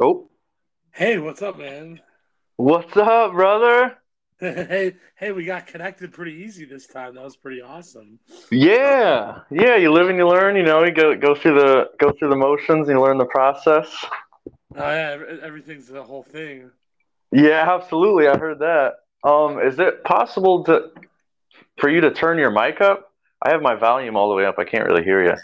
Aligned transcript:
Oh, 0.00 0.30
Hey, 0.92 1.18
what's 1.18 1.42
up, 1.42 1.58
man? 1.58 2.00
what's 2.56 2.96
up, 2.96 3.32
brother? 3.32 3.98
hey, 4.40 4.96
hey, 5.16 5.32
we 5.32 5.44
got 5.44 5.66
connected 5.66 6.12
pretty 6.12 6.32
easy 6.32 6.64
this 6.64 6.86
time. 6.86 7.14
That 7.14 7.24
was 7.24 7.36
pretty 7.36 7.60
awesome. 7.60 8.18
Yeah, 8.50 9.40
yeah. 9.50 9.76
You 9.76 9.92
live 9.92 10.08
and 10.08 10.16
you 10.18 10.26
learn. 10.26 10.56
You 10.56 10.62
know, 10.62 10.82
you 10.84 10.92
go 10.92 11.14
go 11.16 11.34
through 11.34 11.60
the 11.60 11.90
go 11.98 12.12
through 12.12 12.30
the 12.30 12.36
motions 12.36 12.88
and 12.88 12.98
you 12.98 13.02
learn 13.04 13.18
the 13.18 13.26
process. 13.26 13.86
Oh 14.74 14.90
yeah, 14.90 15.18
everything's 15.42 15.86
the 15.86 16.02
whole 16.02 16.22
thing. 16.22 16.70
Yeah, 17.32 17.70
absolutely. 17.70 18.26
I 18.28 18.38
heard 18.38 18.60
that. 18.60 18.94
Um, 19.22 19.60
is 19.60 19.78
it 19.78 20.02
possible 20.04 20.64
to 20.64 20.90
for 21.78 21.90
you 21.90 22.00
to 22.00 22.10
turn 22.10 22.38
your 22.38 22.50
mic 22.50 22.80
up? 22.80 23.12
I 23.42 23.50
have 23.50 23.62
my 23.62 23.74
volume 23.74 24.16
all 24.16 24.30
the 24.30 24.34
way 24.34 24.46
up. 24.46 24.56
I 24.58 24.64
can't 24.64 24.86
really 24.86 25.04
hear 25.04 25.24
you. 25.24 25.34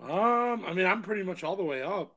Um, 0.00 0.64
I 0.66 0.72
mean, 0.74 0.86
I'm 0.86 1.02
pretty 1.02 1.22
much 1.22 1.44
all 1.44 1.56
the 1.56 1.64
way 1.64 1.82
up. 1.82 2.12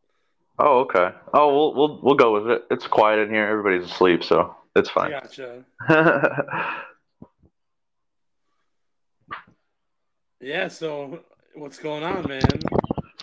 Oh, 0.57 0.79
okay. 0.79 1.11
Oh, 1.33 1.53
we'll 1.53 1.73
we'll 1.73 1.99
we'll 2.01 2.15
go 2.15 2.33
with 2.33 2.49
it. 2.49 2.65
It's 2.71 2.87
quiet 2.87 3.19
in 3.19 3.29
here. 3.29 3.45
Everybody's 3.45 3.91
asleep, 3.91 4.23
so 4.23 4.55
it's 4.75 4.89
fine. 4.89 5.11
gotcha. 5.11 5.65
Yeah. 10.41 10.67
So, 10.67 11.21
what's 11.55 11.79
going 11.79 12.03
on, 12.03 12.27
man? 12.27 12.41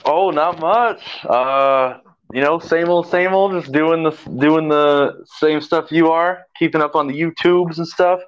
Oh, 0.05 0.31
not 0.31 0.59
much. 0.59 1.01
Uh, 1.25 1.99
you 2.33 2.41
know, 2.41 2.59
same 2.59 2.89
old, 2.89 3.07
same 3.09 3.33
old. 3.33 3.53
Just 3.53 3.73
doing 3.73 4.03
the 4.03 4.11
doing 4.41 4.69
the 4.69 5.25
same 5.39 5.61
stuff 5.61 5.93
you 5.93 6.09
are, 6.11 6.43
keeping 6.59 6.81
up 6.81 6.97
on 6.97 7.07
the 7.07 7.15
YouTubes 7.15 7.79
and 7.79 7.87
stuff. 7.87 8.21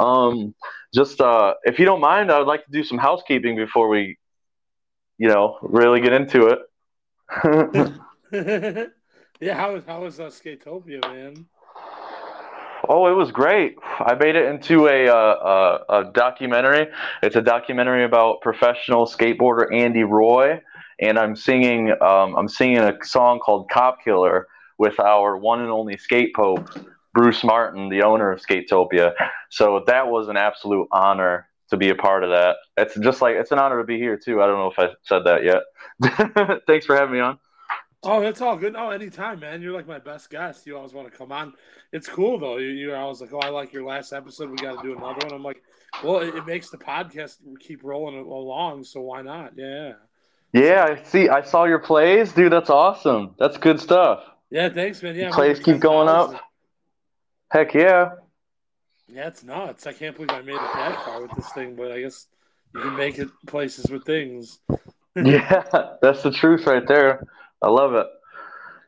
Um, 0.00 0.52
just 0.92 1.20
uh, 1.20 1.54
if 1.62 1.78
you 1.78 1.84
don't 1.84 2.00
mind, 2.00 2.32
I 2.32 2.38
would 2.38 2.48
like 2.48 2.64
to 2.64 2.72
do 2.72 2.82
some 2.82 2.98
housekeeping 2.98 3.54
before 3.56 3.88
we, 3.88 4.18
you 5.18 5.28
know, 5.28 5.58
really 5.62 6.00
get 6.00 6.12
into 6.12 6.46
it. 6.48 6.58
yeah. 9.40 9.54
How 9.54 9.74
was 9.74 9.84
how 9.86 10.02
was 10.02 10.18
uh, 10.18 10.24
Skatopia, 10.24 11.00
man? 11.02 11.46
oh, 12.88 13.06
it 13.06 13.16
was 13.16 13.30
great. 13.30 13.76
I 14.00 14.14
made 14.14 14.34
it 14.34 14.46
into 14.46 14.88
a, 14.88 15.06
uh, 15.06 15.78
a 15.88 16.00
a 16.00 16.12
documentary. 16.12 16.88
It's 17.22 17.36
a 17.36 17.42
documentary 17.42 18.04
about 18.04 18.40
professional 18.40 19.06
skateboarder 19.06 19.72
Andy 19.72 20.02
Roy, 20.02 20.60
and 21.00 21.16
I'm 21.16 21.36
singing 21.36 21.92
um, 22.00 22.34
I'm 22.36 22.48
singing 22.48 22.78
a 22.78 22.96
song 23.04 23.38
called 23.38 23.70
"Cop 23.70 24.02
Killer" 24.02 24.48
with 24.78 24.98
our 24.98 25.36
one 25.36 25.60
and 25.60 25.70
only 25.70 25.96
skate 25.96 26.34
pope, 26.34 26.68
Brewce 27.12 27.44
Martin, 27.44 27.88
the 27.90 28.02
owner 28.02 28.32
of 28.32 28.40
Skatopia. 28.40 29.12
So 29.50 29.84
that 29.86 30.08
was 30.08 30.28
an 30.28 30.36
absolute 30.36 30.88
honor 30.90 31.48
to 31.70 31.76
be 31.76 31.90
a 31.90 31.94
part 31.94 32.24
of 32.24 32.30
that. 32.30 32.56
It's 32.76 32.96
just 32.96 33.22
like 33.22 33.36
it's 33.36 33.52
an 33.52 33.60
honor 33.60 33.78
to 33.78 33.84
be 33.84 33.98
here 33.98 34.16
too. 34.16 34.42
I 34.42 34.46
don't 34.46 34.58
know 34.58 34.72
if 34.72 34.78
I 34.78 34.94
said 35.04 35.22
that 35.24 35.44
yet. 35.44 36.62
Thanks 36.66 36.84
for 36.84 36.96
having 36.96 37.14
me 37.14 37.20
on. 37.20 37.38
Oh, 38.04 38.20
that's 38.20 38.40
all 38.40 38.56
good. 38.56 38.74
Oh, 38.76 38.90
anytime, 38.90 39.40
man. 39.40 39.62
You're 39.62 39.72
like 39.72 39.86
my 39.86 39.98
best 39.98 40.30
guest. 40.30 40.66
You 40.66 40.76
always 40.76 40.92
want 40.92 41.10
to 41.10 41.16
come 41.16 41.32
on. 41.32 41.54
It's 41.92 42.08
cool 42.08 42.38
though. 42.38 42.58
You, 42.58 42.68
you're 42.68 42.96
always 42.96 43.20
like, 43.20 43.32
oh, 43.32 43.40
I 43.40 43.48
like 43.48 43.72
your 43.72 43.84
last 43.84 44.12
episode. 44.12 44.50
We 44.50 44.56
got 44.56 44.82
to 44.82 44.82
do 44.82 44.96
another 44.96 45.26
one. 45.26 45.32
I'm 45.34 45.42
like, 45.42 45.62
well, 46.02 46.18
it, 46.18 46.34
it 46.34 46.46
makes 46.46 46.70
the 46.70 46.78
podcast 46.78 47.36
keep 47.60 47.82
rolling 47.84 48.18
along, 48.18 48.84
so 48.84 49.00
why 49.00 49.22
not? 49.22 49.52
Yeah. 49.56 49.92
Yeah, 50.52 50.84
I 50.84 51.02
see. 51.02 51.28
I 51.28 51.42
saw 51.42 51.64
your 51.64 51.80
plays, 51.80 52.32
dude. 52.32 52.52
That's 52.52 52.70
awesome. 52.70 53.34
That's 53.38 53.56
good 53.56 53.80
stuff. 53.80 54.22
Yeah, 54.50 54.68
thanks, 54.68 55.02
man. 55.02 55.16
Yeah, 55.16 55.30
Plays 55.32 55.58
keep 55.58 55.80
going 55.80 56.08
up. 56.08 56.40
Heck 57.50 57.74
yeah. 57.74 58.10
Yeah, 59.08 59.26
it's 59.26 59.42
nuts. 59.42 59.86
I 59.86 59.92
can't 59.92 60.14
believe 60.14 60.30
I 60.30 60.42
made 60.42 60.54
it 60.54 60.60
that 60.74 61.04
far 61.04 61.22
with 61.22 61.32
this 61.32 61.52
thing, 61.52 61.74
but 61.74 61.90
I 61.90 62.00
guess 62.00 62.26
you 62.72 62.80
can 62.80 62.96
make 62.96 63.18
it 63.18 63.28
places 63.46 63.90
with 63.90 64.04
things. 64.04 64.60
Yeah, 65.16 65.62
that's 66.02 66.24
the 66.24 66.32
truth 66.32 66.66
right 66.66 66.84
there. 66.88 67.24
I 67.64 67.70
love 67.70 67.94
it. 67.94 68.06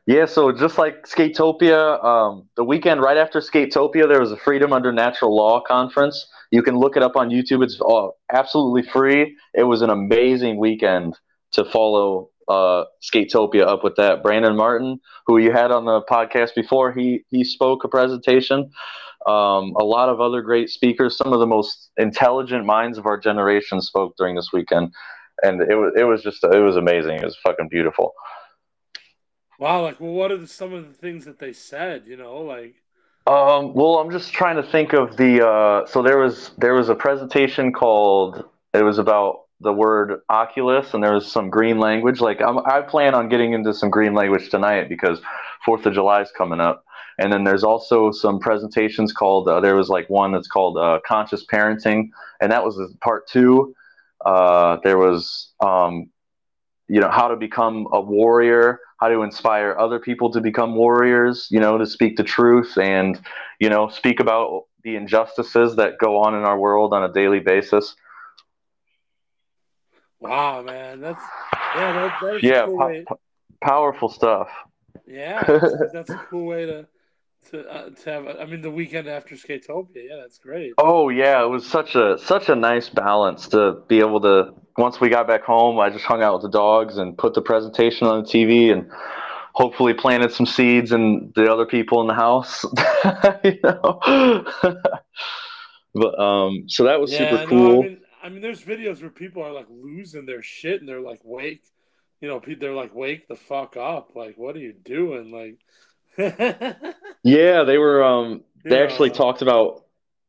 Yeah, 0.05 0.25
so 0.25 0.51
just 0.51 0.77
like 0.77 1.05
Skatopia, 1.05 2.01
um, 2.03 2.47
the 2.55 2.63
weekend 2.63 3.01
right 3.01 3.17
after 3.17 3.39
Skatopia, 3.39 4.07
there 4.07 4.21
was 4.21 4.31
a 4.31 4.37
Freedom 4.37 4.71
Under 4.71 4.91
Natural 4.93 5.35
Law 5.35 5.59
conference. 5.59 6.27
You 6.51 6.61
can 6.61 6.77
look 6.77 6.95
it 6.95 7.03
up 7.03 7.15
on 7.15 7.29
YouTube. 7.29 7.63
It's 7.63 7.81
uh, 7.81 8.09
absolutely 8.31 8.83
free. 8.83 9.35
It 9.53 9.63
was 9.63 9.81
an 9.81 9.89
amazing 9.89 10.59
weekend 10.59 11.17
to 11.53 11.65
follow 11.65 12.29
uh, 12.47 12.83
Skatopia 13.03 13.67
up 13.67 13.83
with 13.83 13.95
that. 13.95 14.21
Brandon 14.21 14.55
Martin, 14.55 14.99
who 15.25 15.39
you 15.39 15.51
had 15.51 15.71
on 15.71 15.85
the 15.85 16.01
podcast 16.03 16.53
before, 16.55 16.93
he 16.93 17.23
he 17.29 17.43
spoke 17.43 17.83
a 17.83 17.87
presentation. 17.87 18.69
Um, 19.25 19.73
a 19.77 19.83
lot 19.83 20.07
of 20.07 20.21
other 20.21 20.41
great 20.41 20.69
speakers. 20.69 21.17
Some 21.17 21.33
of 21.33 21.39
the 21.39 21.47
most 21.47 21.89
intelligent 21.97 22.65
minds 22.65 22.97
of 22.97 23.07
our 23.07 23.17
generation 23.19 23.81
spoke 23.81 24.15
during 24.17 24.35
this 24.35 24.51
weekend, 24.53 24.93
and 25.41 25.61
it 25.63 25.75
was 25.75 25.93
it 25.97 26.03
was 26.03 26.23
just 26.23 26.43
it 26.43 26.61
was 26.61 26.77
amazing. 26.77 27.17
It 27.17 27.25
was 27.25 27.37
fucking 27.43 27.67
beautiful. 27.69 28.13
Wow, 29.59 29.83
like, 29.83 29.99
well, 29.99 30.11
what 30.13 30.31
are 30.31 30.37
the, 30.37 30.47
some 30.47 30.73
of 30.73 30.87
the 30.87 30.93
things 30.93 31.25
that 31.25 31.39
they 31.39 31.53
said? 31.53 32.07
You 32.07 32.17
know, 32.17 32.37
like, 32.37 32.75
Um, 33.25 33.73
well, 33.73 33.97
I'm 33.99 34.09
just 34.11 34.31
trying 34.31 34.55
to 34.55 34.63
think 34.63 34.93
of 34.93 35.17
the. 35.17 35.45
Uh, 35.45 35.85
so 35.85 36.01
there 36.01 36.17
was 36.17 36.51
there 36.57 36.73
was 36.73 36.87
a 36.89 36.95
presentation 36.95 37.73
called. 37.73 38.45
It 38.73 38.83
was 38.83 38.99
about 38.99 39.41
the 39.59 39.73
word 39.73 40.21
Oculus, 40.29 40.93
and 40.93 41.03
there 41.03 41.13
was 41.13 41.29
some 41.29 41.49
green 41.49 41.77
language. 41.79 42.21
Like 42.21 42.41
I'm, 42.41 42.59
I 42.59 42.81
plan 42.81 43.13
on 43.15 43.27
getting 43.27 43.51
into 43.53 43.73
some 43.73 43.89
green 43.89 44.13
language 44.13 44.49
tonight 44.49 44.87
because 44.87 45.19
Fourth 45.65 45.85
of 45.85 45.93
July 45.93 46.21
is 46.21 46.31
coming 46.37 46.61
up. 46.61 46.85
And 47.19 47.33
then 47.33 47.43
there's 47.43 47.63
also 47.63 48.11
some 48.11 48.39
presentations 48.39 49.11
called. 49.11 49.49
Uh, 49.49 49.59
there 49.59 49.75
was 49.75 49.89
like 49.89 50.09
one 50.09 50.31
that's 50.31 50.47
called 50.47 50.77
uh, 50.77 50.99
conscious 51.05 51.45
parenting, 51.45 52.09
and 52.39 52.51
that 52.51 52.63
was 52.63 52.79
part 53.01 53.27
two. 53.27 53.75
Uh, 54.23 54.77
there 54.83 54.97
was, 54.97 55.51
um, 55.59 56.09
you 56.87 56.99
know, 56.99 57.09
how 57.09 57.27
to 57.27 57.35
become 57.35 57.87
a 57.91 57.99
warrior, 57.99 58.79
how 58.99 59.09
to 59.09 59.21
inspire 59.21 59.75
other 59.77 59.99
people 59.99 60.31
to 60.31 60.41
become 60.41 60.75
warriors. 60.75 61.47
You 61.51 61.59
know, 61.59 61.77
to 61.77 61.85
speak 61.85 62.17
the 62.17 62.23
truth 62.23 62.77
and 62.77 63.19
you 63.59 63.69
know 63.69 63.89
speak 63.89 64.19
about 64.19 64.63
the 64.83 64.95
injustices 64.95 65.75
that 65.75 65.97
go 65.99 66.17
on 66.17 66.33
in 66.35 66.43
our 66.43 66.57
world 66.57 66.93
on 66.93 67.03
a 67.03 67.11
daily 67.11 67.39
basis. 67.39 67.95
wow, 70.19 70.61
man, 70.61 71.01
that's 71.01 71.23
yeah, 71.75 72.11
that, 72.21 72.39
Yeah, 72.43 72.63
a 72.63 72.65
cool 72.67 73.03
po- 73.07 73.19
powerful 73.61 74.09
stuff. 74.09 74.49
Yeah, 75.05 75.43
that's, 75.43 75.93
that's 75.93 76.09
a 76.09 76.17
cool 76.29 76.45
way 76.45 76.65
to 76.65 76.87
to 77.51 77.67
uh, 77.67 77.89
to 77.89 78.11
have. 78.11 78.27
I 78.39 78.45
mean, 78.45 78.61
the 78.61 78.71
weekend 78.71 79.07
after 79.07 79.35
Skatopia. 79.35 80.07
Yeah, 80.09 80.17
that's 80.21 80.37
great. 80.37 80.73
Oh 80.77 81.09
yeah, 81.09 81.43
it 81.43 81.47
was 81.47 81.65
such 81.65 81.95
a 81.95 82.17
such 82.17 82.49
a 82.49 82.55
nice 82.55 82.89
balance 82.89 83.47
to 83.49 83.81
be 83.87 83.99
able 83.99 84.21
to. 84.21 84.53
Once 84.77 85.01
we 85.01 85.09
got 85.09 85.27
back 85.27 85.43
home, 85.43 85.79
I 85.79 85.89
just 85.89 86.05
hung 86.05 86.21
out 86.21 86.33
with 86.35 86.43
the 86.43 86.57
dogs 86.57 86.97
and 86.97 87.17
put 87.17 87.33
the 87.33 87.41
presentation 87.41 88.07
on 88.07 88.23
the 88.23 88.29
TV 88.29 88.71
and 88.71 88.91
hopefully 89.53 89.95
planted 89.95 90.31
some 90.31 90.45
seeds 90.45 90.91
in 90.91 91.31
the 91.35 91.51
other 91.51 91.65
people 91.65 91.99
in 92.01 92.07
the 92.07 92.13
house. 92.13 92.63
you 93.43 93.59
know. 93.63 93.99
but 95.95 96.19
um, 96.19 96.65
so 96.67 96.83
that 96.83 96.99
was 96.99 97.11
Yeah, 97.11 97.27
super 97.29 97.37
I 97.37 97.45
cool. 97.47 97.79
I 97.81 97.87
mean, 97.87 98.01
I 98.23 98.29
mean, 98.29 98.41
there's 98.41 98.61
videos 98.63 99.01
where 99.01 99.09
people 99.09 99.43
are 99.43 99.51
like 99.51 99.67
losing 99.69 100.25
their 100.25 100.43
shit 100.43 100.79
and 100.79 100.87
they're 100.87 101.01
like, 101.01 101.21
wake, 101.23 101.63
you 102.21 102.27
know, 102.27 102.41
they're 102.59 102.73
like, 102.73 102.93
wake 102.93 103.27
the 103.27 103.35
fuck 103.35 103.77
up. 103.77 104.11
Like, 104.15 104.37
what 104.37 104.55
are 104.55 104.59
you 104.59 104.73
doing? 104.73 105.31
Like, 105.31 105.57
Yeah, 107.23 107.63
they 107.63 107.77
were. 107.77 108.03
Um, 108.03 108.43
they 108.63 108.81
actually 108.81 109.09
talked 109.09 109.41
about 109.41 109.83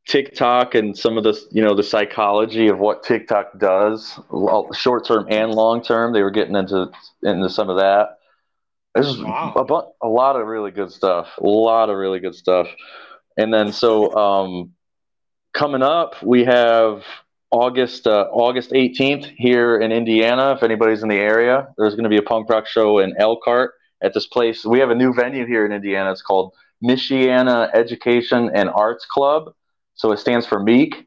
TikTok 0.09 0.75
and 0.75 0.97
some 0.97 1.17
of 1.19 1.23
the, 1.23 1.39
you 1.53 1.63
know, 1.63 1.75
the 1.75 1.83
psychology 1.83 2.67
of 2.69 2.79
what 2.79 3.03
TikTok 3.05 3.59
does, 3.59 4.19
short 4.75 5.07
term 5.07 5.27
and 5.29 5.53
long 5.55 5.83
term. 5.83 6.13
They 6.13 6.23
were 6.23 6.31
getting 6.31 6.57
into 6.57 6.91
into 7.23 7.49
some 7.51 7.69
of 7.69 7.77
that. 7.77 8.19
There's 8.95 9.19
Wow. 9.23 9.53
a, 9.55 9.65
bu- 9.65 9.93
a 10.03 10.09
lot 10.09 10.35
of 10.37 10.47
really 10.47 10.71
good 10.73 10.91
stuff. 10.91 11.29
A 11.39 11.47
lot 11.47 11.89
of 11.91 11.97
really 11.97 12.19
good 12.21 12.35
stuff. 12.35 12.67
And 13.37 13.53
then 13.55 13.71
so 13.73 14.13
um, 14.17 14.73
coming 15.53 15.83
up, 15.83 16.21
we 16.23 16.45
have 16.45 17.05
August 17.53 18.07
uh, 18.09 18.29
August 18.33 18.73
eighteenth 18.75 19.27
here 19.37 19.79
in 19.79 19.93
Indiana. 19.93 20.53
If 20.53 20.63
anybody's 20.65 21.03
in 21.03 21.09
the 21.09 21.17
area, 21.17 21.69
there's 21.77 21.95
going 21.95 22.05
to 22.05 22.11
be 22.11 22.17
a 22.19 22.23
punk 22.23 22.49
rock 22.51 22.67
show 22.67 22.99
in 22.99 23.15
Elkhart 23.19 23.75
at 24.03 24.15
this 24.15 24.27
place. 24.27 24.65
We 24.65 24.79
have 24.81 24.91
a 24.91 24.95
new 24.95 25.13
venue 25.13 25.47
here 25.47 25.67
in 25.67 25.73
Indiana. 25.73 26.13
It's 26.13 26.23
called 26.23 26.55
Michiana 26.83 27.71
Education 27.75 28.51
and 28.55 28.71
Arts 28.71 29.05
Club. 29.07 29.53
So 29.95 30.13
it 30.13 30.19
stands 30.19 30.47
for 30.47 30.63
Meek, 30.63 31.07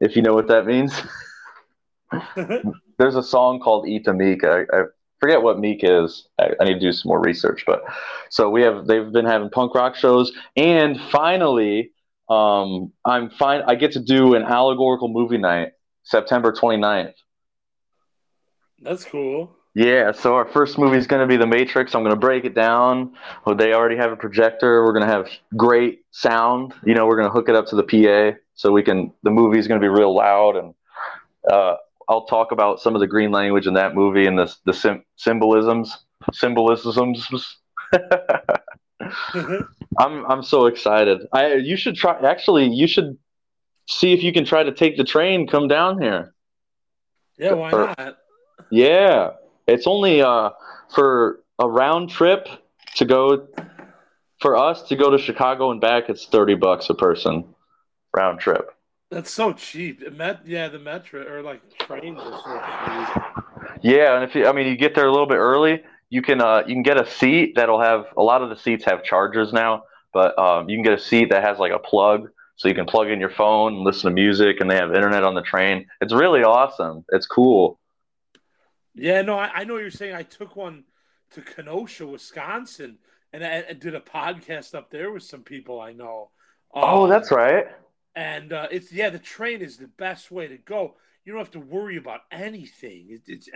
if 0.00 0.14
you 0.14 0.22
know 0.22 0.34
what 0.34 0.48
that 0.48 0.66
means. 0.66 0.92
There's 2.98 3.16
a 3.16 3.22
song 3.22 3.60
called 3.60 3.88
Eat 3.88 4.04
the 4.04 4.12
Meek. 4.12 4.44
I, 4.44 4.62
I 4.62 4.82
forget 5.20 5.42
what 5.42 5.58
Meek 5.58 5.80
is. 5.82 6.28
I, 6.38 6.50
I 6.60 6.64
need 6.64 6.74
to 6.74 6.80
do 6.80 6.92
some 6.92 7.08
more 7.08 7.20
research. 7.20 7.64
But 7.66 7.82
so 8.30 8.50
we 8.50 8.62
have 8.62 8.86
they've 8.86 9.10
been 9.10 9.26
having 9.26 9.50
punk 9.50 9.74
rock 9.74 9.96
shows, 9.96 10.32
and 10.56 11.00
finally, 11.10 11.92
um, 12.28 12.92
I'm 13.04 13.30
fine. 13.30 13.62
I 13.66 13.74
get 13.74 13.92
to 13.92 14.00
do 14.00 14.34
an 14.34 14.42
allegorical 14.42 15.08
movie 15.08 15.38
night, 15.38 15.72
September 16.02 16.52
29th. 16.52 17.14
That's 18.80 19.04
cool. 19.04 19.56
Yeah, 19.74 20.12
so 20.12 20.36
our 20.36 20.46
first 20.46 20.78
movie 20.78 20.96
is 20.96 21.08
going 21.08 21.20
to 21.20 21.26
be 21.26 21.36
The 21.36 21.48
Matrix. 21.48 21.96
I'm 21.96 22.02
going 22.02 22.14
to 22.14 22.20
break 22.20 22.44
it 22.44 22.54
down. 22.54 23.14
Well, 23.44 23.56
they 23.56 23.72
already 23.72 23.96
have 23.96 24.12
a 24.12 24.16
projector. 24.16 24.84
We're 24.84 24.92
going 24.92 25.06
to 25.06 25.12
have 25.12 25.28
great 25.56 26.04
sound. 26.12 26.74
You 26.84 26.94
know, 26.94 27.06
we're 27.06 27.16
going 27.16 27.28
to 27.28 27.32
hook 27.32 27.48
it 27.48 27.56
up 27.56 27.66
to 27.66 27.76
the 27.76 27.82
PA 27.82 28.38
so 28.54 28.70
we 28.70 28.84
can. 28.84 29.12
The 29.24 29.32
movie 29.32 29.58
is 29.58 29.66
going 29.66 29.80
to 29.80 29.84
be 29.84 29.88
real 29.88 30.14
loud, 30.14 30.56
and 30.56 30.74
uh, 31.50 31.74
I'll 32.08 32.26
talk 32.26 32.52
about 32.52 32.80
some 32.80 32.94
of 32.94 33.00
the 33.00 33.08
green 33.08 33.32
language 33.32 33.66
in 33.66 33.74
that 33.74 33.96
movie 33.96 34.26
and 34.26 34.38
the 34.38 34.54
the 34.64 34.72
sim- 34.72 35.04
symbolisms, 35.16 36.04
symbolisms. 36.32 36.96
I'm 39.98 40.24
I'm 40.30 40.42
so 40.44 40.66
excited. 40.66 41.26
I 41.32 41.54
you 41.54 41.76
should 41.76 41.96
try. 41.96 42.16
Actually, 42.24 42.68
you 42.72 42.86
should 42.86 43.18
see 43.88 44.12
if 44.12 44.22
you 44.22 44.32
can 44.32 44.44
try 44.44 44.62
to 44.62 44.72
take 44.72 44.96
the 44.96 45.04
train. 45.04 45.48
Come 45.48 45.66
down 45.66 46.00
here. 46.00 46.32
Yeah, 47.38 47.54
why 47.54 47.72
or, 47.72 47.94
not? 47.98 48.18
Yeah, 48.70 49.30
it's 49.66 49.86
only 49.86 50.22
uh 50.22 50.50
for 50.94 51.40
a 51.58 51.68
round 51.68 52.10
trip 52.10 52.48
to 52.96 53.04
go 53.04 53.48
for 54.40 54.56
us 54.56 54.82
to 54.82 54.96
go 54.96 55.10
to 55.10 55.18
Chicago 55.18 55.70
and 55.70 55.80
back. 55.80 56.08
It's 56.08 56.26
thirty 56.26 56.54
bucks 56.54 56.90
a 56.90 56.94
person 56.94 57.44
round 58.16 58.40
trip. 58.40 58.70
That's 59.10 59.30
so 59.30 59.52
cheap. 59.52 60.12
Met, 60.12 60.40
yeah, 60.44 60.68
the 60.68 60.78
metro 60.78 61.22
or 61.30 61.42
like 61.42 61.60
trains 61.78 62.18
are 62.20 62.40
so 62.42 63.14
cheap. 63.14 63.78
Yeah, 63.82 64.16
and 64.16 64.24
if 64.24 64.34
you, 64.34 64.46
I 64.46 64.52
mean, 64.52 64.66
you 64.66 64.76
get 64.76 64.94
there 64.94 65.06
a 65.06 65.10
little 65.12 65.26
bit 65.26 65.36
early, 65.36 65.82
you 66.10 66.22
can 66.22 66.40
uh, 66.40 66.62
you 66.66 66.74
can 66.74 66.82
get 66.82 67.00
a 67.00 67.08
seat 67.08 67.54
that'll 67.54 67.80
have 67.80 68.06
a 68.16 68.22
lot 68.22 68.42
of 68.42 68.50
the 68.50 68.56
seats 68.56 68.84
have 68.86 69.04
chargers 69.04 69.52
now, 69.52 69.84
but 70.12 70.36
um, 70.38 70.68
you 70.68 70.76
can 70.76 70.82
get 70.82 70.92
a 70.92 71.02
seat 71.02 71.30
that 71.30 71.42
has 71.42 71.58
like 71.58 71.72
a 71.72 71.78
plug, 71.78 72.28
so 72.56 72.68
you 72.68 72.74
can 72.74 72.86
plug 72.86 73.08
in 73.08 73.20
your 73.20 73.30
phone 73.30 73.74
and 73.74 73.84
listen 73.84 74.10
to 74.10 74.14
music, 74.14 74.56
and 74.60 74.70
they 74.70 74.76
have 74.76 74.94
internet 74.94 75.22
on 75.22 75.34
the 75.34 75.42
train. 75.42 75.86
It's 76.00 76.12
really 76.12 76.42
awesome. 76.42 77.04
It's 77.10 77.26
cool. 77.26 77.78
Yeah, 78.94 79.22
no, 79.22 79.38
I, 79.38 79.50
I 79.54 79.64
know 79.64 79.76
you're 79.76 79.90
saying. 79.90 80.14
I 80.14 80.22
took 80.22 80.56
one 80.56 80.84
to 81.32 81.42
Kenosha, 81.42 82.06
Wisconsin, 82.06 82.98
and 83.32 83.44
I, 83.44 83.64
I, 83.68 83.72
did 83.72 83.94
a 83.94 84.00
podcast 84.00 84.74
up 84.74 84.90
there 84.90 85.10
with 85.10 85.24
some 85.24 85.42
people 85.42 85.80
I 85.80 85.92
know. 85.92 86.30
oh, 86.74 87.04
um, 87.04 87.10
that's 87.10 87.30
right. 87.30 87.66
And 88.14 88.52
uh, 88.52 88.68
it's 88.70 88.92
yeah, 88.92 89.10
the 89.10 89.18
train 89.18 89.60
is 89.62 89.76
the 89.76 89.88
best 89.88 90.30
way 90.30 90.46
to 90.46 90.56
go. 90.56 90.94
You 91.24 91.32
don't 91.32 91.40
have 91.40 91.50
to 91.52 91.60
worry 91.60 91.96
about 91.96 92.20
anything. 92.30 93.06
It, 93.08 93.22
it's 93.26 93.48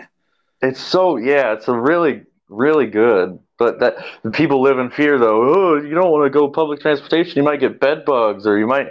it's 0.60 0.80
so 0.80 1.16
yeah, 1.16 1.52
it's 1.52 1.68
a 1.68 1.78
really 1.78 2.22
really 2.48 2.86
good. 2.86 3.38
But 3.58 3.80
that 3.80 3.96
people 4.32 4.62
live 4.62 4.78
in 4.78 4.90
fear 4.90 5.18
though. 5.18 5.42
Oh, 5.42 5.76
you 5.76 5.94
don't 5.94 6.10
want 6.10 6.24
to 6.26 6.30
go 6.30 6.48
public 6.48 6.80
transportation. 6.80 7.36
You 7.36 7.42
might 7.42 7.60
get 7.60 7.80
bed 7.80 8.04
bugs, 8.04 8.46
or 8.46 8.58
you 8.58 8.66
might, 8.66 8.88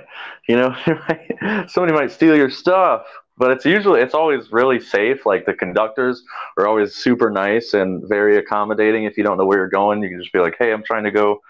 you 0.48 0.56
know, 0.56 0.76
somebody 1.68 1.94
might 1.94 2.12
steal 2.12 2.36
your 2.36 2.50
stuff. 2.50 3.04
But 3.38 3.52
it's 3.52 3.66
usually 3.66 4.02
it's 4.02 4.14
always 4.14 4.52
really 4.52 4.80
safe. 4.80 5.26
Like 5.26 5.46
the 5.46 5.54
conductors 5.54 6.24
are 6.58 6.68
always 6.68 6.96
super 6.96 7.30
nice 7.30 7.74
and 7.74 8.08
very 8.08 8.38
accommodating. 8.38 9.04
If 9.04 9.18
you 9.18 9.24
don't 9.24 9.38
know 9.38 9.46
where 9.46 9.60
you're 9.60 9.70
going, 9.70 10.02
you 10.02 10.10
can 10.10 10.20
just 10.20 10.34
be 10.34 10.40
like, 10.40 10.56
"Hey, 10.58 10.72
I'm 10.74 10.84
trying 10.84 11.04
to 11.04 11.12
go 11.12 11.42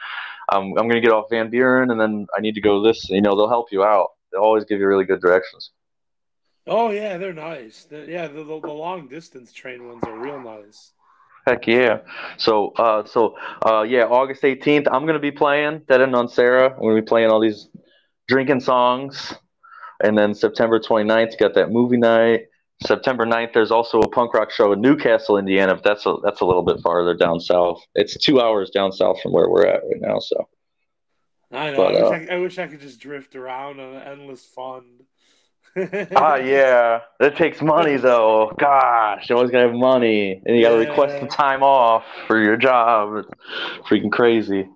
I'm 0.50 0.74
going 0.74 0.92
to 0.92 1.02
get 1.02 1.12
off 1.12 1.30
Van 1.30 1.50
Buren 1.50 1.92
and 1.92 2.00
then 2.00 2.28
I 2.36 2.42
need 2.42 2.56
to 2.56 2.62
go 2.62 2.82
this. 2.82 3.10
You 3.10 3.22
know, 3.22 3.36
they'll 3.36 3.50
help 3.50 3.72
you 3.72 3.84
out. 3.84 4.10
They'll 4.32 4.42
always 4.42 4.66
give 4.66 4.80
you 4.80 4.88
really 4.88 5.06
good 5.06 5.22
directions. 5.22 5.72
Oh 6.66 6.92
yeah, 6.92 7.18
they're 7.18 7.34
nice. 7.34 7.86
They're, 7.86 8.10
yeah, 8.10 8.28
the, 8.28 8.44
the, 8.44 8.60
the, 8.60 8.74
long 8.74 9.08
distance 9.08 9.54
train 9.54 9.88
ones 9.88 10.04
are 10.04 10.20
real 10.20 10.40
nice. 10.40 10.92
Heck 11.46 11.66
yeah! 11.66 12.00
So, 12.36 12.72
uh, 12.72 13.06
so 13.06 13.38
uh, 13.66 13.84
yeah, 13.84 14.04
August 14.04 14.42
18th, 14.42 14.86
I'm 14.92 15.06
gonna 15.06 15.18
be 15.18 15.32
playing 15.32 15.84
Dead 15.88 16.02
End 16.02 16.14
on 16.14 16.28
Sarah. 16.28 16.74
I'm 16.74 16.82
gonna 16.82 16.96
be 16.96 17.08
playing 17.08 17.30
all 17.30 17.40
these 17.40 17.70
drinking 18.28 18.60
songs, 18.60 19.34
and 20.04 20.18
then 20.18 20.34
September 20.34 20.80
29th, 20.80 21.32
you 21.32 21.38
got 21.38 21.56
that 21.56 21.72
movie 21.72 21.98
night. 21.98 22.48
September 22.86 23.26
9th, 23.26 23.54
there's 23.54 23.72
also 23.72 24.00
a 24.00 24.10
punk 24.10 24.34
rock 24.34 24.52
show 24.52 24.72
in 24.72 24.82
New 24.82 24.96
Castle, 24.96 25.38
Indiana. 25.38 25.74
But 25.76 25.84
that's 25.84 26.06
a 26.06 26.16
that's 26.24 26.42
a 26.42 26.46
little 26.46 26.62
bit 26.62 26.80
farther 26.82 27.16
down 27.16 27.40
south. 27.40 27.82
It's 27.96 28.16
two 28.18 28.40
hours 28.40 28.70
down 28.70 28.92
south 28.92 29.20
from 29.22 29.32
where 29.32 29.50
we're 29.50 29.66
at 29.66 29.82
right 29.84 30.00
now. 30.00 30.20
So 30.20 30.48
I 31.52 31.72
know. 31.72 31.78
But, 31.78 31.88
I, 31.88 31.92
wish 31.92 32.30
uh, 32.30 32.34
I, 32.34 32.36
I, 32.36 32.40
wish 32.40 32.60
I, 32.60 32.68
could 32.68 32.82
just 32.82 33.00
drift 33.00 33.36
around 33.36 33.80
on 33.80 33.96
an 33.96 34.02
endless 34.04 34.46
fund. 34.46 35.04
ah, 36.16 36.36
yeah. 36.36 37.02
That 37.20 37.36
takes 37.36 37.62
money 37.62 37.98
though. 37.98 38.54
Gosh, 38.60 39.30
you 39.30 39.36
always 39.36 39.50
gotta 39.50 39.68
have 39.68 39.76
money, 39.76 40.42
and 40.46 40.56
you 40.56 40.62
gotta 40.62 40.84
yeah. 40.84 40.90
request 40.90 41.20
the 41.20 41.28
time 41.28 41.64
off 41.64 42.04
for 42.28 42.40
your 42.40 42.58
job. 42.58 43.18
It's 43.18 43.88
freaking 43.88 44.12
crazy. 44.12 44.68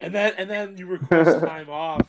And 0.00 0.14
then 0.14 0.34
and 0.38 0.50
then 0.50 0.76
you 0.76 0.86
request 0.86 1.40
time 1.44 1.70
off, 1.70 2.06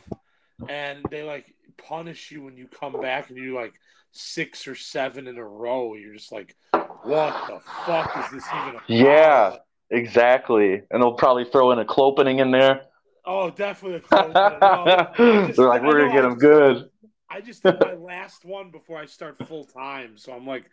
and 0.67 1.05
they 1.11 1.23
like 1.23 1.53
punish 1.77 2.31
you 2.31 2.43
when 2.43 2.57
you 2.57 2.67
come 2.67 2.99
back, 2.99 3.29
and 3.29 3.37
you 3.37 3.55
like 3.55 3.73
six 4.11 4.67
or 4.67 4.75
seven 4.75 5.27
in 5.27 5.37
a 5.37 5.45
row. 5.45 5.95
You're 5.95 6.13
just 6.13 6.31
like, 6.31 6.55
what 7.03 7.47
the 7.47 7.59
fuck 7.85 8.17
is 8.17 8.31
this 8.31 8.45
even? 8.53 8.79
Yeah, 8.87 9.57
exactly. 9.89 10.81
And 10.91 11.01
they'll 11.01 11.13
probably 11.13 11.45
throw 11.45 11.71
in 11.71 11.79
a 11.79 11.85
clopening 11.85 12.39
in 12.39 12.51
there. 12.51 12.81
Oh, 13.25 13.49
definitely 13.49 13.97
a 13.97 14.01
clopening. 14.01 15.55
They're 15.55 15.67
like, 15.67 15.83
we're 15.83 15.99
gonna 15.99 16.13
get 16.13 16.21
them 16.21 16.37
good. 16.37 16.89
I 17.29 17.41
just 17.41 17.63
did 17.63 17.75
my 17.81 17.93
last 17.99 18.45
one 18.45 18.71
before 18.71 18.97
I 18.97 19.05
start 19.05 19.37
full 19.47 19.65
time, 19.65 20.17
so 20.17 20.31
I'm 20.31 20.47
like, 20.47 20.65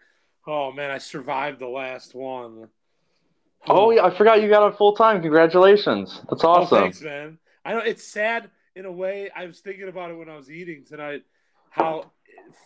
oh 0.47 0.73
man, 0.73 0.91
I 0.91 0.99
survived 0.99 1.59
the 1.59 1.69
last 1.69 2.15
one. 2.15 2.69
Oh 3.67 3.91
yeah, 3.91 4.05
I 4.05 4.17
forgot 4.17 4.41
you 4.43 4.49
got 4.49 4.63
on 4.63 4.77
full 4.77 4.95
time. 4.95 5.21
Congratulations, 5.21 6.23
that's 6.31 6.45
oh, 6.45 6.49
awesome. 6.49 6.79
Oh, 6.79 6.81
thanks, 6.83 7.03
man. 7.03 7.39
I 7.65 7.73
know 7.73 7.79
it's 7.79 8.05
sad 8.05 8.51
in 8.77 8.85
a 8.85 8.93
way. 8.93 9.31
I 9.35 9.47
was 9.47 9.61
thinking 9.61 9.89
about 9.89 10.11
it 10.11 10.15
when 10.15 10.29
I 10.29 10.37
was 10.37 10.51
eating 10.51 10.85
tonight. 10.85 11.23
How 11.71 12.11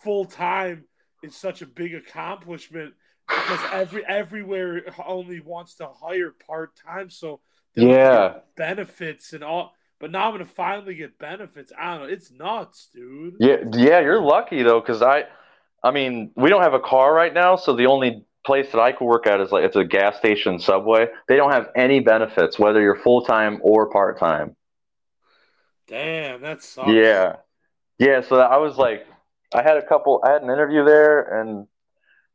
full 0.03 0.25
time 0.25 0.85
is 1.23 1.35
such 1.35 1.61
a 1.61 1.65
big 1.65 1.95
accomplishment 1.95 2.93
because 3.27 3.59
every 3.71 4.05
everywhere 4.05 4.83
only 5.05 5.39
wants 5.39 5.75
to 5.75 5.87
hire 5.87 6.33
part 6.45 6.71
time, 6.75 7.09
so 7.09 7.41
yeah, 7.75 8.39
benefits 8.55 9.33
and 9.33 9.43
all. 9.43 9.73
But 9.99 10.11
now 10.11 10.27
I'm 10.27 10.33
gonna 10.33 10.45
finally 10.45 10.95
get 10.95 11.19
benefits. 11.19 11.71
I 11.77 11.97
don't 11.97 12.07
know. 12.07 12.13
It's 12.13 12.31
nuts, 12.31 12.89
dude. 12.93 13.35
Yeah, 13.39 13.57
yeah. 13.73 13.99
You're 13.99 14.21
lucky 14.21 14.63
though, 14.63 14.79
because 14.79 15.01
I, 15.01 15.25
I 15.83 15.91
mean, 15.91 16.31
we 16.35 16.49
don't 16.49 16.63
have 16.63 16.73
a 16.73 16.79
car 16.79 17.13
right 17.13 17.33
now, 17.33 17.55
so 17.55 17.75
the 17.75 17.87
only 17.87 18.25
place 18.45 18.71
that 18.71 18.79
I 18.79 18.91
could 18.91 19.05
work 19.05 19.27
at 19.27 19.41
is 19.41 19.51
like 19.51 19.65
it's 19.65 19.75
a 19.75 19.83
gas 19.83 20.17
station, 20.17 20.59
Subway. 20.59 21.07
They 21.27 21.35
don't 21.35 21.51
have 21.51 21.69
any 21.75 21.99
benefits, 21.99 22.57
whether 22.57 22.81
you're 22.81 22.95
full 22.95 23.23
time 23.23 23.59
or 23.61 23.89
part 23.91 24.19
time. 24.19 24.55
Damn, 25.89 26.41
that 26.41 26.61
sucks. 26.61 26.89
Yeah, 26.89 27.37
yeah. 27.97 28.21
So 28.21 28.39
I 28.39 28.57
was 28.57 28.77
like, 28.77 29.07
I 29.53 29.63
had 29.63 29.77
a 29.77 29.85
couple. 29.85 30.21
I 30.23 30.31
had 30.31 30.43
an 30.43 30.49
interview 30.49 30.85
there, 30.85 31.41
and 31.41 31.67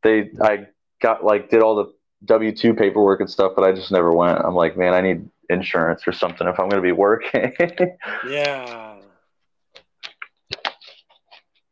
they 0.03 0.31
I 0.43 0.67
got 1.01 1.25
like 1.25 1.51
did 1.51 1.63
all 1.63 1.77
the 1.77 1.93
W 2.25 2.55
two 2.55 2.75
paperwork 2.75 3.21
and 3.21 3.31
stuff, 3.31 3.53
but 3.55 3.65
I 3.65 3.73
just 3.73 3.93
never 3.93 4.13
went. 4.13 4.39
I'm 4.39 4.55
like, 4.55 4.77
man, 4.77 4.93
I 4.93 5.01
need 5.01 5.29
insurance 5.49 6.03
or 6.07 6.13
something 6.13 6.49
if 6.49 6.59
I'm 6.59 6.69
going 6.69 6.83
to 6.83 6.87
be 6.87 6.93
working. 6.93 7.53
yeah. 8.29 8.97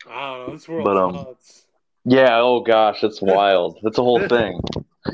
I 0.08 0.36
don't 0.36 0.46
know. 0.46 0.52
This 0.52 0.68
world 0.68 0.84
but, 0.84 0.96
um, 0.96 1.12
nuts. 1.14 1.66
Yeah. 2.04 2.38
Oh 2.40 2.60
gosh, 2.60 3.02
it's 3.02 3.20
wild. 3.22 3.78
It's 3.82 3.98
a 3.98 4.02
whole 4.02 4.26
thing. 4.28 4.60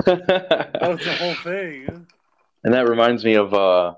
That's 0.05 1.07
a 1.07 1.17
whole 1.19 1.35
thing. 1.43 2.07
And 2.65 2.75
that 2.75 2.89
reminds 2.89 3.25
me 3.25 3.35
of 3.35 3.55
uh, 3.55 3.95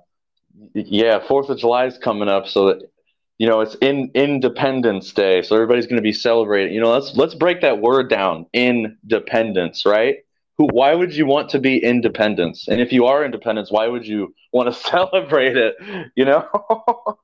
yeah, 0.74 1.20
Fourth 1.26 1.48
of 1.48 1.58
July 1.58 1.86
is 1.86 1.98
coming 1.98 2.28
up, 2.28 2.46
so 2.46 2.66
that 2.66 2.90
you 3.38 3.46
know 3.46 3.60
it's 3.60 3.74
in 3.76 4.10
independence 4.14 5.12
day 5.12 5.42
so 5.42 5.54
everybody's 5.54 5.86
going 5.86 5.96
to 5.96 6.02
be 6.02 6.12
celebrating. 6.12 6.74
You 6.74 6.80
know 6.80 6.92
let's 6.92 7.16
let's 7.16 7.34
break 7.34 7.60
that 7.62 7.80
word 7.80 8.10
down 8.10 8.46
independence 8.52 9.84
right? 9.86 10.16
Who 10.58 10.68
why 10.72 10.94
would 10.94 11.14
you 11.14 11.26
want 11.26 11.48
to 11.50 11.58
be 11.58 11.82
independence? 11.82 12.68
And 12.68 12.80
if 12.80 12.92
you 12.92 13.06
are 13.06 13.24
independence 13.24 13.70
why 13.70 13.88
would 13.88 14.06
you 14.06 14.34
want 14.52 14.72
to 14.72 14.80
celebrate 14.90 15.56
it 15.56 15.74
you 16.16 16.24
know? 16.24 16.46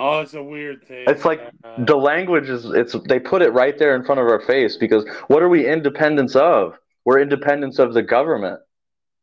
Oh 0.00 0.20
it's 0.20 0.34
a 0.34 0.42
weird 0.42 0.86
thing 0.86 1.06
it's 1.08 1.24
like 1.24 1.40
uh, 1.64 1.84
the 1.84 1.96
language 1.96 2.48
is 2.48 2.64
it's 2.66 2.94
they 3.08 3.18
put 3.18 3.42
it 3.42 3.52
right 3.52 3.76
there 3.76 3.96
in 3.96 4.04
front 4.04 4.20
of 4.20 4.28
our 4.28 4.38
face 4.38 4.76
because 4.76 5.04
what 5.26 5.42
are 5.42 5.48
we 5.48 5.66
independence 5.66 6.36
of? 6.36 6.78
We're 7.04 7.18
independence 7.18 7.80
of 7.80 7.94
the 7.94 8.02
government 8.02 8.60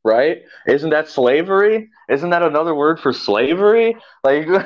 right 0.06 0.44
isn't 0.68 0.92
that 0.92 1.10
slavery 1.10 1.90
isn't 2.10 2.30
that 2.30 2.44
another 2.44 2.74
word 2.74 3.00
for 3.00 3.12
slavery 3.12 3.98
like 4.24 4.48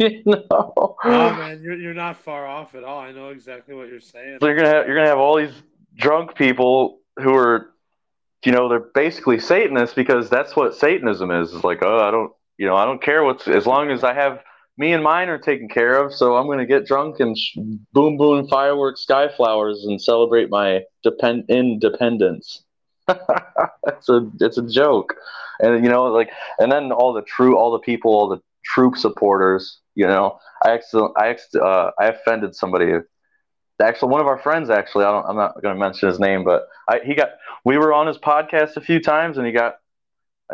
you 0.00 0.22
know? 0.24 0.96
Oh 1.04 1.34
man, 1.34 1.60
you're, 1.62 1.76
you're 1.76 1.94
not 1.94 2.16
far 2.16 2.46
off 2.46 2.74
at 2.74 2.84
all. 2.84 2.98
I 2.98 3.12
know 3.12 3.28
exactly 3.28 3.74
what 3.74 3.88
you're 3.88 4.00
saying. 4.00 4.38
So 4.40 4.46
you're 4.46 4.56
gonna 4.56 4.68
have 4.68 4.86
you're 4.86 4.96
gonna 4.96 5.08
have 5.08 5.18
all 5.18 5.36
these 5.36 5.52
drunk 5.94 6.34
people 6.34 7.00
who 7.18 7.34
are, 7.34 7.70
you 8.44 8.52
know, 8.52 8.68
they're 8.68 8.80
basically 8.94 9.38
Satanists 9.38 9.94
because 9.94 10.30
that's 10.30 10.56
what 10.56 10.74
Satanism 10.74 11.30
is. 11.30 11.52
It's 11.52 11.64
like, 11.64 11.82
oh, 11.82 11.98
I 11.98 12.10
don't, 12.10 12.32
you 12.56 12.66
know, 12.66 12.76
I 12.76 12.86
don't 12.86 13.02
care 13.02 13.24
what's 13.24 13.46
as 13.46 13.66
long 13.66 13.90
as 13.90 14.02
I 14.02 14.14
have 14.14 14.40
me 14.78 14.92
and 14.94 15.04
mine 15.04 15.28
are 15.28 15.38
taken 15.38 15.68
care 15.68 16.02
of. 16.02 16.14
So 16.14 16.36
I'm 16.36 16.46
gonna 16.46 16.64
get 16.64 16.86
drunk 16.86 17.20
and 17.20 17.36
sh- 17.36 17.58
boom 17.92 18.16
boom 18.16 18.48
fireworks, 18.48 19.02
sky 19.02 19.28
flowers, 19.28 19.84
and 19.84 20.00
celebrate 20.00 20.48
my 20.48 20.80
depend 21.02 21.44
independence. 21.50 22.64
it's 23.86 24.08
a 24.08 24.30
it's 24.40 24.58
a 24.58 24.66
joke, 24.66 25.14
and 25.60 25.84
you 25.84 25.90
know, 25.90 26.04
like, 26.04 26.30
and 26.58 26.70
then 26.70 26.92
all 26.92 27.12
the 27.12 27.22
true, 27.22 27.56
all 27.56 27.72
the 27.72 27.78
people, 27.78 28.12
all 28.12 28.28
the 28.28 28.40
troop 28.64 28.96
supporters 28.96 29.80
you 29.94 30.06
know, 30.06 30.38
I 30.64 30.70
actually, 30.72 31.10
I 31.16 31.36
uh, 31.58 31.90
I 31.98 32.06
offended 32.06 32.54
somebody. 32.54 32.92
Actually, 33.82 34.12
one 34.12 34.20
of 34.20 34.26
our 34.26 34.38
friends. 34.38 34.70
Actually, 34.70 35.04
I 35.04 35.10
don't. 35.10 35.26
I'm 35.26 35.36
not 35.36 35.60
going 35.62 35.74
to 35.74 35.78
mention 35.78 36.08
his 36.08 36.18
name, 36.20 36.44
but 36.44 36.62
I, 36.88 37.00
he 37.04 37.14
got. 37.14 37.30
We 37.64 37.76
were 37.76 37.92
on 37.92 38.06
his 38.06 38.18
podcast 38.18 38.76
a 38.76 38.80
few 38.80 39.00
times, 39.00 39.36
and 39.36 39.46
he 39.46 39.52
got. 39.52 39.74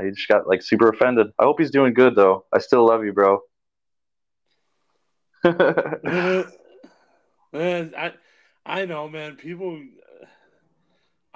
He 0.00 0.10
just 0.10 0.28
got 0.28 0.48
like 0.48 0.62
super 0.62 0.88
offended. 0.88 1.28
I 1.38 1.44
hope 1.44 1.60
he's 1.60 1.70
doing 1.70 1.94
good 1.94 2.16
though. 2.16 2.44
I 2.52 2.58
still 2.58 2.86
love 2.86 3.04
you, 3.04 3.12
bro. 3.12 3.40
man, 5.44 6.44
I, 7.96 8.12
I 8.64 8.84
know, 8.84 9.08
man. 9.08 9.36
People, 9.36 9.80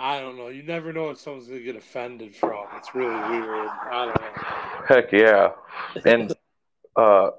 I 0.01 0.19
don't 0.19 0.39
know. 0.39 0.49
You 0.49 0.63
never 0.63 0.95
know 0.95 1.05
what 1.05 1.19
someone's 1.19 1.47
gonna 1.47 1.61
get 1.61 1.77
offended 1.77 2.35
from. 2.35 2.65
It's 2.77 2.95
really 2.95 3.11
weird. 3.11 3.69
I 3.69 4.07
don't 4.07 4.15
know. 4.15 4.87
heck 4.87 5.13
yeah. 5.13 5.51
And 6.07 6.33
uh, 6.97 7.33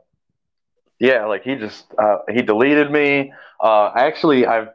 yeah, 0.99 1.25
like 1.25 1.41
he 1.41 1.55
just 1.55 1.85
uh, 1.97 2.19
he 2.29 2.43
deleted 2.43 2.91
me. 2.91 3.33
Uh, 3.59 3.91
actually, 3.95 4.45
I've 4.45 4.67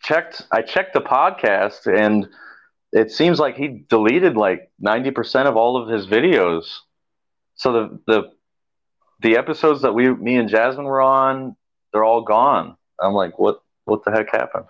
checked. 0.00 0.42
I 0.52 0.62
checked 0.62 0.94
the 0.94 1.00
podcast, 1.00 1.92
and 1.92 2.28
it 2.92 3.10
seems 3.10 3.40
like 3.40 3.56
he 3.56 3.84
deleted 3.88 4.36
like 4.36 4.70
ninety 4.78 5.10
percent 5.10 5.48
of 5.48 5.56
all 5.56 5.76
of 5.76 5.88
his 5.88 6.06
videos. 6.06 6.66
So 7.56 7.72
the 7.72 8.00
the 8.06 8.32
the 9.22 9.36
episodes 9.36 9.82
that 9.82 9.92
we, 9.92 10.08
me 10.08 10.36
and 10.36 10.48
Jasmine 10.48 10.84
were 10.84 11.02
on, 11.02 11.56
they're 11.92 12.04
all 12.04 12.22
gone. 12.22 12.76
I'm 13.00 13.12
like, 13.12 13.40
what 13.40 13.60
what 13.86 14.04
the 14.04 14.12
heck 14.12 14.30
happened? 14.30 14.66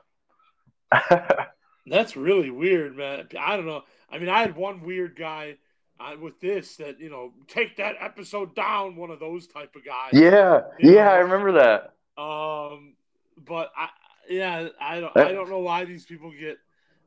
That's 1.86 2.16
really 2.16 2.50
weird, 2.50 2.96
man. 2.96 3.28
I 3.38 3.56
don't 3.56 3.66
know. 3.66 3.82
I 4.10 4.18
mean, 4.18 4.28
I 4.28 4.40
had 4.40 4.56
one 4.56 4.82
weird 4.82 5.16
guy 5.16 5.56
uh, 6.00 6.16
with 6.20 6.40
this 6.40 6.76
that 6.76 7.00
you 7.00 7.10
know 7.10 7.32
take 7.46 7.76
that 7.76 7.96
episode 8.00 8.54
down. 8.54 8.96
One 8.96 9.10
of 9.10 9.20
those 9.20 9.46
type 9.46 9.74
of 9.76 9.84
guys. 9.84 10.10
Yeah, 10.12 10.62
yeah, 10.78 11.04
know? 11.04 11.10
I 11.10 11.16
remember 11.16 11.52
that. 11.52 11.94
Um, 12.20 12.94
but 13.36 13.72
I 13.76 13.88
yeah, 14.28 14.68
I 14.80 15.00
don't 15.00 15.16
I 15.16 15.32
don't 15.32 15.50
know 15.50 15.60
why 15.60 15.84
these 15.84 16.04
people 16.04 16.30
get 16.30 16.58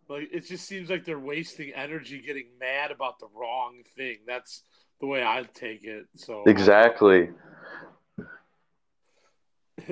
like 0.09 0.29
it 0.31 0.47
just 0.47 0.67
seems 0.67 0.89
like 0.89 1.05
they're 1.05 1.19
wasting 1.19 1.71
energy 1.73 2.21
getting 2.21 2.47
mad 2.59 2.91
about 2.91 3.19
the 3.19 3.27
wrong 3.35 3.83
thing. 3.95 4.17
That's 4.27 4.63
the 4.99 5.07
way 5.07 5.23
I 5.23 5.43
take 5.53 5.83
it. 5.83 6.05
So 6.15 6.43
exactly. 6.45 7.29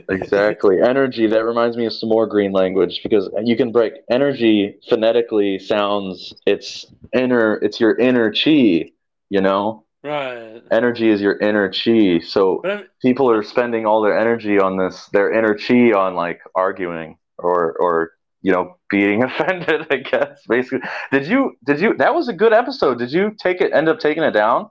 Exactly. 0.09 0.81
Energy 0.81 1.27
that 1.27 1.45
reminds 1.45 1.77
me 1.77 1.85
of 1.85 1.93
some 1.93 2.09
more 2.09 2.27
green 2.27 2.51
language 2.51 3.01
because 3.03 3.29
you 3.43 3.55
can 3.55 3.71
break 3.71 3.93
energy 4.09 4.77
phonetically 4.89 5.59
sounds 5.59 6.33
it's 6.45 6.85
inner 7.13 7.55
it's 7.55 7.79
your 7.79 7.95
inner 7.97 8.31
chi 8.31 8.91
you 9.29 9.41
know? 9.41 9.83
Right. 10.03 10.61
Energy 10.71 11.09
is 11.09 11.19
your 11.19 11.37
inner 11.39 11.71
chi. 11.71 12.19
So 12.19 12.61
people 13.01 13.29
are 13.29 13.41
spending 13.41 13.87
all 13.87 14.01
their 14.01 14.17
energy 14.17 14.59
on 14.59 14.77
this 14.77 15.07
their 15.07 15.33
inner 15.33 15.55
chi 15.55 15.93
on 15.93 16.13
like 16.13 16.41
arguing 16.53 17.17
or 17.39 17.73
or 17.79 18.11
you 18.43 18.51
know 18.51 18.77
being 18.89 19.23
offended 19.29 19.87
i 19.89 19.97
guess 19.97 20.41
basically. 20.47 20.87
Did 21.11 21.27
you 21.27 21.57
did 21.65 21.79
you 21.79 21.95
that 21.97 22.13
was 22.13 22.27
a 22.27 22.33
good 22.33 22.53
episode. 22.53 22.99
Did 22.99 23.11
you 23.11 23.35
take 23.39 23.61
it 23.61 23.73
end 23.73 23.89
up 23.89 23.99
taking 23.99 24.21
it 24.21 24.31
down? 24.31 24.69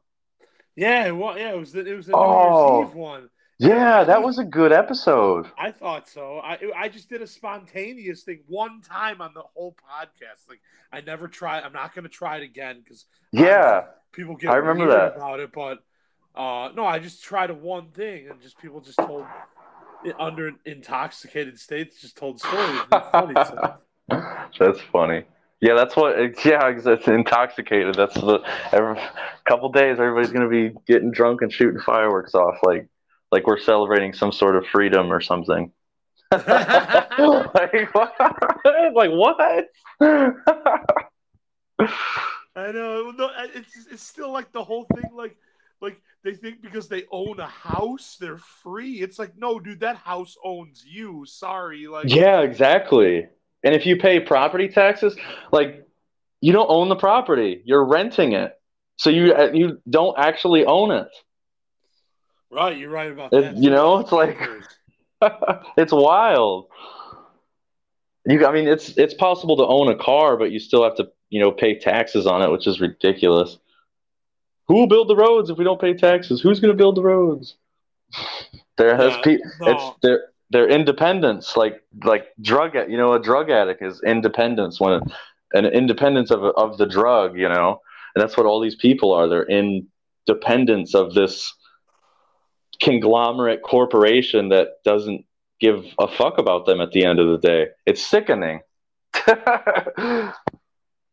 Yeah 0.77 1.11
well 1.11 1.37
yeah 1.37 1.51
it 1.51 1.59
was 1.59 1.73
the, 1.73 1.85
it 1.85 1.97
was 1.97 2.07
the 2.07 2.15
oh. 2.15 2.21
New 2.21 2.29
Year's 2.29 2.55
oh. 2.55 2.89
Eve 2.89 2.95
one 2.95 3.31
yeah, 3.59 4.05
that 4.05 4.23
was 4.23 4.39
a 4.39 4.45
good 4.45 4.73
episode. 4.73 5.47
I 5.59 5.71
thought 5.71 6.09
so. 6.09 6.39
I 6.39 6.59
I 6.77 6.89
just 6.89 7.09
did 7.09 7.23
a 7.23 7.27
spontaneous 7.27 8.23
thing 8.23 8.41
one 8.47 8.81
time 8.81 9.21
on 9.21 9.33
the 9.35 9.43
whole 9.55 9.77
podcast. 9.91 10.49
Like 10.49 10.61
I 10.93 11.01
never 11.01 11.29
try. 11.29 11.61
I'm 11.61 11.73
not 11.73 11.95
going 11.95 12.03
to 12.03 12.09
try 12.09 12.39
it 12.39 12.43
again 12.43 12.81
because 12.83 13.07
yeah, 13.33 13.85
people 14.13 14.37
get 14.37 14.51
I 14.51 14.57
remember 14.57 14.91
that 14.91 15.17
about 15.17 15.41
it. 15.41 15.53
But 15.53 15.79
uh, 16.35 16.71
no, 16.75 16.85
I 16.85 16.99
just 16.99 17.23
tried 17.23 17.51
a 17.51 17.55
one 17.55 17.91
thing 17.91 18.29
and 18.29 18.41
just 18.41 18.59
people 18.59 18.81
just 18.81 18.99
told 18.99 19.25
under 20.19 20.53
intoxicated 20.65 21.59
states 21.59 22.01
just 22.01 22.17
told 22.17 22.41
stories. 22.41 22.81
Funny, 23.13 23.35
so. 23.35 23.75
That's 24.59 24.81
funny. 24.93 25.25
Yeah, 25.61 25.75
that's 25.75 25.97
what. 25.97 26.17
Yeah, 26.45 26.69
it's 26.69 27.09
intoxicated. 27.09 27.95
That's 27.95 28.15
the 28.15 28.41
every 28.71 29.01
couple 29.47 29.71
days 29.73 29.99
everybody's 29.99 30.31
gonna 30.31 30.49
be 30.49 30.75
getting 30.87 31.11
drunk 31.11 31.41
and 31.41 31.51
shooting 31.51 31.81
fireworks 31.81 32.35
off. 32.35 32.59
Like 32.63 32.87
like 33.35 33.49
we're 33.49 33.59
celebrating 33.59 34.13
some 34.13 34.31
sort 34.31 34.55
of 34.55 34.65
freedom 34.69 35.13
or 35.13 35.21
something. 35.21 35.73
like 36.31 37.93
what? 37.93 38.15
like 38.95 39.11
what? 39.11 39.67
I 42.57 42.71
know. 42.71 43.11
No, 43.11 43.31
it's 43.53 43.87
it's 43.91 44.05
still 44.05 44.33
like 44.33 44.53
the 44.53 44.63
whole 44.63 44.87
thing. 44.95 45.11
Like 45.13 45.37
like 45.81 46.01
they 46.23 46.35
think 46.35 46.63
because 46.63 46.87
they 46.87 47.07
own 47.11 47.41
a 47.41 47.49
house, 47.49 48.17
they're 48.21 48.39
free. 48.39 49.03
It's 49.03 49.19
like 49.19 49.37
no, 49.37 49.59
dude, 49.59 49.81
that 49.81 49.97
house 49.97 50.37
owns 50.45 50.85
you. 50.87 51.25
Sorry, 51.27 51.89
like 51.89 52.09
yeah, 52.09 52.41
exactly. 52.43 53.27
And 53.65 53.75
if 53.75 53.85
you 53.85 53.97
pay 53.97 54.21
property 54.21 54.69
taxes, 54.69 55.17
like 55.51 55.89
you 56.41 56.53
don't 56.53 56.71
own 56.71 56.89
the 56.89 56.95
property, 56.95 57.63
you're 57.65 57.85
renting 57.85 58.33
it, 58.33 58.53
so 58.97 59.11
you 59.11 59.35
uh, 59.35 59.51
you 59.53 59.81
don't 59.91 60.17
actually 60.21 60.65
own 60.65 60.93
it. 60.93 61.09
Right, 62.55 62.79
you're 62.79 62.91
right 62.91 63.11
about 63.11 63.33
it, 63.33 63.41
that. 63.41 63.57
You 63.57 63.71
know, 63.71 63.99
it's 63.99 64.13
like 64.13 64.39
it's 65.77 65.93
wild. 65.93 66.69
You, 68.27 68.47
I 68.47 68.53
mean, 68.53 68.69
it's 68.69 68.97
it's 68.97 69.15
possible 69.15 69.57
to 69.57 69.67
own 69.67 69.89
a 69.91 69.97
car, 69.97 70.37
but 70.37 70.53
you 70.53 70.61
still 70.61 70.85
have 70.85 70.95
to, 70.97 71.11
you 71.31 71.41
know, 71.41 71.51
pay 71.51 71.77
taxes 71.77 72.27
on 72.27 72.43
it, 72.43 72.51
which 72.53 72.69
is 72.69 72.81
ridiculous. 72.81 73.59
Who 74.69 74.75
will 74.75 74.87
build 74.87 75.09
the 75.09 75.17
roads 75.17 75.51
if 75.51 75.59
we 75.59 75.65
don't 75.65 75.81
pay 75.81 75.95
taxes? 75.95 76.41
Who's 76.41 76.61
going 76.61 76.73
to 76.73 76.79
build 76.79 76.97
the 76.97 77.03
roads? 77.03 77.57
There 78.77 78.97
has 78.97 79.13
yeah, 79.13 79.23
pe- 79.23 79.39
no. 79.61 79.67
it's 79.69 79.99
their 80.03 80.21
their 80.51 80.69
independence, 80.69 81.57
like 81.57 81.81
like 82.03 82.27
drug, 82.41 82.75
you 82.75 82.97
know, 82.97 83.13
a 83.13 83.23
drug 83.23 83.49
addict 83.49 83.83
is 83.83 84.03
independence 84.03 84.81
when 84.81 85.01
an 85.53 85.67
independence 85.67 86.33
of 86.33 86.43
of 86.43 86.77
the 86.77 86.87
drug, 86.87 87.39
you 87.39 87.49
know, 87.49 87.81
and 88.15 88.21
that's 88.21 88.37
what 88.37 88.47
all 88.47 88.61
these 88.61 88.75
people 88.75 89.13
are. 89.13 89.29
They're 89.29 89.47
independence 89.47 90.93
of 90.93 91.15
this 91.15 91.55
conglomerate 92.81 93.63
corporation 93.63 94.49
that 94.51 94.83
doesn't 94.85 95.25
give 95.61 95.85
a 95.99 96.09
fuck 96.09 96.39
about 96.39 96.67
them 96.67 96.81
at 96.81 96.93
the 96.93 97.05
end 97.05 97.19
of 97.19 97.29
the 97.29 97.39
day. 97.39 97.69
It's 97.87 98.05
sickening. 98.05 98.61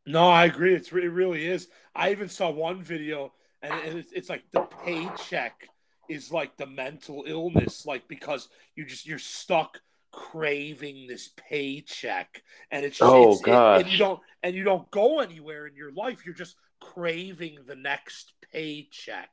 no, 0.05 0.29
I 0.29 0.45
agree. 0.45 0.73
It's, 0.73 0.91
it 0.91 1.11
really 1.11 1.45
is. 1.45 1.67
I 1.95 2.11
even 2.11 2.29
saw 2.29 2.49
one 2.49 2.81
video, 2.81 3.33
and 3.61 3.73
it's, 3.97 4.11
it's 4.11 4.29
like 4.29 4.43
the 4.51 4.61
paycheck 4.61 5.67
is 6.09 6.31
like 6.31 6.57
the 6.57 6.65
mental 6.65 7.23
illness, 7.27 7.85
like 7.85 8.07
because 8.07 8.49
you 8.75 8.85
just 8.85 9.05
you're 9.05 9.19
stuck 9.19 9.79
craving 10.11 11.07
this 11.07 11.29
paycheck, 11.37 12.43
and 12.71 12.85
it's 12.85 12.97
just, 12.97 13.11
oh 13.11 13.33
it's, 13.33 13.41
god, 13.41 13.81
it, 13.81 13.83
and 13.83 13.91
you 13.91 13.97
don't 13.97 14.19
and 14.43 14.55
you 14.55 14.63
don't 14.63 14.89
go 14.91 15.19
anywhere 15.19 15.67
in 15.67 15.75
your 15.75 15.91
life. 15.91 16.25
You're 16.25 16.35
just 16.35 16.55
craving 16.79 17.59
the 17.67 17.75
next 17.75 18.33
paycheck. 18.51 19.29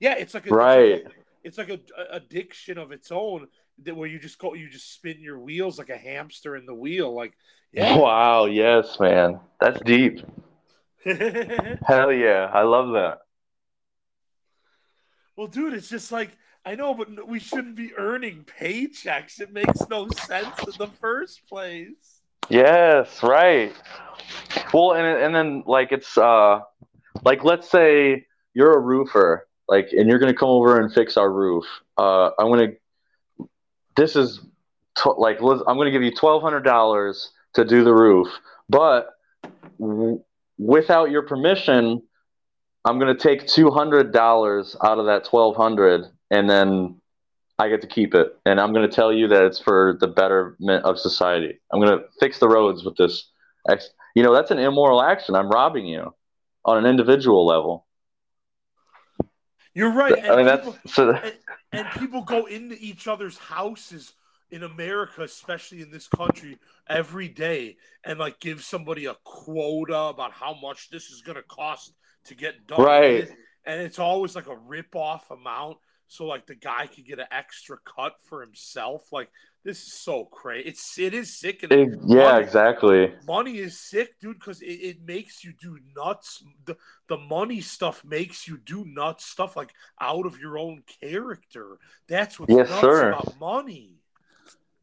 Yeah, 0.00 0.14
it's 0.16 0.34
like 0.34 0.46
a, 0.46 0.50
right. 0.50 0.80
It's 0.80 1.04
like 1.04 1.23
it's 1.44 1.58
like 1.58 1.68
a, 1.68 1.78
a, 1.96 2.16
addiction 2.16 2.78
of 2.78 2.90
its 2.90 3.12
own 3.12 3.46
that 3.84 3.94
where 3.94 4.08
you 4.08 4.18
just 4.18 4.38
go 4.38 4.54
you 4.54 4.68
just 4.68 4.92
spin 4.92 5.20
your 5.20 5.38
wheels 5.38 5.78
like 5.78 5.90
a 5.90 5.96
hamster 5.96 6.56
in 6.56 6.66
the 6.66 6.74
wheel 6.74 7.14
like 7.14 7.34
yeah. 7.72 7.96
Wow 7.96 8.46
yes 8.46 8.98
man. 8.98 9.40
That's 9.60 9.80
deep. 9.80 10.20
Hell 11.04 12.12
yeah. 12.12 12.50
I 12.52 12.62
love 12.62 12.92
that. 12.92 13.18
Well 15.36 15.48
dude 15.48 15.74
it's 15.74 15.88
just 15.88 16.10
like 16.10 16.36
i 16.64 16.74
know 16.74 16.94
but 16.94 17.28
we 17.28 17.38
shouldn't 17.38 17.76
be 17.76 17.92
earning 17.96 18.46
paychecks. 18.60 19.40
It 19.40 19.52
makes 19.52 19.88
no 19.88 20.08
sense 20.08 20.58
in 20.60 20.72
the 20.78 20.90
first 21.00 21.46
place. 21.48 22.20
Yes 22.48 23.22
right. 23.22 23.74
Well 24.72 24.92
and, 24.92 25.06
and 25.06 25.34
then 25.34 25.64
like 25.66 25.92
it's 25.92 26.16
uh 26.16 26.60
like 27.24 27.44
let's 27.44 27.68
say 27.68 28.26
you're 28.54 28.72
a 28.72 28.80
roofer 28.80 29.48
like, 29.68 29.88
and 29.92 30.08
you're 30.08 30.18
going 30.18 30.32
to 30.32 30.38
come 30.38 30.48
over 30.48 30.80
and 30.80 30.92
fix 30.92 31.16
our 31.16 31.30
roof. 31.30 31.64
Uh, 31.96 32.30
I'm 32.38 32.48
going 32.48 32.70
to, 32.70 33.46
this 33.96 34.16
is 34.16 34.40
t- 34.96 35.10
like, 35.16 35.38
I'm 35.40 35.76
going 35.76 35.86
to 35.86 35.90
give 35.90 36.02
you 36.02 36.12
$1,200 36.12 37.26
to 37.54 37.64
do 37.64 37.84
the 37.84 37.94
roof, 37.94 38.28
but 38.68 39.10
w- 39.78 40.22
without 40.58 41.10
your 41.10 41.22
permission, 41.22 42.02
I'm 42.84 42.98
going 42.98 43.16
to 43.16 43.22
take 43.22 43.46
$200 43.46 44.76
out 44.84 44.98
of 44.98 45.06
that 45.06 45.26
1,200, 45.26 46.04
and 46.30 46.50
then 46.50 47.00
I 47.58 47.68
get 47.68 47.80
to 47.82 47.86
keep 47.86 48.14
it. 48.14 48.36
And 48.44 48.60
I'm 48.60 48.72
going 48.72 48.88
to 48.88 48.94
tell 48.94 49.12
you 49.12 49.28
that 49.28 49.44
it's 49.44 49.60
for 49.60 49.96
the 50.00 50.08
betterment 50.08 50.84
of 50.84 50.98
society. 50.98 51.60
I'm 51.72 51.80
going 51.80 51.96
to 51.98 52.04
fix 52.20 52.38
the 52.38 52.48
roads 52.48 52.84
with 52.84 52.96
this. 52.96 53.30
You 54.14 54.22
know, 54.22 54.34
that's 54.34 54.50
an 54.50 54.58
immoral 54.58 55.02
action. 55.02 55.34
I'm 55.34 55.48
robbing 55.48 55.86
you 55.86 56.14
on 56.64 56.78
an 56.78 56.86
individual 56.86 57.46
level. 57.46 57.86
You're 59.74 59.92
right. 59.92 60.16
And 60.16 60.26
I 60.26 60.36
mean, 60.36 60.56
people, 60.56 60.72
that's 60.72 60.94
so. 60.94 61.10
And, 61.12 61.34
and 61.72 61.88
people 61.98 62.22
go 62.22 62.46
into 62.46 62.76
each 62.78 63.08
other's 63.08 63.36
houses 63.36 64.12
in 64.50 64.62
America, 64.62 65.22
especially 65.22 65.82
in 65.82 65.90
this 65.90 66.06
country, 66.06 66.58
every 66.88 67.28
day 67.28 67.76
and 68.04 68.18
like 68.18 68.38
give 68.40 68.62
somebody 68.62 69.06
a 69.06 69.14
quota 69.24 69.98
about 69.98 70.32
how 70.32 70.54
much 70.54 70.90
this 70.90 71.10
is 71.10 71.22
going 71.22 71.36
to 71.36 71.42
cost 71.42 71.92
to 72.26 72.34
get 72.34 72.66
done. 72.66 72.80
Right. 72.80 73.28
And 73.66 73.80
it's 73.80 73.98
always 73.98 74.36
like 74.36 74.46
a 74.46 74.56
rip 74.56 74.94
off 74.94 75.30
amount. 75.30 75.78
So 76.08 76.26
like 76.26 76.46
the 76.46 76.54
guy 76.54 76.86
could 76.86 77.06
get 77.06 77.18
an 77.18 77.26
extra 77.30 77.76
cut 77.84 78.14
for 78.28 78.40
himself. 78.40 79.12
Like 79.12 79.30
this 79.64 79.78
is 79.86 79.92
so 79.92 80.26
crazy. 80.26 80.68
It's 80.68 80.98
it 80.98 81.14
is 81.14 81.36
sick. 81.36 81.62
And 81.62 81.72
it, 81.72 81.98
yeah, 82.06 82.32
money, 82.32 82.44
exactly. 82.44 83.14
Money 83.26 83.58
is 83.58 83.80
sick, 83.80 84.20
dude, 84.20 84.38
because 84.38 84.60
it, 84.60 84.66
it 84.66 85.02
makes 85.02 85.42
you 85.42 85.52
do 85.60 85.78
nuts. 85.96 86.44
The 86.66 86.76
the 87.08 87.16
money 87.16 87.60
stuff 87.60 88.04
makes 88.04 88.46
you 88.46 88.58
do 88.58 88.84
nuts 88.84 89.24
stuff 89.24 89.56
like 89.56 89.72
out 90.00 90.26
of 90.26 90.38
your 90.38 90.58
own 90.58 90.82
character. 91.00 91.78
That's 92.08 92.38
what's 92.38 92.52
yes, 92.52 92.68
nuts 92.68 92.80
sir. 92.82 93.08
about 93.12 93.38
money. 93.40 93.94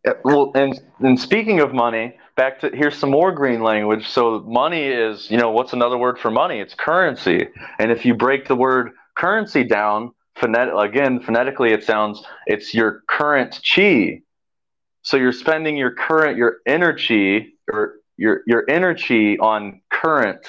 Yeah, 0.05 0.13
well, 0.23 0.51
and 0.55 0.81
and 0.99 1.19
speaking 1.19 1.59
of 1.59 1.73
money, 1.75 2.17
back 2.35 2.59
to 2.61 2.71
here's 2.73 2.97
some 2.97 3.11
more 3.11 3.31
green 3.31 3.61
language. 3.61 4.07
So 4.09 4.39
money 4.39 4.87
is, 4.87 5.29
you 5.29 5.37
know, 5.37 5.51
what's 5.51 5.73
another 5.73 5.97
word 5.97 6.17
for 6.17 6.31
money? 6.31 6.59
It's 6.59 6.73
currency. 6.73 7.47
And 7.77 7.91
if 7.91 8.03
you 8.03 8.15
break 8.15 8.47
the 8.47 8.55
word 8.55 8.93
currency 9.15 9.63
down, 9.63 10.13
again, 10.43 11.19
phonetically 11.19 11.71
it 11.71 11.83
sounds 11.83 12.24
it's 12.48 12.74
your 12.74 13.03
current 13.07 13.60
chi. 13.63 14.21
So 15.03 15.17
you're 15.17 15.33
spending 15.33 15.77
your 15.77 15.91
current 15.91 16.38
your 16.38 16.57
energy 16.65 17.55
or 17.71 17.95
your 18.17 18.41
your 18.45 18.69
energy 18.69 19.38
on 19.39 19.81
current 19.89 20.45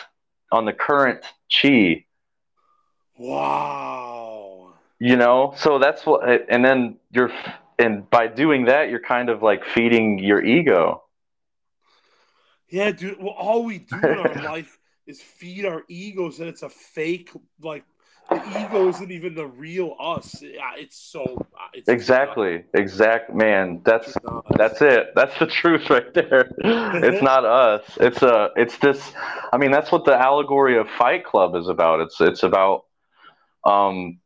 on 0.53 0.67
the 0.67 0.73
current 0.73 1.25
chi. 1.51 2.05
Wow. 3.17 4.75
You 4.99 5.17
know, 5.17 5.55
so 5.57 5.79
that's 5.79 6.07
what, 6.07 6.23
and 6.49 6.65
then 6.65 6.97
you're, 7.11 7.33
and 7.79 8.09
by 8.11 8.29
doing 8.29 8.67
that, 8.67 8.91
you're 8.91 9.01
kind 9.01 9.31
of 9.31 9.43
like 9.43 9.65
feeding 9.65 10.19
your 10.19 10.45
ego. 10.45 11.03
Yeah, 12.69 12.93
dude. 12.93 13.19
Well, 13.19 13.35
all 13.37 13.65
we 13.65 13.79
do 13.79 13.97
in 13.97 14.19
our 14.19 14.35
life 14.45 14.79
is 15.07 15.21
feed 15.21 15.67
our 15.67 15.83
egos, 15.89 16.39
and 16.39 16.49
it's 16.49 16.63
a 16.63 16.69
fake. 16.69 17.31
Like 17.61 17.85
the 18.31 18.67
ego 18.67 18.89
isn't 18.89 19.11
even 19.11 19.35
the 19.35 19.47
real 19.47 19.97
us. 19.99 20.43
It's 20.43 20.97
so. 20.97 21.47
It's 21.73 21.89
exactly, 21.89 22.65
exact 22.75 23.35
man. 23.35 23.83
That's 23.85 24.15
that's 24.57 24.81
it. 24.81 25.13
That's 25.15 25.39
the 25.39 25.47
truth 25.61 25.91
right 25.91 26.13
there. 26.15 26.51
it's 26.59 27.23
not 27.33 27.45
us. 27.45 27.83
It's 28.01 28.23
a. 28.23 28.51
It's 28.57 28.77
this. 28.79 29.13
I 29.53 29.59
mean, 29.59 29.71
that's 29.71 29.93
what 29.93 30.05
the 30.05 30.15
allegory 30.15 30.79
of 30.79 30.89
Fight 30.99 31.25
Club 31.25 31.55
is 31.57 31.69
about. 31.69 32.01
It's 32.01 32.21
it's 32.21 32.43
about. 32.43 32.85
Um. 33.65 34.19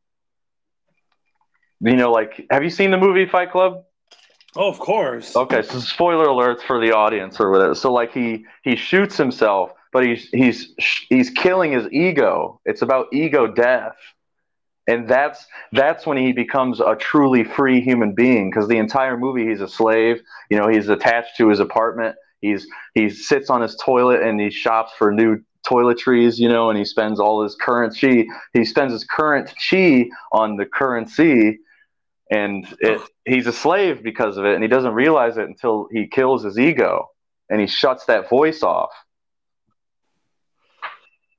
You 1.80 1.94
know, 1.94 2.10
like, 2.10 2.46
have 2.50 2.64
you 2.64 2.70
seen 2.70 2.90
the 2.90 2.96
movie 2.96 3.26
Fight 3.26 3.52
Club? 3.52 3.84
Oh, 4.56 4.70
of 4.70 4.78
course. 4.78 5.36
Okay, 5.36 5.60
so 5.60 5.78
spoiler 5.80 6.26
alerts 6.26 6.62
for 6.62 6.80
the 6.80 6.92
audience 6.92 7.38
or 7.38 7.50
whatever. 7.50 7.74
So 7.74 7.92
like 7.92 8.12
he 8.12 8.46
he 8.62 8.74
shoots 8.74 9.16
himself, 9.16 9.72
but 9.96 10.04
he's 10.04 10.28
he's 10.28 10.74
he's 11.08 11.30
killing 11.30 11.72
his 11.72 11.90
ego. 11.90 12.60
It's 12.66 12.82
about 12.82 13.06
ego 13.14 13.46
death. 13.46 13.96
And 14.86 15.08
that's 15.08 15.46
that's 15.72 16.06
when 16.06 16.18
he 16.18 16.32
becomes 16.32 16.80
a 16.80 16.96
truly 16.96 17.44
free 17.44 17.80
human 17.80 18.14
being 18.14 18.50
because 18.50 18.68
the 18.68 18.76
entire 18.76 19.16
movie 19.16 19.48
he's 19.48 19.62
a 19.62 19.68
slave. 19.68 20.20
You 20.50 20.58
know, 20.58 20.68
he's 20.68 20.90
attached 20.90 21.38
to 21.38 21.48
his 21.48 21.60
apartment. 21.60 22.14
He's 22.42 22.66
he 22.92 23.08
sits 23.08 23.48
on 23.48 23.62
his 23.62 23.74
toilet 23.76 24.20
and 24.20 24.38
he 24.38 24.50
shops 24.50 24.92
for 24.98 25.10
new 25.10 25.38
toiletries, 25.66 26.36
you 26.36 26.50
know, 26.50 26.68
and 26.68 26.78
he 26.78 26.84
spends 26.84 27.18
all 27.18 27.42
his 27.42 27.54
current. 27.54 27.96
He 27.96 28.28
spends 28.66 28.92
his 28.92 29.04
current 29.04 29.50
chi 29.70 30.10
on 30.30 30.56
the 30.56 30.66
currency 30.66 31.60
and 32.30 32.66
it, 32.80 33.00
he's 33.24 33.46
a 33.46 33.52
slave 33.52 34.02
because 34.02 34.36
of 34.36 34.44
it 34.44 34.52
and 34.52 34.62
he 34.62 34.68
doesn't 34.68 34.92
realize 34.92 35.38
it 35.38 35.48
until 35.48 35.88
he 35.90 36.06
kills 36.06 36.44
his 36.44 36.58
ego 36.58 37.08
and 37.48 37.62
he 37.62 37.66
shuts 37.66 38.04
that 38.04 38.28
voice 38.28 38.62
off 38.62 38.90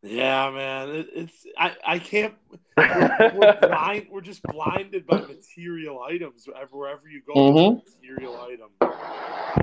yeah 0.07 0.49
man 0.51 0.89
it, 0.89 1.07
it's 1.13 1.45
i 1.57 1.71
i 1.85 1.99
can't 1.99 2.33
we're, 2.77 3.31
we're, 3.35 3.59
blind 3.61 4.07
we're 4.11 4.21
just 4.21 4.41
blinded 4.43 5.05
by 5.07 5.19
material 5.21 6.01
items 6.01 6.47
wherever 6.71 7.09
you 7.09 7.21
go 7.25 7.33
mm-hmm. 7.33 7.79
material 8.01 8.39
item 8.39 8.69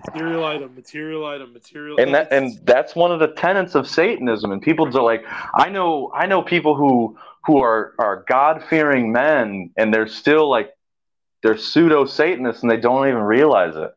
material 0.05 0.45
item 0.45 0.75
material 0.75 1.27
item 1.27 1.53
material 1.53 2.01
and 2.01 2.15
that 2.15 2.33
and 2.33 2.59
that's 2.65 2.95
one 2.95 3.13
of 3.13 3.21
the 3.21 3.29
tenets 3.29 3.75
of 3.75 3.89
satanism 3.89 4.51
and 4.51 4.63
people 4.63 4.87
are 4.87 5.03
like 5.03 5.25
i 5.55 5.69
know 5.69 6.11
i 6.15 6.27
know 6.27 6.43
people 6.43 6.75
who 6.75 7.17
who 7.47 7.59
are 7.59 7.95
are 7.99 8.25
god-fearing 8.29 9.13
men 9.13 9.71
and 9.77 9.95
they're 9.95 10.09
still 10.09 10.51
like 10.51 10.71
they're 11.45 11.59
pseudo 11.59 12.07
Satanists 12.07 12.63
and 12.63 12.73
they 12.73 12.79
don't 12.79 13.07
even 13.07 13.21
realize 13.21 13.77
it. 13.77 13.95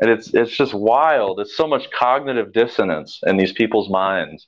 And 0.00 0.10
it's 0.10 0.32
it's 0.34 0.54
just 0.54 0.74
wild. 0.74 1.40
It's 1.40 1.56
so 1.56 1.66
much 1.66 1.90
cognitive 1.90 2.52
dissonance 2.52 3.20
in 3.26 3.38
these 3.38 3.52
people's 3.52 3.88
minds. 3.88 4.46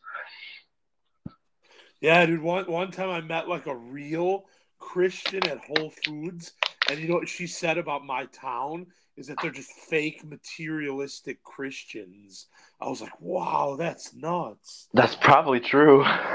Yeah, 2.04 2.26
dude. 2.26 2.42
One 2.42 2.70
one 2.70 2.90
time 2.90 3.08
I 3.08 3.22
met 3.22 3.48
like 3.48 3.64
a 3.66 3.74
real 3.74 4.44
Christian 4.78 5.42
at 5.48 5.56
Whole 5.56 5.90
Foods, 6.04 6.52
and 6.90 6.98
you 6.98 7.08
know 7.08 7.14
what 7.14 7.30
she 7.30 7.46
said 7.46 7.78
about 7.78 8.04
my 8.04 8.26
town 8.26 8.88
is 9.16 9.28
that 9.28 9.38
they're 9.40 9.50
just 9.50 9.72
fake 9.72 10.22
materialistic 10.22 11.42
Christians. 11.44 12.48
I 12.78 12.90
was 12.90 13.00
like, 13.00 13.18
wow, 13.22 13.76
that's 13.78 14.12
nuts. 14.14 14.88
That's 14.92 15.14
probably 15.14 15.60
true. 15.60 16.04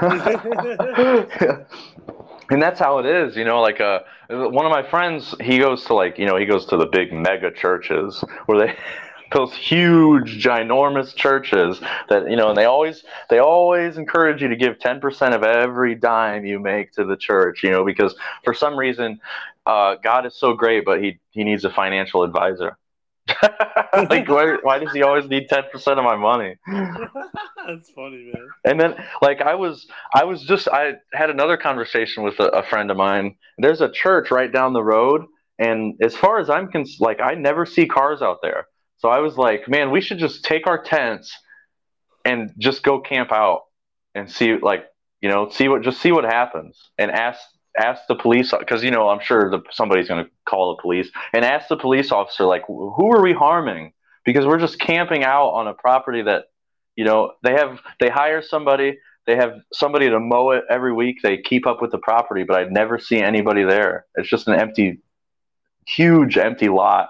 and 2.50 2.60
that's 2.60 2.80
how 2.80 2.98
it 2.98 3.06
is, 3.06 3.36
you 3.36 3.44
know. 3.44 3.60
Like, 3.60 3.80
uh, 3.80 4.00
one 4.28 4.66
of 4.66 4.72
my 4.72 4.82
friends, 4.90 5.36
he 5.40 5.58
goes 5.58 5.84
to 5.84 5.94
like, 5.94 6.18
you 6.18 6.26
know, 6.26 6.36
he 6.36 6.46
goes 6.46 6.66
to 6.66 6.76
the 6.76 6.86
big 6.86 7.12
mega 7.12 7.52
churches 7.52 8.24
where 8.46 8.58
they 8.66 8.76
those 9.32 9.54
huge 9.54 10.42
ginormous 10.42 11.14
churches 11.14 11.80
that 12.08 12.28
you 12.30 12.36
know 12.36 12.48
and 12.48 12.58
they 12.58 12.64
always 12.64 13.04
they 13.28 13.38
always 13.38 13.96
encourage 13.96 14.42
you 14.42 14.48
to 14.48 14.56
give 14.56 14.78
10% 14.78 15.34
of 15.34 15.42
every 15.42 15.94
dime 15.94 16.44
you 16.44 16.58
make 16.58 16.92
to 16.92 17.04
the 17.04 17.16
church 17.16 17.62
you 17.62 17.70
know 17.70 17.84
because 17.84 18.14
for 18.44 18.54
some 18.54 18.76
reason 18.76 19.20
uh, 19.66 19.94
god 20.02 20.26
is 20.26 20.34
so 20.34 20.52
great 20.54 20.84
but 20.84 21.02
he 21.02 21.18
he 21.30 21.44
needs 21.44 21.64
a 21.64 21.70
financial 21.70 22.22
advisor. 22.22 22.76
Like 23.92 24.28
why, 24.28 24.56
why 24.62 24.78
does 24.78 24.92
he 24.92 25.02
always 25.02 25.26
need 25.26 25.48
10% 25.48 25.98
of 25.98 26.04
my 26.04 26.14
money? 26.16 26.54
That's 26.66 27.90
funny 27.90 28.30
man. 28.32 28.48
And 28.64 28.80
then 28.80 28.94
like 29.20 29.40
i 29.40 29.54
was 29.54 29.86
i 30.14 30.24
was 30.24 30.42
just 30.42 30.68
i 30.68 30.94
had 31.12 31.28
another 31.28 31.56
conversation 31.56 32.22
with 32.22 32.38
a, 32.40 32.48
a 32.48 32.62
friend 32.62 32.90
of 32.90 32.96
mine. 32.96 33.36
There's 33.58 33.80
a 33.80 33.90
church 33.90 34.30
right 34.30 34.52
down 34.52 34.72
the 34.72 34.82
road 34.82 35.26
and 35.58 35.94
as 36.00 36.16
far 36.16 36.38
as 36.40 36.50
i'm 36.50 36.70
cons- 36.72 36.98
like 37.00 37.20
i 37.20 37.34
never 37.34 37.66
see 37.66 37.86
cars 37.86 38.22
out 38.22 38.38
there 38.42 38.66
so 39.00 39.08
i 39.08 39.18
was 39.18 39.36
like 39.36 39.68
man 39.68 39.90
we 39.90 40.00
should 40.00 40.18
just 40.18 40.44
take 40.44 40.66
our 40.66 40.82
tents 40.82 41.36
and 42.24 42.52
just 42.58 42.82
go 42.82 43.00
camp 43.00 43.32
out 43.32 43.62
and 44.14 44.30
see 44.30 44.56
like 44.56 44.84
you 45.20 45.28
know 45.28 45.48
see 45.48 45.68
what 45.68 45.82
just 45.82 46.00
see 46.00 46.12
what 46.12 46.24
happens 46.24 46.76
and 46.98 47.10
ask 47.10 47.40
ask 47.78 48.02
the 48.08 48.14
police 48.14 48.52
because 48.58 48.82
you 48.82 48.90
know 48.90 49.08
I'm 49.08 49.20
sure 49.20 49.50
the, 49.50 49.60
somebody's 49.70 50.08
going 50.08 50.24
to 50.24 50.30
call 50.46 50.74
the 50.74 50.82
police 50.82 51.10
and 51.32 51.44
ask 51.44 51.68
the 51.68 51.76
police 51.76 52.10
officer 52.10 52.44
like 52.44 52.64
who 52.66 53.12
are 53.12 53.22
we 53.22 53.32
harming? 53.32 53.92
Because 54.24 54.46
we're 54.46 54.58
just 54.58 54.78
camping 54.78 55.24
out 55.24 55.50
on 55.50 55.68
a 55.68 55.74
property 55.74 56.22
that 56.22 56.46
you 56.96 57.04
know 57.04 57.32
they 57.42 57.52
have 57.52 57.80
they 58.00 58.08
hire 58.08 58.42
somebody 58.42 58.98
they 59.26 59.36
have 59.36 59.54
somebody 59.72 60.08
to 60.08 60.18
mow 60.18 60.50
it 60.50 60.64
every 60.68 60.92
week 60.92 61.18
they 61.22 61.38
keep 61.38 61.66
up 61.66 61.80
with 61.80 61.90
the 61.90 61.98
property 61.98 62.42
but 62.42 62.56
I 62.56 62.64
never 62.64 62.98
see 62.98 63.20
anybody 63.20 63.64
there. 63.64 64.06
It's 64.16 64.28
just 64.28 64.48
an 64.48 64.54
empty 64.54 65.00
huge 65.86 66.36
empty 66.36 66.68
lot 66.68 67.08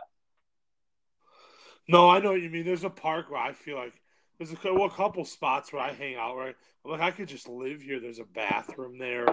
no 1.91 2.09
I 2.09 2.21
know 2.21 2.33
what 2.33 2.43
you 2.43 2.51
mean 2.51 2.65
there's 2.65 2.85
a 2.85 2.91
park 2.91 3.31
where 3.31 3.41
I 3.41 3.53
feel 3.53 3.77
like 3.77 3.95
there's 4.39 4.53
a, 4.53 4.73
well, 4.73 4.85
a 4.85 4.91
couple 4.91 5.25
spots 5.25 5.73
where 5.73 5.83
I 5.83 5.93
hang 5.93 6.17
out 6.17 6.37
right 6.37 6.57
I'm 6.85 6.91
like 6.93 7.01
I 7.01 7.11
could 7.11 7.29
just 7.29 7.49
live 7.49 7.83
here 7.83 8.01
there's 8.01 8.19
a 8.19 8.25
bathroom 8.25 8.99
there 8.99 9.27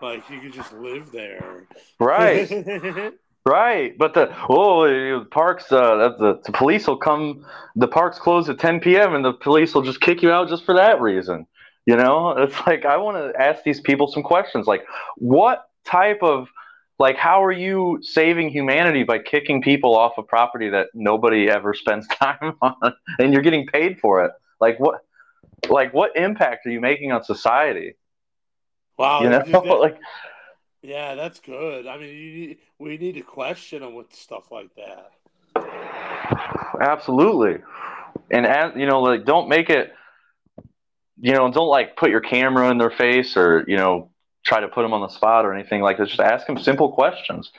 like 0.00 0.28
you 0.28 0.40
could 0.40 0.52
just 0.52 0.72
live 0.72 1.10
there. 1.12 1.66
Right. 1.98 2.50
right. 3.46 3.96
But 3.96 4.14
the 4.14 4.34
oh 4.48 4.86
the 4.86 5.24
parks 5.26 5.70
uh 5.70 6.14
the, 6.18 6.40
the 6.44 6.52
police 6.52 6.86
will 6.86 6.96
come 6.96 7.44
the 7.76 7.88
parks 7.88 8.18
close 8.18 8.48
at 8.48 8.58
10 8.58 8.80
p.m. 8.80 9.14
and 9.14 9.24
the 9.24 9.32
police 9.32 9.74
will 9.74 9.82
just 9.82 10.00
kick 10.00 10.22
you 10.22 10.30
out 10.30 10.48
just 10.48 10.64
for 10.64 10.74
that 10.74 11.00
reason. 11.00 11.46
You 11.86 11.96
know, 11.96 12.30
it's 12.30 12.54
like 12.66 12.84
I 12.84 12.96
want 12.96 13.16
to 13.16 13.40
ask 13.40 13.62
these 13.62 13.80
people 13.80 14.08
some 14.08 14.22
questions 14.22 14.66
like 14.66 14.84
what 15.16 15.68
type 15.84 16.22
of 16.22 16.48
like 16.98 17.16
how 17.16 17.42
are 17.42 17.52
you 17.52 17.98
saving 18.02 18.50
humanity 18.50 19.02
by 19.02 19.18
kicking 19.18 19.62
people 19.62 19.96
off 19.96 20.12
a 20.18 20.22
property 20.22 20.68
that 20.70 20.88
nobody 20.94 21.50
ever 21.50 21.74
spends 21.74 22.06
time 22.22 22.56
on 22.62 22.94
and 23.18 23.32
you're 23.32 23.42
getting 23.42 23.66
paid 23.66 23.98
for 24.00 24.24
it? 24.24 24.32
Like 24.60 24.78
what 24.78 25.00
like 25.68 25.92
what 25.92 26.16
impact 26.16 26.66
are 26.66 26.70
you 26.70 26.80
making 26.80 27.12
on 27.12 27.24
society? 27.24 27.94
Wow, 28.96 29.22
you 29.22 29.30
know, 29.30 29.42
that, 29.44 29.64
like 29.80 29.98
yeah, 30.82 31.14
that's 31.14 31.40
good. 31.40 31.86
I 31.86 31.96
mean, 31.96 32.08
need, 32.10 32.58
we 32.78 32.98
need 32.98 33.14
to 33.14 33.22
question 33.22 33.80
them 33.80 33.94
with 33.94 34.14
stuff 34.14 34.52
like 34.52 34.68
that. 34.76 35.12
Absolutely, 36.80 37.62
and 38.30 38.46
as, 38.46 38.72
you 38.76 38.86
know, 38.86 39.00
like 39.00 39.24
don't 39.24 39.48
make 39.48 39.70
it. 39.70 39.92
You 41.20 41.32
know, 41.32 41.50
don't 41.50 41.68
like 41.68 41.96
put 41.96 42.10
your 42.10 42.20
camera 42.20 42.70
in 42.70 42.78
their 42.78 42.90
face 42.90 43.36
or 43.36 43.64
you 43.66 43.76
know 43.76 44.10
try 44.44 44.60
to 44.60 44.68
put 44.68 44.82
them 44.82 44.92
on 44.92 45.00
the 45.00 45.08
spot 45.08 45.44
or 45.44 45.54
anything 45.54 45.80
like 45.80 45.98
this. 45.98 46.08
Just 46.08 46.20
ask 46.20 46.46
them 46.46 46.58
simple 46.58 46.92
questions. 46.92 47.50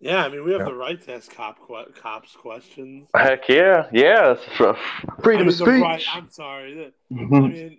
Yeah, 0.00 0.24
I 0.24 0.28
mean, 0.28 0.44
we 0.44 0.52
have 0.52 0.60
yeah. 0.60 0.66
the 0.66 0.74
right 0.74 1.00
to 1.02 1.14
ask 1.14 1.34
cop 1.34 1.58
cops 2.00 2.32
questions. 2.36 3.08
Heck 3.14 3.48
yeah, 3.48 3.88
yeah, 3.92 4.34
freedom 4.56 4.78
I 5.24 5.36
mean, 5.38 5.48
of 5.48 5.54
speech. 5.54 5.82
Right, 5.82 6.04
I'm 6.12 6.30
sorry. 6.30 6.92
Mm-hmm. 7.12 7.34
I 7.34 7.40
mean, 7.48 7.78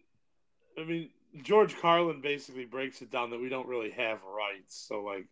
I 0.77 0.83
mean, 0.83 1.09
George 1.43 1.77
Carlin 1.77 2.19
basically 2.19 2.65
breaks 2.65 3.01
it 3.01 3.09
down 3.09 3.29
that 3.29 3.39
we 3.39 3.47
don't 3.47 3.67
really 3.67 3.91
have 3.91 4.19
rights. 4.23 4.75
So, 4.75 5.01
like, 5.01 5.27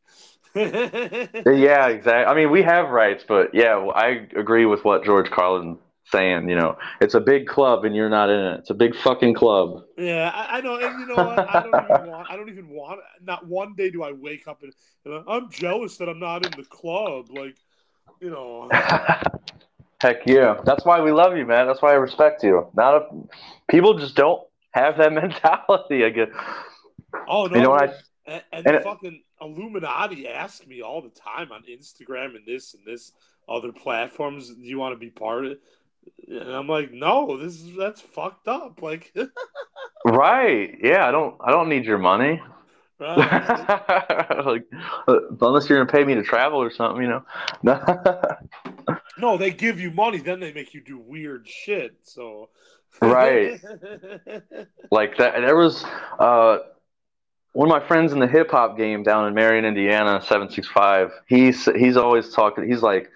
yeah, 0.56 1.88
exactly. 1.88 2.26
I 2.26 2.34
mean, 2.34 2.52
we 2.52 2.63
have 2.63 2.89
rights, 2.89 3.26
but 3.28 3.54
yeah, 3.54 3.76
I 3.93 4.28
agree 4.36 4.65
with 4.65 4.86
what 4.86 5.04
George 5.04 5.30
Carlin 5.30 5.78
saying. 6.12 6.50
You 6.50 6.56
know, 6.56 6.78
it's 7.02 7.13
a 7.13 7.20
big 7.20 7.48
club 7.48 7.86
and 7.86 7.96
you're 7.96 8.10
not 8.10 8.30
in 8.30 8.39
it. 8.39 8.60
It's 8.60 8.70
a 8.70 8.74
big 8.76 8.96
fucking 8.96 9.34
club. 9.34 9.84
Yeah, 9.98 10.32
I, 10.34 10.58
I 10.58 10.62
know. 10.62 10.78
And 10.78 11.00
you 11.00 11.08
know 11.08 11.15
what? 11.15 11.39
I 11.39 11.63
don't 11.63 11.84
even 11.84 12.12
want. 12.12 12.28
I 12.30 12.36
don't 12.36 12.50
even 12.50 12.70
want. 12.70 13.00
Not 13.22 13.48
one 13.48 13.74
day 13.76 13.89
do 13.89 14.04
I 14.04 14.12
wake 14.12 14.48
up 14.48 14.63
and, 14.63 14.74
and 15.06 15.24
I'm 15.28 15.50
jealous 15.50 15.98
that 15.98 16.10
I'm 16.10 16.20
not 16.20 16.46
in 16.46 16.52
the 16.52 16.63
club. 16.63 17.30
Like, 17.32 17.56
you 18.22 18.30
know. 18.30 18.70
Heck 20.00 20.28
yeah! 20.28 20.62
That's 20.63 20.86
why 20.86 21.02
we 21.02 21.12
love 21.12 21.36
you, 21.36 21.46
man. 21.46 21.65
That's 21.65 21.82
why 21.82 21.89
I 21.89 21.96
respect 21.96 22.43
you. 22.43 22.67
Not 22.76 22.93
a, 22.93 23.08
people 23.67 23.98
just 23.98 24.15
don't 24.15 24.43
have 24.72 24.96
that 24.98 25.12
mentality. 25.24 26.06
I 26.06 26.10
guess. 26.10 26.30
Oh 27.28 27.48
no! 27.48 27.56
You 27.56 27.63
know 27.63 27.70
what 27.72 27.82
I? 27.82 27.86
and, 27.86 27.93
and, 28.28 28.43
and 28.52 28.65
the 28.65 28.74
it- 28.76 28.84
fucking 28.84 29.24
Illuminati 29.41 30.28
ask 30.28 30.67
me 30.67 30.84
all 30.84 31.02
the 31.02 31.10
time 31.10 31.52
on 31.52 31.63
Instagram 31.63 32.36
and 32.36 32.46
this 32.46 32.76
and 32.76 32.86
this 32.86 33.12
other 33.50 33.72
platforms. 33.72 34.54
Do 34.54 34.62
you 34.62 34.78
want 34.78 34.93
to 34.93 35.00
be 35.00 35.10
part 35.10 35.46
of 35.46 35.54
it? 35.54 35.62
And 36.28 36.52
I'm 36.52 36.67
like, 36.67 36.91
no, 36.91 37.38
this 37.38 37.56
is 37.62 37.76
that's 37.78 38.02
fucked 38.02 38.48
up. 38.48 38.82
Like, 38.82 39.13
Right? 40.06 40.78
Yeah. 40.82 41.08
I 41.08 41.12
don't. 41.12 41.36
I 41.41 41.52
don't 41.52 41.70
need 41.70 41.86
your 41.86 41.98
money. 41.98 42.41
right? 43.00 43.17
like, 44.46 44.63
uh, 45.08 45.20
unless 45.41 45.70
you're 45.70 45.78
gonna 45.84 45.91
pay 45.91 46.04
me 46.04 46.15
to 46.15 46.24
travel 46.24 46.60
or 46.62 46.72
something, 46.72 47.02
you 47.04 47.10
know. 47.10 47.24
no, 49.17 49.38
they 49.38 49.52
give 49.52 49.80
you 49.80 49.91
money, 49.91 50.17
then 50.20 50.39
they 50.39 50.52
make 50.54 50.74
you 50.74 50.82
do 50.82 50.98
weird 50.98 51.48
shit. 51.48 51.96
So, 52.04 52.50
Right. 53.02 53.62
like 54.91 55.17
that. 55.17 55.36
There 55.41 55.56
was 55.56 55.84
uh, 56.17 56.60
one 57.54 57.70
of 57.70 57.82
my 57.82 57.88
friends 57.88 58.13
in 58.13 58.20
the 58.20 58.28
hip 58.28 58.50
hop 58.52 58.78
game 58.78 59.04
down 59.04 59.28
in 59.28 59.34
Marion, 59.36 59.65
Indiana, 59.65 60.22
seven 60.26 60.50
six 60.50 60.67
five. 60.67 61.12
He's 61.28 61.65
he's 61.76 61.98
always 61.98 62.30
talking. 62.34 62.67
He's 62.67 62.82
like, 62.82 63.10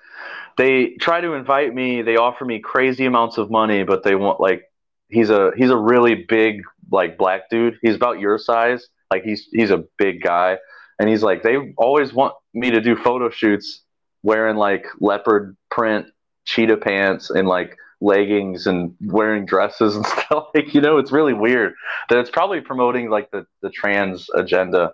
they 0.58 0.96
try 1.00 1.22
to 1.22 1.34
invite 1.34 1.74
me. 1.74 2.02
They 2.02 2.18
offer 2.18 2.46
me 2.46 2.60
crazy 2.60 3.06
amounts 3.06 3.38
of 3.38 3.50
money, 3.50 3.84
but 3.84 4.04
they 4.04 4.16
want 4.16 4.40
like 4.40 4.64
he's 5.10 5.30
a 5.30 5.52
he's 5.56 5.70
a 5.70 5.78
really 5.78 6.26
big 6.28 6.62
like 6.92 7.18
black 7.18 7.50
dude. 7.50 7.78
He's 7.82 7.96
about 7.96 8.20
your 8.20 8.38
size. 8.38 8.88
Like 9.12 9.24
he's 9.24 9.48
he's 9.52 9.72
a 9.72 9.84
big 9.98 10.22
guy, 10.22 10.58
and 11.00 11.10
he's 11.10 11.24
like 11.24 11.44
they 11.44 11.74
always 11.78 12.14
want 12.14 12.34
me 12.54 12.72
to 12.72 12.82
do 12.82 12.96
photo 12.96 13.30
shoots 13.30 13.82
wearing 14.24 14.56
like 14.56 14.86
leopard 15.00 15.56
print 15.70 16.08
cheetah 16.46 16.78
pants 16.78 17.30
and 17.30 17.48
like 17.48 17.76
leggings 18.02 18.66
and 18.68 18.96
wearing 19.02 19.46
dresses 19.46 19.96
and 19.96 20.06
stuff. 20.08 20.48
Like, 20.56 20.74
you 20.74 20.82
know, 20.82 20.98
it's 20.98 21.12
really 21.12 21.34
weird. 21.34 21.74
That 22.10 22.18
it's 22.20 22.30
probably 22.32 22.62
promoting 22.62 23.10
like 23.10 23.30
the, 23.32 23.46
the 23.62 23.70
trans 23.70 24.28
agenda. 24.34 24.94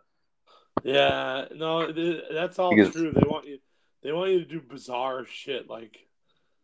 yeah, 0.83 1.45
no, 1.55 1.91
that's 2.31 2.59
all 2.59 2.75
Because- 2.75 2.93
true. 2.93 3.11
They 3.11 3.23
want 3.27 3.47
you, 3.47 3.59
they 4.07 4.13
want 4.13 4.31
you 4.31 4.39
to 4.39 4.45
do 4.45 4.61
bizarre 4.61 5.25
shit, 5.25 5.69
like, 5.69 5.97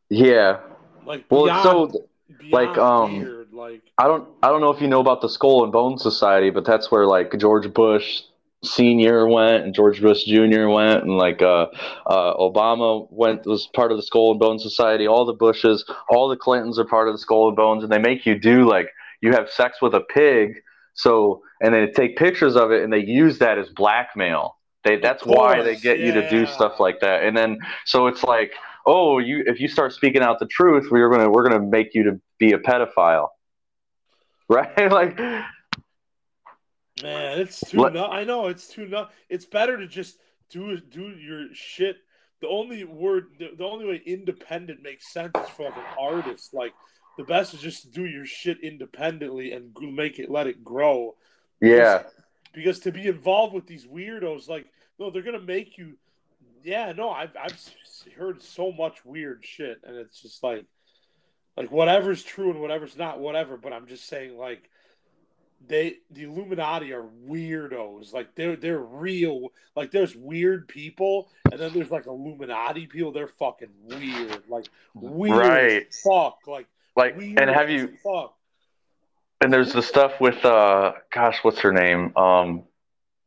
Yeah. 0.10 0.62
like 1.06 1.26
Well, 1.30 1.44
beyond, 1.44 1.92
so 1.92 2.08
like, 2.52 2.78
um, 2.78 3.20
weird, 3.20 3.52
like. 3.52 3.82
I 3.98 4.08
don't 4.08 4.30
I 4.42 4.48
don't 4.48 4.62
know 4.62 4.70
if 4.70 4.80
you 4.80 4.88
know 4.88 5.02
about 5.02 5.20
the 5.20 5.28
Skull 5.28 5.62
and 5.64 5.72
Bone 5.74 5.98
Society, 5.98 6.52
but 6.52 6.64
that's 6.64 6.90
where 6.90 7.06
like 7.06 7.38
George 7.38 7.74
Bush 7.74 8.22
Senior 8.64 9.28
went 9.28 9.66
and 9.66 9.76
George 9.76 10.02
Bush 10.02 10.24
Junior 10.24 10.70
went 10.70 11.04
and 11.04 11.18
like 11.18 11.42
uh, 11.42 11.68
uh, 12.08 12.34
Obama 12.36 13.12
went 13.12 13.46
was 13.46 13.68
part 13.74 13.92
of 13.92 13.98
the 13.98 14.04
Skull 14.04 14.32
and 14.32 14.40
Bone 14.40 14.58
Society. 14.58 15.06
All 15.06 15.26
the 15.26 15.34
Bushes, 15.34 15.84
all 16.10 16.30
the 16.30 16.38
Clintons 16.38 16.80
are 16.80 16.86
part 16.86 17.10
of 17.10 17.14
the 17.14 17.20
Skull 17.20 17.50
and 17.50 17.58
Bones, 17.58 17.84
and 17.84 17.92
they 17.92 18.00
make 18.00 18.26
you 18.26 18.40
do 18.40 18.66
like 18.66 18.88
you 19.20 19.34
have 19.34 19.50
sex 19.50 19.82
with 19.82 19.94
a 19.94 20.00
pig. 20.00 20.62
So 20.94 21.42
and 21.60 21.74
they 21.74 21.88
take 21.88 22.16
pictures 22.16 22.56
of 22.56 22.72
it 22.72 22.84
and 22.84 22.94
they 22.94 23.04
use 23.04 23.40
that 23.40 23.58
as 23.58 23.68
blackmail. 23.68 24.56
They 24.84 24.98
that's 24.98 25.26
why 25.26 25.62
they 25.62 25.76
get 25.76 26.00
you 26.00 26.12
to 26.14 26.30
do 26.30 26.46
stuff 26.46 26.80
like 26.80 27.00
that. 27.00 27.24
And 27.24 27.36
then 27.36 27.60
so 27.86 28.08
it's 28.08 28.24
like, 28.24 28.52
oh, 28.86 29.20
you 29.20 29.44
if 29.48 29.60
you 29.60 29.68
start 29.68 29.94
speaking 29.94 30.22
out 30.22 30.40
the 30.40 30.46
truth, 30.48 30.90
we're 30.92 31.10
gonna 31.10 31.30
we're 31.30 31.48
gonna 31.48 31.66
make 31.66 31.94
you 31.94 32.04
to 32.04 32.20
be 32.38 32.54
a 32.54 32.60
pedophile. 32.60 33.30
Right? 34.50 34.92
like 34.92 35.18
Man, 37.02 37.40
it's 37.40 37.62
too. 37.62 37.82
Let- 37.82 37.94
nu- 37.94 38.04
I 38.04 38.24
know 38.24 38.48
it's 38.48 38.68
too. 38.68 38.88
Nu- 38.88 39.08
it's 39.30 39.46
better 39.46 39.78
to 39.78 39.88
just 39.88 40.18
do 40.50 40.78
do 40.80 41.10
your 41.10 41.48
shit. 41.54 41.98
The 42.42 42.50
only 42.50 42.84
word, 42.84 43.28
the, 43.40 43.52
the 43.58 43.64
only 43.64 43.86
way 43.86 44.02
independent 44.06 44.84
makes 44.84 45.12
sense 45.12 45.32
is 45.36 45.50
for 45.50 45.64
like 45.64 45.78
an 45.78 45.84
artist. 45.98 46.54
Like 46.54 46.74
the 47.18 47.24
best 47.24 47.54
is 47.54 47.62
just 47.62 47.84
to 47.84 47.90
do 47.90 48.06
your 48.06 48.26
shit 48.26 48.60
independently 48.62 49.54
and 49.54 49.76
make 49.80 50.20
it, 50.20 50.30
let 50.30 50.48
it 50.48 50.64
grow. 50.64 51.16
yeah. 51.62 52.04
Because 52.54 52.80
to 52.82 52.92
be 52.92 53.08
involved 53.08 53.54
with 53.54 53.66
these 53.68 53.86
weirdos, 53.86 54.48
like 54.48 54.66
no, 55.00 55.10
they're 55.10 55.22
gonna 55.24 55.40
make 55.40 55.78
you. 55.78 55.98
Yeah, 56.64 56.94
no, 56.94 57.10
I've 57.10 57.36
I've 57.40 57.60
heard 58.18 58.42
so 58.42 58.72
much 58.72 59.04
weird 59.04 59.44
shit, 59.44 59.80
and 59.84 59.96
it's 59.98 60.22
just 60.22 60.44
like, 60.44 60.66
like 61.58 61.72
whatever's 61.72 62.24
true 62.24 62.52
and 62.52 62.62
whatever's 62.62 62.96
not, 62.98 63.20
whatever. 63.20 63.58
But 63.58 63.74
I'm 63.74 63.88
just 63.88 64.08
saying, 64.08 64.38
like, 64.38 64.70
they 65.68 65.96
the 66.12 66.24
Illuminati 66.24 66.94
are 66.94 67.06
weirdos. 67.28 68.14
Like 68.14 68.36
they're 68.36 68.56
they're 68.56 68.80
real. 68.80 69.52
Like 69.76 69.92
there's 69.92 70.16
weird 70.16 70.68
people, 70.68 71.30
and 71.52 71.60
then 71.60 71.74
there's 71.74 71.92
like 71.92 72.06
Illuminati 72.08 72.88
people. 72.88 73.12
They're 73.12 73.28
fucking 73.28 73.70
weird. 73.84 74.44
Like 74.48 74.68
weird 74.94 75.38
Right. 75.38 75.88
as 75.88 76.02
fuck. 76.02 76.40
Like 76.48 76.68
Like 76.96 77.18
weird 77.18 77.40
and 77.40 77.50
have 77.50 77.70
you 77.70 77.94
fuck. 78.04 78.36
And 79.44 79.52
there's 79.52 79.74
the 79.74 79.84
stuff 79.84 80.14
with 80.22 80.44
uh 80.46 80.94
gosh, 81.14 81.40
what's 81.44 81.60
her 81.60 81.74
name? 81.74 82.16
Um 82.16 82.64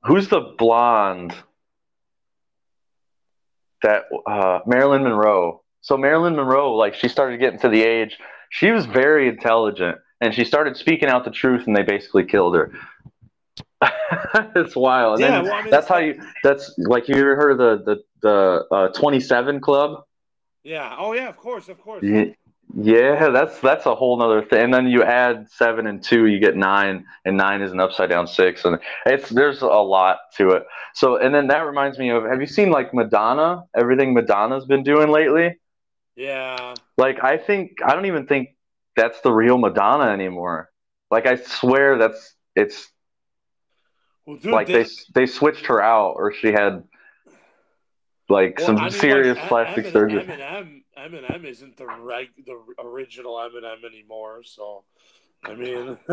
who's 0.03 0.29
the 0.29 0.55
blonde 0.59 1.35
that 3.83 4.05
uh 4.27 4.61
Marilyn 4.67 5.03
Monroe. 5.03 5.63
So 5.83 5.97
Marilyn 5.97 6.35
Monroe, 6.35 6.75
like 6.75 6.95
she 6.95 7.09
started 7.09 7.39
getting 7.39 7.61
to 7.61 7.69
the 7.69 7.83
age, 7.83 8.19
she 8.51 8.71
was 8.71 8.87
very 8.87 9.29
intelligent 9.29 9.99
and 10.21 10.35
she 10.35 10.45
started 10.45 10.77
speaking 10.77 11.09
out 11.09 11.25
the 11.25 11.31
truth 11.31 11.67
and 11.67 11.77
they 11.77 11.83
basically 11.83 12.25
killed 12.25 12.57
her. 12.57 12.73
it's 14.57 14.75
wild. 14.75 15.21
And 15.21 15.35
Yeah, 15.35 15.43
well, 15.43 15.53
I 15.53 15.63
mean, 15.63 15.71
that's 15.71 15.87
how 15.87 15.99
you 15.99 16.21
that's 16.43 16.75
like 16.79 17.09
you 17.09 17.17
ever 17.17 17.37
heard 17.37 17.51
of 17.53 17.59
the 17.59 17.85
the 17.95 18.03
the 18.23 18.75
uh, 18.75 18.89
27 18.89 19.61
club? 19.61 20.03
Yeah. 20.65 20.97
Oh 20.99 21.13
yeah. 21.13 21.29
Of 21.29 21.37
course. 21.37 21.69
Of 21.69 21.79
course. 21.81 22.03
Ye- 22.03 22.35
Yeah, 22.75 23.31
that's 23.31 23.59
that's 23.61 23.87
a 23.87 23.95
whole 23.95 24.19
nother 24.19 24.43
thing. 24.43 24.65
And 24.65 24.75
then 24.75 24.89
you 24.89 25.03
add 25.03 25.49
seven 25.51 25.87
and 25.87 26.03
two, 26.03 26.27
you 26.27 26.41
get 26.41 26.57
nine, 26.57 27.07
and 27.25 27.37
nine 27.37 27.63
is 27.63 27.73
an 27.73 27.81
upside 27.81 28.11
down 28.11 28.27
six, 28.27 28.65
and 28.65 28.79
it's 29.07 29.29
there's 29.29 29.63
a 29.63 29.67
lot 29.67 30.19
to 30.37 30.51
it. 30.51 30.65
So, 30.95 31.17
and 31.17 31.35
then 31.35 31.47
that 31.47 31.61
reminds 31.61 31.99
me 31.99 32.11
of 32.11 32.25
have 32.25 32.41
you 32.41 32.47
seen 32.47 32.71
like 32.71 32.93
Madonna? 32.93 33.65
Everything 33.75 34.15
Madonna's 34.15 34.67
been 34.67 34.83
doing 34.83 35.11
lately. 35.11 35.59
Yeah. 36.17 36.75
Like, 36.99 37.23
I 37.23 37.39
think 37.39 37.79
I 37.85 37.95
don't 37.95 38.07
even 38.07 38.27
think 38.27 38.57
that's 38.97 39.21
the 39.21 39.33
real 39.33 39.59
Madonna 39.59 40.11
anymore. 40.11 40.71
Like, 41.11 41.27
I 41.27 41.37
swear 41.37 41.99
that's 41.99 42.35
it's 42.57 42.91
Well, 44.27 44.37
dude, 44.37 44.53
like 44.53 44.67
they, 44.67 44.83
they 44.83 44.89
they 45.15 45.27
switched 45.27 45.67
her 45.67 45.81
out, 45.81 46.15
or 46.17 46.33
she 46.33 46.49
had 46.49 46.83
like 48.29 48.59
well, 48.59 48.67
some 48.67 48.77
I 48.79 48.83
mean, 48.83 48.91
serious 48.91 49.37
like, 49.39 49.49
plastic 49.49 49.87
M- 49.87 49.93
surgery. 49.93 50.23
Eminem, 50.25 50.83
Eminem 50.99 51.45
isn't 51.45 51.77
the 51.77 51.87
reg, 51.87 52.29
the 52.45 52.59
original 52.83 53.35
Eminem 53.35 53.85
anymore. 53.85 54.43
So, 54.45 54.85
I 55.45 55.55
mean, 55.55 55.99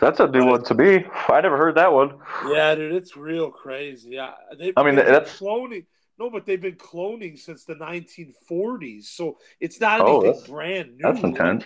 That's 0.00 0.20
a 0.20 0.28
new 0.28 0.44
one 0.44 0.62
to 0.64 0.74
me. 0.74 1.06
I 1.28 1.40
never 1.40 1.56
heard 1.56 1.76
that 1.76 1.92
one. 1.92 2.18
yeah, 2.48 2.74
dude, 2.74 2.92
it's 2.92 3.16
real 3.16 3.50
crazy. 3.50 4.10
Yeah, 4.10 4.32
they, 4.58 4.72
I 4.76 4.82
mean, 4.82 4.96
that's- 4.96 5.38
cloning. 5.38 5.86
No, 6.18 6.30
but 6.30 6.46
they've 6.46 6.60
been 6.60 6.76
cloning 6.76 7.38
since 7.38 7.64
the 7.64 7.74
1940s, 7.74 9.04
so 9.04 9.36
it's 9.60 9.80
not 9.80 10.00
Oh, 10.00 10.04
anything 10.20 10.30
that's- 10.32 10.48
brand 10.48 10.96
new. 10.96 11.02
That's 11.02 11.22
intense. 11.22 11.64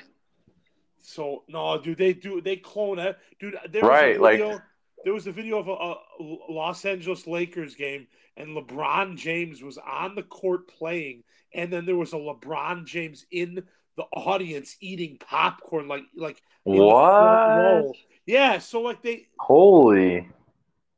So 1.03 1.44
no, 1.49 1.81
dude, 1.81 1.96
they 1.99 2.12
do 2.12 2.40
they 2.40 2.57
clone 2.57 2.99
it, 2.99 3.16
dude. 3.40 3.57
There 3.70 3.83
Right, 3.83 4.16
a 4.18 4.20
like- 4.23 4.61
there 5.05 5.15
was 5.15 5.27
a 5.27 5.33
video 5.33 5.59
of 5.59 5.69
a, 5.69 5.73
a 5.73 6.53
Los 6.53 6.85
Angeles 6.85 7.27
Lakers 7.27 7.75
game, 7.75 8.07
and 8.37 8.57
LeBron 8.57 9.17
James 9.17 9.63
was 9.63 9.79
on 9.79 10.15
the 10.15 10.23
court 10.23 10.69
playing, 10.69 11.23
and 11.55 11.73
then 11.73 11.87
there 11.87 11.97
was 11.97 12.13
a 12.13 12.17
LeBron 12.17 12.85
James 12.87 13.27
in 13.31 13.63
the 13.97 14.05
audience 14.13 14.77
eating 14.81 15.19
popcorn, 15.19 15.89
like 15.89 16.05
like 16.17 16.43
in 16.67 16.73
the 16.75 16.79
front 16.79 17.87
What? 17.87 17.97
Yeah, 18.27 18.59
so 18.59 18.81
like 18.81 19.03
they, 19.03 19.27
Holy. 19.39 20.29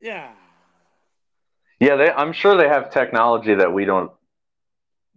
yeah, 0.00 0.32
Yeah, 1.80 1.96
they, 1.96 2.10
I'm 2.10 2.32
sure 2.32 2.56
they 2.56 2.68
have 2.68 2.90
technology 2.90 3.54
that 3.54 3.72
we 3.72 3.84
don't 3.84 4.10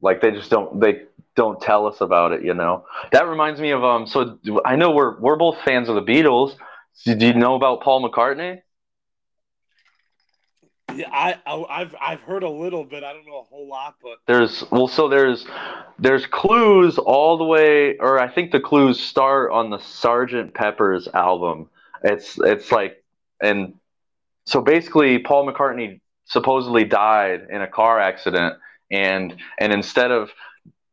like. 0.02 0.22
They 0.22 0.32
just 0.32 0.50
don't. 0.50 0.80
They 0.80 1.04
don't 1.36 1.60
tell 1.60 1.88
us 1.88 2.02
about 2.02 2.32
it. 2.32 2.44
You 2.44 2.54
know. 2.54 2.86
That 3.12 3.28
reminds 3.28 3.60
me 3.60 3.72
of 3.72 3.84
um. 3.84 4.08
So 4.08 4.40
I 4.64 4.76
know 4.76 4.92
we're 4.92 5.20
we're 5.20 5.36
both 5.36 5.58
fans 5.66 5.90
of 5.90 5.96
the 5.96 6.04
Beatles. 6.04 6.56
Did 7.04 7.22
you 7.22 7.34
know 7.34 7.56
about 7.56 7.82
Paul 7.82 8.10
McCartney? 8.10 8.62
Yeah. 10.96 11.10
I, 11.12 11.38
I 11.46 11.82
I've 11.82 11.96
I've 12.00 12.22
heard 12.22 12.44
a 12.44 12.50
little 12.50 12.84
bit. 12.84 13.04
I 13.04 13.14
don't 13.14 13.26
know 13.26 13.40
a 13.40 13.44
whole 13.44 13.68
lot, 13.68 13.96
but 14.02 14.18
There's 14.28 14.64
well, 14.72 14.88
so 14.88 15.08
there's 15.08 15.46
there's 16.00 16.26
clues 16.26 16.98
all 16.98 17.38
the 17.38 17.44
way, 17.44 17.98
or 17.98 18.20
I 18.20 18.28
think 18.28 18.52
the 18.52 18.60
clues 18.60 19.00
start 19.00 19.52
on 19.52 19.70
the 19.70 19.80
Sergeant 19.80 20.54
Pepper's 20.54 21.08
album. 21.14 21.70
It's 22.04 22.38
it's 22.40 22.72
like, 22.72 23.04
and 23.42 23.76
so 24.46 24.62
basically, 24.62 25.20
Paul 25.20 25.52
McCartney 25.52 26.00
supposedly 26.26 26.84
died 26.84 27.48
in 27.50 27.62
a 27.62 27.68
car 27.68 28.00
accident, 28.00 28.56
and 28.92 29.36
and 29.60 29.74
instead 29.74 30.12
of 30.12 30.30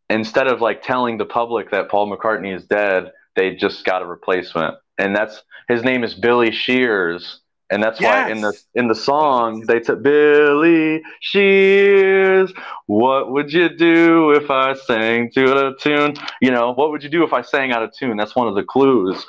instead 0.09 0.47
of 0.47 0.61
like 0.61 0.83
telling 0.83 1.19
the 1.19 1.25
public 1.25 1.71
that 1.71 1.91
Paul 1.91 2.15
McCartney 2.15 2.55
is 2.55 2.65
dead, 2.65 3.13
they 3.37 3.55
just 3.55 3.85
got 3.85 4.03
a 4.03 4.07
replacement, 4.07 4.77
and 4.99 5.15
that's 5.15 5.43
his 5.69 5.83
name 5.85 6.05
is 6.05 6.15
Billy 6.15 6.51
Shears. 6.51 7.41
And 7.73 7.83
that's 7.83 8.01
why 8.01 8.31
in 8.31 8.41
the 8.43 8.53
in 8.75 8.89
the 8.89 8.95
song 8.95 9.65
they 9.67 9.81
took 9.81 10.03
Billy 10.03 11.03
Shears. 11.21 12.53
What 12.87 13.33
would 13.33 13.53
you 13.53 13.69
do 13.71 14.33
if 14.33 14.51
I 14.51 14.75
sang 14.75 15.31
to 15.33 15.69
a 15.69 15.77
tune? 15.79 16.15
You 16.41 16.51
know, 16.51 16.73
what 16.75 16.91
would 16.91 17.03
you 17.03 17.09
do 17.09 17.25
if 17.25 17.33
I 17.33 17.41
sang 17.41 17.73
out 17.73 17.83
of 17.83 17.93
tune? 17.99 18.17
That's 18.19 18.37
one 18.37 18.47
of 18.47 18.55
the 18.55 18.63
clues. 18.63 19.25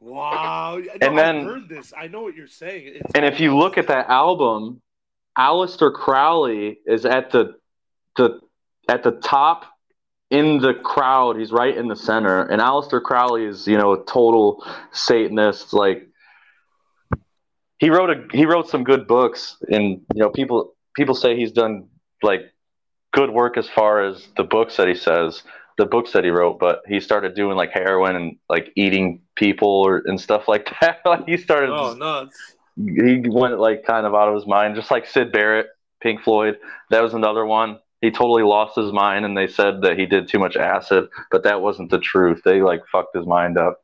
Wow. 0.00 0.78
No, 0.78 0.90
And 1.00 1.16
then- 1.16 1.38
I 1.38 1.42
heard 1.42 1.68
this. 1.68 1.92
I 1.96 2.08
know 2.08 2.22
what 2.22 2.34
you're 2.34 2.46
saying. 2.46 2.94
It's 2.96 3.12
And 3.14 3.24
if 3.24 3.38
you 3.38 3.56
look 3.56 3.78
at 3.78 3.86
that 3.88 4.08
album, 4.08 4.80
Aleister 5.38 5.92
Crowley 5.92 6.78
is 6.86 7.04
at 7.04 7.30
the 7.30 7.54
the 8.16 8.40
at 8.88 9.02
the 9.02 9.12
top 9.12 9.64
in 10.30 10.58
the 10.58 10.74
crowd. 10.74 11.36
He's 11.36 11.52
right 11.52 11.76
in 11.76 11.88
the 11.88 11.96
center. 11.96 12.42
And 12.42 12.60
Aleister 12.60 13.02
Crowley 13.02 13.44
is, 13.44 13.66
you 13.66 13.78
know, 13.78 13.92
a 13.92 14.04
total 14.04 14.64
Satanist. 14.92 15.72
Like 15.72 16.08
he 17.82 17.90
wrote 17.90 18.10
a 18.10 18.24
he 18.32 18.46
wrote 18.46 18.68
some 18.68 18.84
good 18.84 19.08
books 19.08 19.56
and 19.68 20.00
you 20.14 20.22
know, 20.22 20.30
people 20.30 20.72
people 20.94 21.16
say 21.16 21.36
he's 21.36 21.50
done 21.50 21.88
like 22.22 22.42
good 23.12 23.30
work 23.30 23.56
as 23.56 23.68
far 23.68 24.04
as 24.04 24.28
the 24.36 24.44
books 24.44 24.76
that 24.76 24.86
he 24.86 24.94
says, 24.94 25.42
the 25.78 25.84
books 25.84 26.12
that 26.12 26.22
he 26.22 26.30
wrote, 26.30 26.60
but 26.60 26.82
he 26.86 27.00
started 27.00 27.34
doing 27.34 27.56
like 27.56 27.72
heroin 27.72 28.14
and 28.14 28.36
like 28.48 28.70
eating 28.76 29.20
people 29.34 29.68
or 29.68 30.00
and 30.04 30.20
stuff 30.20 30.46
like 30.46 30.70
that. 30.80 31.00
like 31.04 31.26
he 31.26 31.36
started 31.36 31.70
oh 31.70 31.94
nuts. 31.94 32.54
he 32.76 33.20
went 33.28 33.58
like 33.58 33.84
kind 33.84 34.06
of 34.06 34.14
out 34.14 34.28
of 34.28 34.36
his 34.36 34.46
mind, 34.46 34.76
just 34.76 34.92
like 34.92 35.04
Syd 35.04 35.32
Barrett, 35.32 35.66
Pink 36.00 36.22
Floyd. 36.22 36.58
That 36.90 37.02
was 37.02 37.14
another 37.14 37.44
one. 37.44 37.80
He 38.00 38.12
totally 38.12 38.44
lost 38.44 38.76
his 38.76 38.92
mind, 38.92 39.24
and 39.24 39.36
they 39.36 39.48
said 39.48 39.82
that 39.82 39.98
he 39.98 40.06
did 40.06 40.28
too 40.28 40.38
much 40.38 40.54
acid, 40.56 41.08
but 41.32 41.42
that 41.42 41.60
wasn't 41.60 41.90
the 41.90 41.98
truth. 41.98 42.42
They 42.44 42.62
like 42.62 42.82
fucked 42.92 43.16
his 43.16 43.26
mind 43.26 43.58
up. 43.58 43.80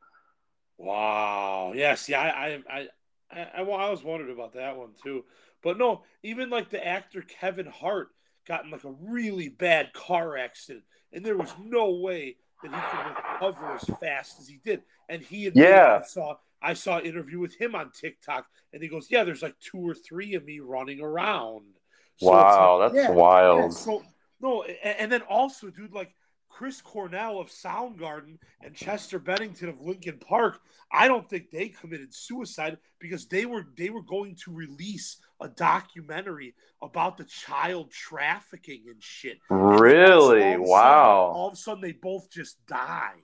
Wow. 0.76 1.72
Yes. 1.74 2.08
Yeah. 2.08 2.20
I. 2.20 2.62
I. 2.70 2.88
I. 3.30 3.48
I, 3.58 3.62
well, 3.62 3.78
I 3.78 3.90
was 3.90 4.02
wondering 4.02 4.32
about 4.32 4.54
that 4.54 4.76
one 4.76 4.90
too. 5.02 5.24
But 5.62 5.78
no, 5.78 6.02
even 6.22 6.50
like 6.50 6.70
the 6.70 6.84
actor 6.86 7.22
Kevin 7.22 7.66
Hart 7.66 8.08
got 8.46 8.64
in 8.64 8.70
like 8.70 8.84
a 8.84 8.94
really 9.02 9.48
bad 9.48 9.92
car 9.92 10.36
accident, 10.36 10.84
and 11.12 11.24
there 11.24 11.36
was 11.36 11.52
no 11.62 11.90
way 11.96 12.36
that 12.62 12.72
he 12.74 12.80
could 12.80 13.16
recover 13.42 13.74
as 13.76 13.84
fast 14.00 14.40
as 14.40 14.48
he 14.48 14.58
did. 14.64 14.82
And 15.08 15.22
he 15.22 15.46
admitted- 15.46 15.68
Yeah. 15.70 16.00
I 16.02 16.06
saw 16.06 16.36
I 16.60 16.74
saw 16.74 16.98
an 16.98 17.06
interview 17.06 17.38
with 17.38 17.54
him 17.54 17.74
on 17.76 17.92
TikTok, 17.92 18.46
and 18.72 18.82
he 18.82 18.88
goes, 18.88 19.10
"Yeah, 19.10 19.22
there's 19.24 19.42
like 19.42 19.58
two 19.60 19.78
or 19.78 19.94
three 19.94 20.34
of 20.34 20.44
me 20.44 20.58
running 20.60 21.00
around." 21.00 21.74
So 22.16 22.32
wow, 22.32 22.78
like- 22.78 22.92
that's 22.92 23.04
yeah, 23.08 23.10
wild. 23.14 23.60
yeah, 23.60 23.68
so 23.68 24.02
no, 24.40 24.62
and, 24.64 24.98
and 24.98 25.12
then 25.12 25.22
also, 25.22 25.70
dude, 25.70 25.92
like 25.92 26.14
Chris 26.48 26.80
Cornell 26.80 27.38
of 27.38 27.48
Soundgarden 27.48 28.38
and 28.62 28.74
Chester 28.74 29.18
Bennington 29.18 29.68
of 29.68 29.80
Linkin 29.80 30.18
Park, 30.18 30.60
I 30.92 31.06
don't 31.06 31.28
think 31.28 31.50
they 31.50 31.68
committed 31.68 32.12
suicide 32.14 32.78
because 32.98 33.26
they 33.26 33.46
were 33.46 33.66
they 33.76 33.90
were 33.90 34.02
going 34.02 34.34
to 34.44 34.52
release 34.52 35.18
a 35.40 35.48
documentary 35.48 36.54
about 36.82 37.16
the 37.16 37.24
child 37.24 37.90
trafficking 37.90 38.84
and 38.88 39.02
shit. 39.02 39.38
And 39.50 39.60
all- 39.60 39.78
Really? 39.78 40.08
all 40.08 40.32
of 40.32 40.36
a 40.36 40.40
sudden- 40.40 40.62
Wow. 40.64 41.16
all 41.34 41.46
of 41.48 41.52
a 41.52 41.56
sudden, 41.56 41.80
they 41.82 41.92
both 41.92 42.30
just 42.30 42.64
died. 42.66 43.22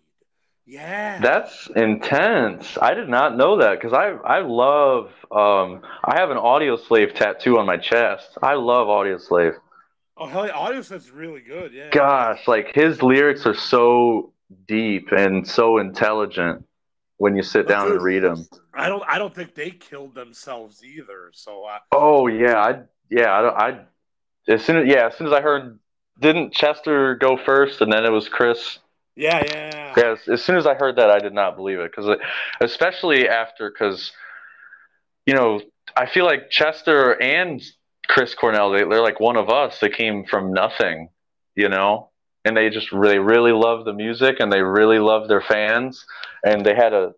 Yeah. 0.67 1.19
That's 1.21 1.69
intense. 1.77 2.79
I 2.81 2.95
did 2.95 3.09
not 3.11 3.37
know 3.37 3.59
that 3.59 3.75
because 3.79 3.93
I 3.93 4.13
I 4.25 4.41
love 4.41 5.11
um 5.31 5.83
I 6.05 6.19
have 6.19 6.31
an 6.31 6.39
Audioslave 6.39 7.15
tattoo 7.15 7.59
on 7.59 7.67
my 7.67 7.77
chest. 7.77 8.39
I 8.43 8.55
love 8.55 8.87
Audioslave. 8.89 9.59
Oh 10.17 10.27
hell 10.27 10.47
yeah, 10.47 10.53
audio 10.53 10.83
set's 10.83 11.11
really 11.11 11.41
good. 11.41 11.73
Yeah. 11.73 11.91
Gosh, 11.91 12.47
like 12.47 12.75
his 12.75 13.03
lyrics 13.03 13.47
are 13.47 13.55
so 13.55 14.33
deep 14.67 15.13
and 15.13 15.47
so 15.47 15.79
intelligent 15.79 16.65
when 17.17 17.37
you 17.37 17.43
sit 17.43 17.69
down 17.69 17.91
and 17.91 18.03
read 18.03 18.23
them. 18.23 18.47
I 18.75 18.89
don't 18.89 19.03
I 19.07 19.19
don't 19.19 19.35
think 19.35 19.55
they 19.55 19.71
killed 19.71 20.15
themselves 20.15 20.83
either. 20.85 21.31
So 21.33 21.65
uh, 21.65 21.79
Oh 21.93 22.27
yeah, 22.27 22.57
I 22.59 22.81
yeah 23.11 23.33
I 23.33 23.43
don't 23.43 23.57
I 23.57 23.81
as 24.49 24.65
soon 24.65 24.77
as 24.79 24.87
yeah 24.87 25.07
as 25.07 25.17
soon 25.17 25.27
as 25.27 25.33
I 25.33 25.41
heard 25.41 25.79
didn't 26.21 26.53
Chester 26.53 27.15
go 27.17 27.37
first 27.37 27.81
and 27.81 27.93
then 27.93 28.05
it 28.05 28.11
was 28.11 28.29
Chris. 28.29 28.79
yeah, 29.17 29.43
yeah. 29.45 29.95
Yeah, 29.97 30.13
as, 30.13 30.29
as 30.29 30.45
soon 30.45 30.57
as 30.57 30.67
I 30.67 30.75
heard 30.75 30.97
that 30.97 31.11
I 31.11 31.19
did 31.19 31.33
not 31.33 31.57
believe 31.57 31.79
it 31.79 31.91
because 31.95 32.19
especially 32.61 33.29
after 33.29 33.71
because 33.71 34.13
you 35.27 35.35
know 35.35 35.61
I 35.97 36.07
feel 36.07 36.25
like 36.25 36.51
Chester 36.51 37.21
and 37.21 37.63
Chris 38.09 38.35
Cornell 38.35 38.71
they, 38.71 38.85
they're 38.85 39.03
like 39.03 39.21
one 39.21 39.37
of 39.37 39.51
us. 39.51 39.79
They 39.81 39.89
came 39.89 40.25
from 40.25 40.53
nothing, 40.53 41.11
you 41.55 41.69
know, 41.69 42.11
and 42.45 42.57
they 42.57 42.71
just 42.71 42.93
really 42.93 43.19
really 43.19 43.53
love 43.53 43.85
the 43.85 43.93
music 43.93 44.37
and 44.41 44.53
they 44.53 44.63
really 44.63 44.99
love 44.99 45.29
their 45.29 45.43
fans 45.43 46.05
and 46.45 46.65
they 46.65 46.75
had 46.75 46.93
a 46.93 47.13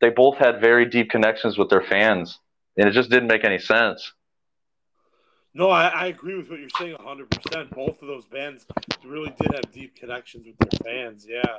they 0.00 0.10
both 0.10 0.38
had 0.38 0.60
very 0.60 0.86
deep 0.86 1.10
connections 1.10 1.58
with 1.58 1.68
their 1.68 1.82
fans 1.82 2.38
and 2.76 2.88
it 2.88 2.92
just 2.92 3.10
didn't 3.10 3.28
make 3.28 3.44
any 3.44 3.58
sense. 3.58 4.12
No, 5.52 5.68
I, 5.68 5.88
I 5.88 6.06
agree 6.06 6.36
with 6.36 6.48
what 6.48 6.60
you're 6.60 6.68
saying 6.78 6.96
100%. 6.96 7.70
Both 7.70 8.02
of 8.02 8.08
those 8.08 8.24
bands 8.26 8.66
really 9.04 9.34
did 9.40 9.52
have 9.52 9.72
deep 9.72 9.96
connections 9.96 10.46
with 10.46 10.56
their 10.58 10.78
fans. 10.84 11.26
Yeah. 11.28 11.58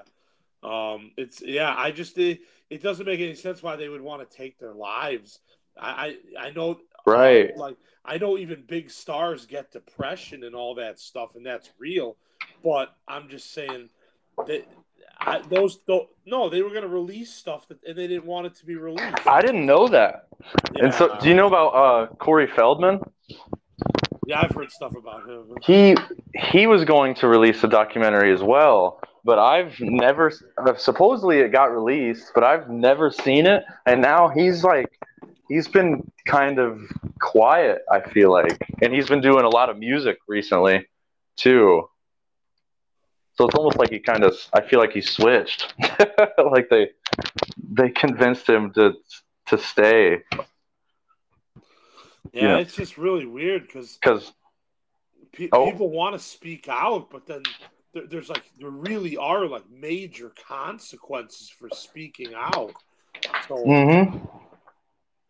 Um, 0.63 1.11
it's, 1.17 1.41
yeah, 1.41 1.75
I 1.77 1.91
just, 1.91 2.17
it, 2.17 2.41
it 2.69 2.81
doesn't 2.81 3.05
make 3.05 3.19
any 3.19 3.35
sense 3.35 3.61
why 3.61 3.75
they 3.75 3.89
would 3.89 4.01
want 4.01 4.27
to 4.27 4.37
take 4.37 4.57
their 4.59 4.73
lives. 4.73 5.39
I, 5.79 6.17
I, 6.37 6.47
I 6.47 6.51
know, 6.51 6.79
Right. 7.05 7.55
like, 7.57 7.77
I 8.05 8.17
know 8.17 8.37
even 8.37 8.63
big 8.67 8.89
stars 8.91 9.45
get 9.45 9.71
depression 9.71 10.43
and 10.43 10.55
all 10.55 10.75
that 10.75 10.99
stuff, 10.99 11.35
and 11.35 11.45
that's 11.45 11.69
real. 11.79 12.17
But 12.63 12.95
I'm 13.07 13.29
just 13.29 13.53
saying 13.53 13.89
that 14.47 14.67
I, 15.19 15.41
those, 15.49 15.79
tho- 15.87 16.09
no, 16.25 16.49
they 16.49 16.61
were 16.61 16.69
going 16.69 16.81
to 16.81 16.87
release 16.87 17.31
stuff 17.33 17.67
that, 17.67 17.77
and 17.87 17.97
they 17.97 18.07
didn't 18.07 18.25
want 18.25 18.47
it 18.47 18.55
to 18.55 18.65
be 18.65 18.75
released. 18.75 19.27
I 19.27 19.41
didn't 19.41 19.65
know 19.65 19.87
that. 19.87 20.27
And 20.75 20.93
so, 20.93 21.15
do 21.19 21.27
you 21.29 21.35
know 21.35 21.47
about 21.47 21.67
uh, 21.69 22.07
Corey 22.15 22.47
Feldman? 22.47 22.99
Yeah, 24.25 24.41
I've 24.41 24.51
heard 24.51 24.71
stuff 24.71 24.95
about 24.95 25.27
him. 25.27 25.55
He 25.61 25.95
he 26.35 26.67
was 26.67 26.85
going 26.85 27.15
to 27.15 27.27
release 27.27 27.63
a 27.63 27.67
documentary 27.67 28.31
as 28.31 28.41
well, 28.41 28.99
but 29.23 29.39
I've 29.39 29.79
never. 29.79 30.31
uh, 30.57 30.75
Supposedly, 30.75 31.39
it 31.39 31.51
got 31.51 31.65
released, 31.65 32.31
but 32.33 32.43
I've 32.43 32.69
never 32.69 33.11
seen 33.11 33.45
it. 33.45 33.63
And 33.85 34.01
now 34.01 34.29
he's 34.29 34.63
like, 34.63 34.99
he's 35.51 35.67
been 35.67 36.09
kind 36.25 36.59
of 36.59 36.79
quiet. 37.19 37.79
I 37.91 37.99
feel 37.99 38.31
like, 38.31 38.57
and 38.81 38.93
he's 38.93 39.07
been 39.07 39.21
doing 39.21 39.43
a 39.45 39.49
lot 39.49 39.69
of 39.69 39.77
music 39.77 40.17
recently, 40.27 40.87
too. 41.35 41.87
So 43.33 43.45
it's 43.47 43.55
almost 43.55 43.77
like 43.77 43.89
he 43.89 43.99
kind 43.99 44.23
of. 44.23 44.35
I 44.53 44.61
feel 44.61 44.79
like 44.79 44.91
he 44.93 45.01
switched. 45.01 45.73
like 46.51 46.69
they 46.69 46.89
they 47.71 47.89
convinced 47.89 48.47
him 48.47 48.71
to 48.73 48.93
to 49.47 49.57
stay 49.57 50.21
Yeah, 52.33 52.41
Yeah. 52.43 52.57
it's 52.59 52.75
just 52.75 52.97
really 52.97 53.25
weird 53.25 53.63
because 53.67 53.97
because 54.01 54.31
pe- 55.33 55.49
Oh. 55.51 55.65
people 55.69 55.89
want 55.89 56.13
to 56.13 56.19
speak 56.19 56.67
out, 56.69 57.09
but 57.09 57.25
then 57.25 57.41
there, 57.93 58.07
there's 58.07 58.29
like 58.29 58.43
there 58.59 58.69
really 58.69 59.17
are 59.17 59.47
like 59.47 59.69
major 59.69 60.31
consequences 60.47 61.49
for 61.49 61.69
speaking 61.69 62.33
out. 62.35 62.73
So 63.47 63.55
Mhm. 63.55 64.40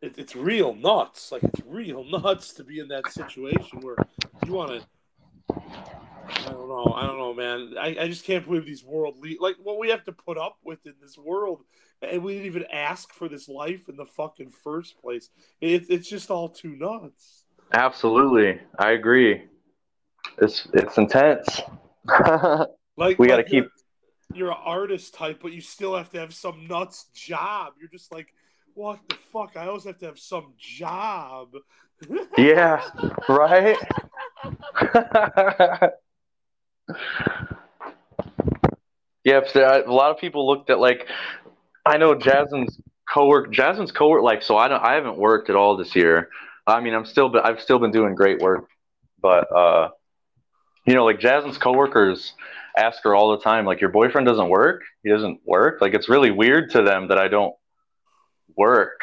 It, 0.02 0.18
it's 0.18 0.36
real 0.36 0.74
nuts. 0.76 1.32
Like 1.32 1.44
it's 1.44 1.62
real 1.66 2.04
nuts 2.04 2.54
to 2.54 2.64
be 2.64 2.80
in 2.80 2.88
that 2.90 3.12
situation 3.12 3.80
where 3.82 3.96
you 4.46 4.54
want 4.54 4.82
to. 4.82 4.88
I 5.54 6.52
don't 6.52 6.70
know. 6.70 6.94
I 6.96 7.06
don't 7.06 7.18
know, 7.18 7.34
man. 7.34 7.74
I, 7.80 7.98
I 8.02 8.08
just 8.08 8.24
can't 8.26 8.46
believe 8.46 8.66
these 8.66 8.84
world 8.84 9.16
le- 9.20 9.42
like 9.42 9.56
what 9.62 9.78
we 9.80 9.90
have 9.90 10.04
to 10.06 10.12
put 10.12 10.38
up 10.38 10.58
with 10.64 10.80
in 10.86 10.94
this 11.02 11.18
world, 11.18 11.64
and 12.02 12.24
we 12.24 12.34
didn't 12.34 12.46
even 12.48 12.66
ask 12.72 13.12
for 13.14 13.28
this 13.28 13.50
life 13.50 13.90
in 13.90 13.96
the 13.98 14.06
fucking 14.06 14.52
first 14.64 14.98
place. 15.02 15.30
It, 15.60 15.86
it's 15.90 16.08
just 16.08 16.32
all 16.32 16.50
too 16.50 16.76
nuts. 16.76 17.44
Absolutely, 17.74 18.60
I 18.80 18.92
agree. 18.92 19.44
It's 20.40 20.68
it's 20.74 20.98
intense. 20.98 21.62
Like 22.98 23.18
We 23.20 23.28
gotta 23.28 23.44
like 23.44 23.52
you're- 23.52 23.64
keep- 23.64 23.72
You're 24.38 24.52
an 24.52 24.58
artist 24.64 25.14
type, 25.14 25.40
but 25.42 25.54
you 25.54 25.62
still 25.62 25.96
have 25.96 26.10
to 26.12 26.20
have 26.20 26.34
some 26.34 26.68
nuts 26.68 27.06
job. 27.16 27.74
You're 27.80 27.90
just 27.90 28.12
like, 28.12 28.34
what 28.76 29.00
the 29.10 29.16
fuck? 29.32 29.56
I 29.56 29.68
always 29.68 29.86
have 29.86 29.98
to 30.00 30.06
have 30.08 30.20
some 30.20 30.54
job. 30.58 31.54
yeah, 32.38 32.84
right. 33.30 33.78
yeah, 39.24 39.40
but 39.42 39.54
there- 39.54 39.84
a 39.84 39.94
lot 39.94 40.12
of 40.12 40.18
people 40.18 40.48
looked 40.48 40.70
at 40.70 40.80
like 40.80 41.08
I 41.86 41.98
know 41.98 42.14
Jasmine's 42.16 42.80
cowork. 43.12 43.52
Jasmine's 43.52 43.92
cowork. 43.92 44.24
Like, 44.24 44.42
so 44.44 44.58
I 44.58 44.68
don't. 44.68 44.84
I 44.84 44.94
haven't 44.94 45.18
worked 45.18 45.50
at 45.50 45.56
all 45.56 45.78
this 45.78 45.96
year. 45.96 46.30
I 46.68 46.80
mean, 46.80 46.94
I'm 46.94 47.06
still. 47.06 47.34
I've 47.44 47.62
still 47.62 47.80
been 47.80 47.92
doing 47.92 48.16
great 48.16 48.40
work, 48.40 48.68
but 49.22 49.52
uh, 49.56 49.90
you 50.86 50.94
know, 50.94 51.06
like 51.06 51.20
Jasmine's 51.20 51.58
coworkers 51.58 52.34
ask 52.78 53.04
her 53.04 53.14
all 53.14 53.32
the 53.32 53.44
time, 53.44 53.66
like, 53.66 53.82
your 53.82 53.90
boyfriend 53.90 54.26
doesn't 54.26 54.48
work. 54.50 54.82
He 55.04 55.10
doesn't 55.10 55.42
work. 55.46 55.82
Like, 55.82 55.94
it's 55.94 56.08
really 56.08 56.32
weird 56.32 56.72
to 56.72 56.82
them 56.84 57.10
that 57.10 57.18
I 57.18 57.28
don't 57.28 57.54
work. 58.58 59.02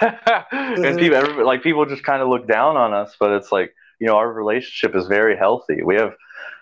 and 0.00 0.98
people, 0.98 1.44
like, 1.44 1.62
people 1.62 1.86
just 1.86 2.04
kind 2.04 2.22
of 2.22 2.28
look 2.28 2.46
down 2.48 2.76
on 2.76 2.92
us. 2.92 3.16
But 3.18 3.32
it's 3.32 3.52
like, 3.52 3.74
you 4.00 4.06
know, 4.06 4.16
our 4.16 4.32
relationship 4.32 4.96
is 4.96 5.06
very 5.06 5.36
healthy. 5.36 5.82
We 5.82 5.96
have, 5.96 6.14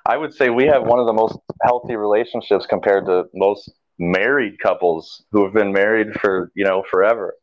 I 0.06 0.16
would 0.16 0.34
say, 0.34 0.50
we 0.50 0.66
have 0.66 0.82
one 0.82 0.98
of 0.98 1.06
the 1.06 1.12
most 1.12 1.38
healthy 1.62 1.96
relationships 1.96 2.66
compared 2.66 3.06
to 3.06 3.24
most 3.34 3.70
married 3.98 4.58
couples 4.58 5.24
who 5.30 5.44
have 5.44 5.54
been 5.54 5.72
married 5.72 6.12
for 6.20 6.50
you 6.54 6.64
know 6.64 6.82
forever. 6.90 7.34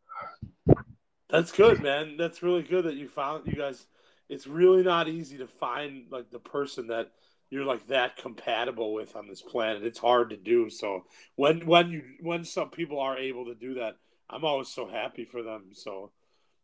That's 1.29 1.51
good, 1.51 1.81
man. 1.81 2.17
That's 2.17 2.43
really 2.43 2.63
good 2.63 2.85
that 2.85 2.95
you 2.95 3.07
found 3.07 3.47
you 3.47 3.55
guys. 3.55 3.85
It's 4.29 4.47
really 4.47 4.83
not 4.83 5.07
easy 5.07 5.37
to 5.37 5.47
find 5.47 6.05
like 6.11 6.29
the 6.31 6.39
person 6.39 6.87
that 6.87 7.11
you're 7.49 7.65
like 7.65 7.87
that 7.87 8.17
compatible 8.17 8.93
with 8.93 9.15
on 9.15 9.27
this 9.27 9.41
planet. 9.41 9.83
It's 9.83 9.99
hard 9.99 10.31
to 10.31 10.37
do. 10.37 10.69
So 10.69 11.05
when 11.35 11.65
when 11.65 11.89
you 11.91 12.03
when 12.21 12.43
some 12.43 12.69
people 12.69 12.99
are 12.99 13.17
able 13.17 13.45
to 13.45 13.55
do 13.55 13.75
that, 13.75 13.95
I'm 14.29 14.45
always 14.45 14.67
so 14.67 14.87
happy 14.87 15.25
for 15.25 15.41
them. 15.43 15.69
So 15.73 16.11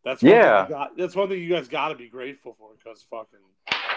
that's 0.03 0.21
one 0.21 0.31
yeah. 0.31 0.67
Got, 0.69 0.97
that's 0.97 1.15
one 1.15 1.29
thing 1.29 1.41
you 1.41 1.49
guys 1.49 1.67
got 1.67 1.89
to 1.89 1.95
be 1.95 2.07
grateful 2.07 2.53
for 2.53 2.69
because 2.77 3.03
fucking. 3.09 3.39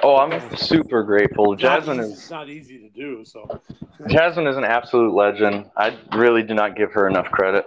Oh, 0.03 0.17
I'm 0.17 0.57
super 0.57 1.03
grateful. 1.03 1.55
Jasmine 1.57 2.01
easy, 2.01 2.13
is 2.13 2.31
not 2.31 2.49
easy 2.49 2.79
to 2.79 2.89
do. 2.89 3.25
So 3.25 3.61
Jasmine 4.09 4.47
is 4.47 4.57
an 4.57 4.65
absolute 4.65 5.13
legend. 5.13 5.71
I 5.77 5.97
really 6.15 6.43
do 6.43 6.55
not 6.55 6.77
give 6.77 6.93
her 6.93 7.09
enough 7.09 7.27
credit. 7.27 7.67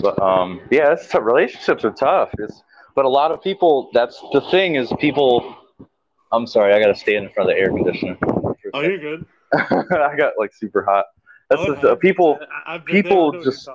But 0.00 0.20
um, 0.20 0.60
yeah, 0.70 0.92
it's 0.92 1.08
tough. 1.08 1.22
relationships 1.22 1.84
are 1.84 1.92
tough. 1.92 2.30
It's, 2.38 2.62
but 2.96 3.04
a 3.04 3.08
lot 3.08 3.30
of 3.30 3.42
people. 3.42 3.90
That's 3.92 4.20
the 4.32 4.40
thing 4.50 4.74
is 4.74 4.92
people. 4.98 5.56
I'm 6.32 6.46
sorry, 6.46 6.74
I 6.74 6.80
got 6.80 6.88
to 6.88 6.96
stand 6.96 7.26
in 7.26 7.32
front 7.32 7.50
of 7.50 7.56
the 7.56 7.60
air 7.60 7.68
conditioner. 7.68 8.18
Oh, 8.74 8.80
you're 8.82 8.98
good. 8.98 9.26
I 9.54 10.14
got 10.16 10.32
like 10.38 10.52
super 10.52 10.82
hot. 10.82 11.06
That's 11.48 11.62
oh, 11.62 11.74
the, 11.74 11.96
people. 11.96 12.38
people 12.86 13.42
just 13.42 13.68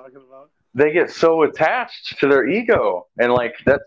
they 0.74 0.92
get 0.92 1.10
so 1.10 1.42
attached 1.42 2.18
to 2.18 2.28
their 2.28 2.46
ego. 2.46 3.06
And 3.18 3.32
like 3.32 3.54
that 3.66 3.80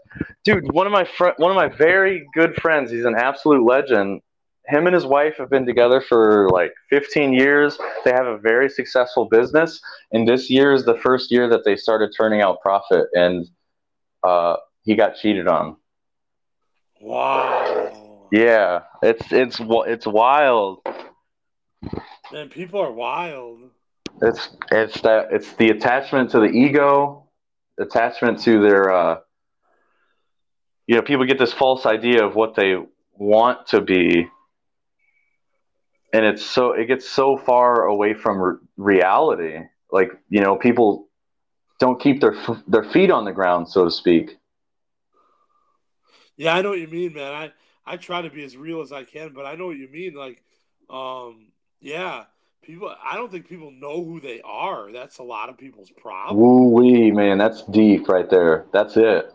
dude 0.44 0.72
one 0.72 0.88
of 0.88 0.94
my 0.94 1.06
fr- 1.06 1.38
one 1.38 1.52
of 1.52 1.56
my 1.56 1.68
very 1.68 2.26
good 2.34 2.56
friends 2.56 2.92
he's 2.92 3.06
an 3.06 3.16
absolute 3.16 3.64
legend. 3.64 4.22
Him 4.68 4.86
and 4.86 4.94
his 4.94 5.06
wife 5.06 5.38
have 5.38 5.50
been 5.50 5.66
together 5.66 6.02
for 6.02 6.50
like 6.50 6.74
15 6.90 7.32
years. 7.32 7.78
They 8.04 8.12
have 8.12 8.26
a 8.26 8.38
very 8.38 8.68
successful 8.68 9.24
business. 9.24 9.80
And 10.12 10.28
this 10.28 10.50
year 10.50 10.74
is 10.74 10.84
the 10.84 10.98
first 10.98 11.32
year 11.32 11.48
that 11.48 11.64
they 11.64 11.78
started 11.78 12.10
turning 12.18 12.42
out 12.42 12.60
profit. 12.62 13.06
And 13.14 13.48
uh, 14.26 14.58
he 14.82 14.96
got 14.96 15.16
cheated 15.16 15.48
on. 15.48 15.78
Wow. 17.00 18.28
Yeah. 18.30 18.82
It's 19.02 19.32
it's 19.32 19.58
it's 19.62 20.06
wild. 20.06 20.80
Man 22.34 22.50
people 22.50 22.82
are 22.82 22.92
wild 22.92 23.72
it's 24.22 24.50
it's 24.72 25.02
that 25.02 25.28
it's 25.32 25.54
the 25.54 25.70
attachment 25.70 26.32
to 26.32 26.40
the 26.40 26.48
ego, 26.48 27.30
attachment 27.80 28.42
to 28.44 28.62
their 28.62 28.92
uh, 28.92 29.20
you 30.88 30.96
know, 30.96 31.02
people 31.02 31.26
get 31.26 31.38
this 31.38 31.54
false 31.54 31.86
idea 31.86 32.26
of 32.26 32.36
what 32.36 32.56
they 32.56 32.76
want 33.14 33.68
to 33.68 33.82
be. 33.82 34.28
And 36.14 36.26
it's 36.26 36.44
so 36.46 36.72
it 36.72 36.86
gets 36.88 37.08
so 37.08 37.38
far 37.38 37.84
away 37.84 38.14
from 38.14 38.40
re- 38.40 38.58
reality. 38.78 39.60
Like 39.92 40.12
you 40.30 40.42
know 40.42 40.56
people 40.56 41.10
don't 41.80 42.00
keep 42.00 42.22
their 42.22 42.36
their 42.68 42.84
feet 42.84 43.12
on 43.12 43.26
the 43.26 43.34
ground 43.34 43.70
so 43.70 43.84
to 43.86 43.92
speak. 43.92 44.38
Yeah 46.38 46.56
i 46.56 46.62
know 46.62 46.70
what 46.70 46.80
you 46.80 46.88
mean 46.88 47.14
man. 47.14 47.34
I 47.34 47.52
i 47.86 47.98
try 47.98 48.22
to 48.22 48.30
be 48.30 48.44
as 48.44 48.56
real 48.56 48.82
as 48.82 48.92
i 48.92 49.04
can 49.04 49.34
but 49.34 49.46
i 49.46 49.56
know 49.56 49.68
what 49.68 49.78
you 49.78 49.90
mean. 49.90 50.14
Like 50.14 50.42
um 50.90 51.52
yeah 51.82 52.26
people 52.68 52.94
i 53.04 53.16
don't 53.16 53.32
think 53.32 53.48
people 53.48 53.72
know 53.72 54.04
who 54.04 54.20
they 54.20 54.42
are. 54.44 54.92
That's 54.92 55.20
a 55.20 55.24
lot 55.24 55.50
of 55.50 55.58
people's 55.58 55.90
problem. 55.90 56.38
Woo 56.38 56.70
wee 56.70 57.12
man. 57.12 57.38
That's 57.38 57.64
deep 57.64 58.10
right 58.10 58.30
there. 58.30 58.66
That's 58.74 58.98
it. 58.98 59.34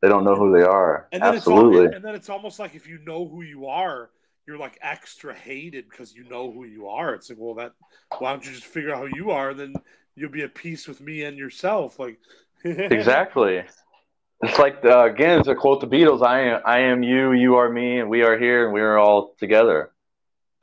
They 0.00 0.08
don't 0.08 0.24
know 0.24 0.34
who 0.34 0.50
they 0.50 0.64
are. 0.64 1.08
And 1.12 1.22
then 1.22 1.34
absolutely. 1.34 1.94
and 1.94 2.04
then 2.04 2.14
it's 2.14 2.30
almost 2.30 2.58
like 2.58 2.74
if 2.74 2.88
you 2.88 2.98
know 3.04 3.28
who 3.28 3.42
you 3.42 3.66
are 3.66 4.10
you're 4.46 4.58
like 4.58 4.78
extra 4.82 5.34
hated 5.34 5.88
because 5.88 6.14
you 6.14 6.24
know 6.24 6.50
who 6.50 6.64
you 6.64 6.88
are. 6.88 7.14
It's 7.14 7.28
like 7.28 7.38
well 7.38 7.54
that 7.54 7.72
why 8.18 8.32
don't 8.32 8.44
you 8.44 8.52
just 8.52 8.64
figure 8.64 8.94
out 8.94 9.08
who 9.08 9.16
you 9.16 9.30
are? 9.30 9.52
Then 9.52 9.74
you'll 10.16 10.30
be 10.30 10.42
at 10.42 10.54
peace 10.54 10.88
with 10.88 11.00
me 11.02 11.24
and 11.24 11.36
yourself. 11.36 11.98
Like 11.98 12.18
exactly. 12.64 13.62
It's 14.42 14.58
like 14.58 14.82
uh, 14.84 15.04
again 15.04 15.46
a 15.46 15.54
quote 15.54 15.82
the 15.82 15.86
beatles. 15.86 16.26
I 16.26 16.40
am 16.40 16.62
i 16.64 16.78
am 16.78 17.02
you 17.02 17.32
you 17.32 17.56
are 17.56 17.68
me 17.68 18.00
and 18.00 18.08
we 18.08 18.22
are 18.22 18.38
here 18.38 18.64
and 18.64 18.72
we 18.72 18.80
are 18.80 18.96
all 18.96 19.34
together 19.38 19.90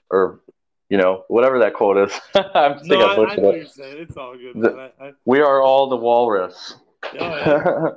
or 0.09 0.41
you 0.89 0.97
know 0.97 1.23
whatever 1.27 1.59
that 1.59 1.73
quote 1.73 1.97
is. 2.09 2.19
I'm 2.53 2.79
no, 2.83 3.01
I, 3.01 3.31
I 3.31 3.35
know 3.35 3.53
you're. 3.53 3.65
It's 3.77 4.17
all 4.17 4.37
good. 4.37 4.61
The, 4.61 4.91
I, 4.99 5.07
I... 5.07 5.11
We 5.25 5.39
are 5.39 5.61
all 5.61 5.89
the 5.89 5.97
walrus. 5.97 6.75
Oh, 7.03 7.15
yeah. 7.15 7.87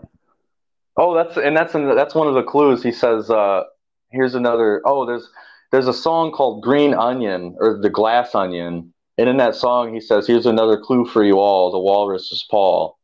oh, 0.96 1.14
that's 1.14 1.36
and 1.36 1.56
that's 1.56 1.74
in, 1.74 1.94
that's 1.94 2.14
one 2.14 2.28
of 2.28 2.34
the 2.34 2.42
clues. 2.42 2.82
He 2.82 2.92
says, 2.92 3.30
uh, 3.30 3.64
"Here's 4.10 4.34
another." 4.34 4.82
Oh, 4.84 5.06
there's 5.06 5.28
there's 5.70 5.88
a 5.88 5.94
song 5.94 6.32
called 6.32 6.62
Green 6.62 6.94
Onion 6.94 7.56
or 7.58 7.78
the 7.80 7.90
Glass 7.90 8.34
Onion, 8.34 8.92
and 9.18 9.28
in 9.28 9.36
that 9.36 9.54
song 9.54 9.94
he 9.94 10.00
says, 10.00 10.26
"Here's 10.26 10.46
another 10.46 10.78
clue 10.78 11.06
for 11.06 11.24
you 11.24 11.38
all. 11.38 11.70
The 11.70 11.78
walrus 11.78 12.32
is 12.32 12.44
Paul." 12.50 12.98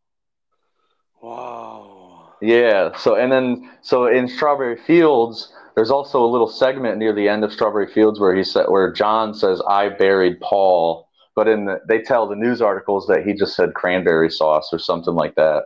Wow. 1.23 2.35
Yeah. 2.40 2.97
So 2.97 3.16
and 3.16 3.31
then 3.31 3.71
so 3.83 4.07
in 4.07 4.29
Strawberry 4.29 4.77
Fields 4.77 5.53
there's 5.77 5.91
also 5.91 6.25
a 6.25 6.27
little 6.27 6.49
segment 6.49 6.97
near 6.97 7.12
the 7.12 7.29
end 7.29 7.45
of 7.45 7.53
Strawberry 7.53 7.87
Fields 7.87 8.19
where 8.19 8.35
he 8.35 8.43
said, 8.43 8.67
where 8.69 8.91
John 8.93 9.35
says, 9.35 9.61
"I 9.69 9.91
buried 9.91 10.41
Paul," 10.41 11.07
but 11.37 11.47
in 11.47 11.67
the, 11.67 11.81
they 11.87 12.01
tell 12.01 12.27
the 12.27 12.35
news 12.35 12.62
articles 12.62 13.07
that 13.09 13.25
he 13.25 13.35
just 13.35 13.55
said 13.55 13.75
cranberry 13.75 14.31
sauce 14.31 14.71
or 14.73 14.79
something 14.79 15.15
like 15.15 15.35
that. 15.35 15.65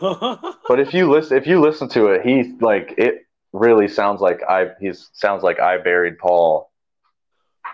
but 0.00 0.80
if 0.80 0.92
you 0.92 1.10
listen, 1.10 1.36
if 1.36 1.46
you 1.46 1.60
listen 1.60 1.88
to 1.90 2.08
it, 2.08 2.26
he 2.26 2.56
like 2.60 2.94
it 2.98 3.26
really 3.52 3.86
sounds 3.86 4.20
like 4.20 4.40
I 4.48 4.70
he 4.80 4.92
sounds 5.12 5.44
like 5.44 5.60
I 5.60 5.78
buried 5.78 6.18
Paul. 6.18 6.70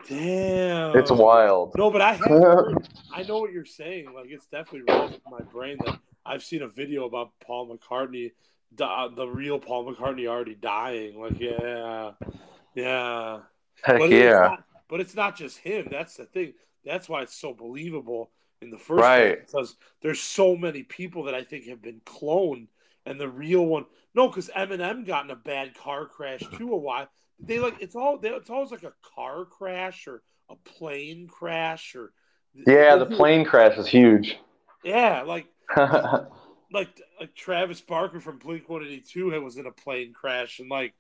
Damn, 0.07 0.97
it's 0.99 1.11
wild. 1.11 1.73
No, 1.77 1.91
but 1.91 2.03
I 2.03 2.17
heard, 2.29 2.87
I 3.11 3.23
know 3.23 3.39
what 3.39 3.51
you're 3.51 3.65
saying. 3.65 4.13
Like 4.15 4.27
it's 4.29 4.47
definitely 4.47 4.93
running 4.93 5.15
in 5.15 5.31
my 5.31 5.41
brain 5.51 5.79
that 5.87 5.99
I've 6.27 6.45
seen 6.45 6.61
a 6.61 6.69
video 6.69 7.07
about 7.07 7.33
Paul 7.47 7.75
McCartney 7.75 8.33
the, 8.77 8.87
uh, 8.87 9.09
the 9.09 9.27
real 9.27 9.59
Paul 9.59 9.93
McCartney 9.93 10.27
already 10.27 10.55
dying. 10.55 11.21
Like, 11.21 11.39
yeah, 11.39 12.13
yeah. 12.75 13.41
Heck 13.83 13.99
but 13.99 14.11
yeah. 14.11 14.19
It's 14.19 14.51
not, 14.51 14.65
but 14.89 15.01
it's 15.01 15.15
not 15.15 15.37
just 15.37 15.59
him. 15.59 15.89
That's 15.91 16.17
the 16.17 16.25
thing. 16.25 16.55
That's 16.85 17.09
why 17.09 17.23
it's 17.23 17.35
so 17.35 17.55
believable 17.55 18.31
in 18.61 18.71
the 18.71 18.79
first 18.79 19.03
right. 19.03 19.39
place 19.39 19.51
because 19.51 19.77
there's 20.03 20.21
so 20.21 20.57
many 20.57 20.83
people 20.83 21.25
that 21.25 21.35
I 21.35 21.43
think 21.43 21.67
have 21.67 21.83
been 21.83 22.01
cloned, 22.05 22.69
and 23.07 23.21
the 23.21 23.29
real 23.29 23.67
one. 23.67 23.87
No, 24.15 24.29
because 24.29 24.49
Eminem 24.49 25.07
got 25.07 25.25
in 25.25 25.31
a 25.31 25.37
bad 25.37 25.75
car 25.75 26.07
crash 26.07 26.43
too 26.57 26.73
a 26.73 26.77
while. 26.77 27.09
They 27.41 27.59
like 27.59 27.77
it's 27.81 27.97
all 27.97 28.19
it's 28.23 28.51
always 28.51 28.71
like 28.71 28.85
a 28.85 28.95
car 29.15 29.45
crash 29.45 30.07
or 30.07 30.23
a 30.49 30.57
plane 30.57 31.27
crash 31.27 31.95
or 31.95 32.13
yeah, 32.67 32.97
the 32.97 33.07
plane 33.17 33.45
crash 33.45 33.77
is 33.77 33.87
huge. 33.87 34.39
Yeah, 34.85 35.23
like 35.23 35.47
like 35.77 37.01
like 37.25 37.35
Travis 37.35 37.81
Barker 37.81 38.21
from 38.21 38.39
Blink 38.39 38.69
One 38.69 38.83
Eighty 38.83 39.01
Two 39.01 39.31
was 39.41 39.57
in 39.57 39.67
a 39.67 39.71
plane 39.71 40.13
crash 40.13 40.59
and 40.59 40.69
like 40.69 40.95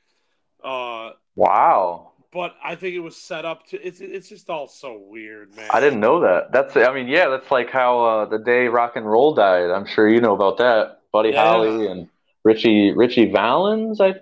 uh 0.62 1.10
wow. 1.34 2.12
But 2.32 2.56
I 2.64 2.74
think 2.74 2.96
it 2.96 3.00
was 3.00 3.16
set 3.16 3.44
up 3.44 3.66
to 3.68 3.86
it's 3.86 4.00
it's 4.00 4.28
just 4.28 4.48
all 4.48 4.66
so 4.66 4.98
weird, 4.98 5.54
man. 5.54 5.68
I 5.70 5.80
didn't 5.80 6.00
know 6.00 6.20
that. 6.20 6.50
That's 6.50 6.76
I 6.76 6.92
mean, 6.94 7.08
yeah, 7.08 7.28
that's 7.28 7.50
like 7.50 7.70
how 7.70 8.04
uh, 8.04 8.24
the 8.24 8.38
day 8.38 8.68
rock 8.68 8.96
and 8.96 9.06
roll 9.06 9.34
died. 9.34 9.70
I'm 9.70 9.86
sure 9.86 10.08
you 10.08 10.20
know 10.20 10.34
about 10.34 10.58
that. 10.58 11.00
Buddy 11.12 11.30
yeah. 11.30 11.44
Holly 11.44 11.86
and 11.86 12.08
Ritchie 12.42 12.92
Ritchie 12.92 13.30
Valens. 13.30 14.00
I 14.00 14.14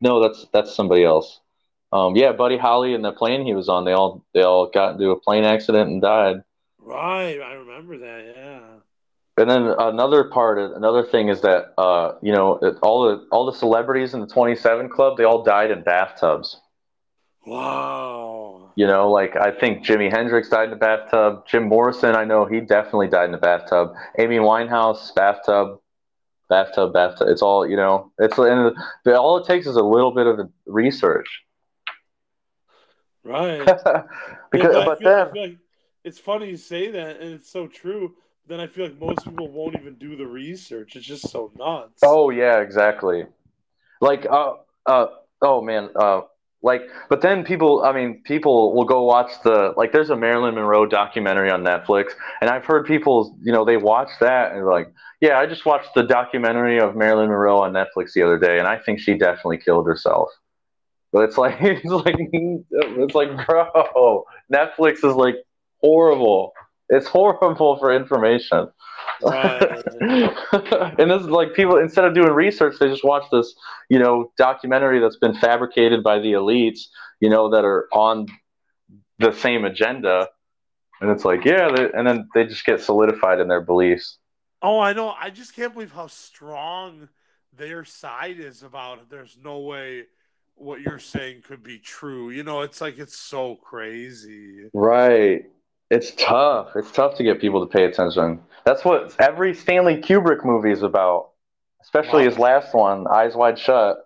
no, 0.00 0.20
that's 0.20 0.46
that's 0.52 0.74
somebody 0.74 1.04
else. 1.04 1.40
Um, 1.92 2.16
yeah, 2.16 2.32
Buddy 2.32 2.56
Holly 2.56 2.94
and 2.94 3.04
the 3.04 3.12
plane 3.12 3.44
he 3.44 3.54
was 3.54 3.68
on, 3.68 3.84
they 3.84 3.92
all 3.92 4.24
they 4.32 4.42
all 4.42 4.70
got 4.70 4.94
into 4.94 5.10
a 5.10 5.20
plane 5.20 5.44
accident 5.44 5.90
and 5.90 6.00
died. 6.00 6.42
Right, 6.78 7.38
I 7.38 7.52
remember 7.52 7.98
that. 7.98 8.34
Yeah. 8.34 8.60
And 9.42 9.50
then 9.50 9.74
another 9.76 10.22
part, 10.22 10.58
another 10.58 11.02
thing 11.02 11.28
is 11.28 11.40
that 11.40 11.74
uh, 11.76 12.12
you 12.22 12.32
know 12.32 12.58
all 12.80 13.08
the 13.08 13.26
all 13.32 13.44
the 13.44 13.52
celebrities 13.52 14.14
in 14.14 14.20
the 14.20 14.26
27 14.28 14.88
Club, 14.88 15.18
they 15.18 15.24
all 15.24 15.42
died 15.42 15.72
in 15.72 15.82
bathtubs. 15.82 16.60
Wow. 17.44 18.70
You 18.76 18.86
know, 18.86 19.10
like 19.10 19.34
I 19.34 19.50
think 19.50 19.84
Jimi 19.84 20.12
Hendrix 20.12 20.48
died 20.48 20.68
in 20.68 20.74
a 20.74 20.76
bathtub. 20.76 21.44
Jim 21.48 21.64
Morrison, 21.64 22.14
I 22.14 22.24
know 22.24 22.44
he 22.44 22.60
definitely 22.60 23.08
died 23.08 23.30
in 23.30 23.34
a 23.34 23.38
bathtub. 23.38 23.94
Amy 24.16 24.36
Winehouse, 24.36 25.12
bathtub, 25.12 25.80
bathtub, 26.48 26.92
bathtub. 26.92 27.26
It's 27.28 27.42
all 27.42 27.68
you 27.68 27.76
know. 27.76 28.12
It's 28.20 28.38
and 28.38 28.76
all 29.08 29.38
it 29.38 29.46
takes 29.48 29.66
is 29.66 29.74
a 29.74 29.82
little 29.82 30.12
bit 30.12 30.28
of 30.28 30.48
research. 30.66 31.42
Right. 33.24 33.58
because, 34.52 34.74
yeah, 34.74 34.84
but, 34.84 35.00
but 35.00 35.00
then 35.00 35.30
like 35.34 35.56
it's 36.04 36.20
funny 36.20 36.48
you 36.48 36.56
say 36.56 36.92
that, 36.92 37.20
and 37.20 37.34
it's 37.34 37.50
so 37.50 37.66
true 37.66 38.14
then 38.46 38.60
I 38.60 38.66
feel 38.66 38.84
like 38.84 38.98
most 38.98 39.24
people 39.24 39.48
won't 39.48 39.76
even 39.76 39.94
do 39.94 40.16
the 40.16 40.26
research. 40.26 40.96
It's 40.96 41.06
just 41.06 41.30
so 41.30 41.52
nuts. 41.56 42.00
Oh 42.02 42.30
yeah, 42.30 42.60
exactly. 42.60 43.24
Like 44.00 44.26
uh 44.26 44.54
uh 44.86 45.06
oh 45.42 45.62
man, 45.62 45.90
uh 45.94 46.22
like 46.62 46.82
but 47.08 47.20
then 47.22 47.44
people 47.44 47.82
I 47.84 47.92
mean 47.92 48.22
people 48.24 48.74
will 48.74 48.84
go 48.84 49.04
watch 49.04 49.30
the 49.44 49.74
like 49.76 49.92
there's 49.92 50.10
a 50.10 50.16
Marilyn 50.16 50.54
Monroe 50.54 50.86
documentary 50.86 51.50
on 51.50 51.62
Netflix 51.62 52.12
and 52.40 52.50
I've 52.50 52.64
heard 52.64 52.86
people, 52.86 53.36
you 53.42 53.52
know, 53.52 53.64
they 53.64 53.76
watch 53.76 54.10
that 54.20 54.52
and 54.52 54.66
like, 54.66 54.92
yeah, 55.20 55.38
I 55.38 55.46
just 55.46 55.64
watched 55.64 55.94
the 55.94 56.02
documentary 56.02 56.80
of 56.80 56.96
Marilyn 56.96 57.28
Monroe 57.28 57.60
on 57.60 57.72
Netflix 57.72 58.12
the 58.14 58.22
other 58.22 58.38
day 58.38 58.58
and 58.58 58.66
I 58.66 58.78
think 58.78 59.00
she 59.00 59.14
definitely 59.14 59.58
killed 59.58 59.86
herself. 59.86 60.30
But 61.12 61.24
it's 61.24 61.38
like 61.38 61.56
it's 61.60 61.84
like 61.84 62.16
it's 62.18 63.14
like 63.14 63.46
bro, 63.46 64.24
Netflix 64.52 65.04
is 65.04 65.14
like 65.14 65.36
horrible. 65.80 66.52
It's 66.92 67.06
horrible 67.06 67.78
for 67.78 67.90
information. 67.90 68.68
Right. 69.22 69.62
and 70.98 71.10
this 71.10 71.22
is 71.22 71.28
like 71.28 71.54
people 71.54 71.78
instead 71.78 72.04
of 72.04 72.14
doing 72.14 72.30
research, 72.32 72.76
they 72.78 72.88
just 72.88 73.02
watch 73.02 73.24
this, 73.32 73.54
you 73.88 73.98
know, 73.98 74.30
documentary 74.36 75.00
that's 75.00 75.16
been 75.16 75.34
fabricated 75.34 76.02
by 76.02 76.18
the 76.18 76.32
elites, 76.32 76.80
you 77.20 77.30
know, 77.30 77.50
that 77.50 77.64
are 77.64 77.88
on 77.92 78.26
the 79.18 79.32
same 79.32 79.64
agenda. 79.64 80.28
And 81.00 81.10
it's 81.10 81.24
like, 81.24 81.46
yeah, 81.46 81.70
they, 81.74 81.90
and 81.92 82.06
then 82.06 82.28
they 82.34 82.44
just 82.44 82.66
get 82.66 82.82
solidified 82.82 83.40
in 83.40 83.48
their 83.48 83.62
beliefs. 83.62 84.18
Oh, 84.60 84.78
I 84.78 84.92
know. 84.92 85.14
I 85.18 85.30
just 85.30 85.56
can't 85.56 85.72
believe 85.72 85.92
how 85.92 86.08
strong 86.08 87.08
their 87.56 87.84
side 87.84 88.38
is 88.38 88.62
about 88.62 88.98
it. 88.98 89.10
There's 89.10 89.38
no 89.42 89.60
way 89.60 90.04
what 90.56 90.82
you're 90.82 90.98
saying 90.98 91.42
could 91.42 91.62
be 91.62 91.78
true. 91.78 92.28
You 92.28 92.42
know, 92.42 92.60
it's 92.60 92.82
like 92.82 92.98
it's 92.98 93.16
so 93.16 93.56
crazy. 93.56 94.68
Right. 94.74 95.46
It's 95.92 96.12
tough. 96.16 96.70
It's 96.76 96.90
tough 96.90 97.16
to 97.18 97.22
get 97.24 97.40
people 97.40 97.60
to 97.66 97.72
pay 97.72 97.84
attention. 97.84 98.40
That's 98.64 98.84
what 98.84 99.14
every 99.20 99.54
Stanley 99.54 99.98
Kubrick 99.98 100.44
movie 100.44 100.72
is 100.72 100.82
about, 100.82 101.30
especially 101.82 102.24
Wow. 102.24 102.26
his 102.26 102.38
last 102.38 102.74
one, 102.74 103.06
Eyes 103.08 103.36
Wide 103.36 103.58
Shut. 103.58 103.98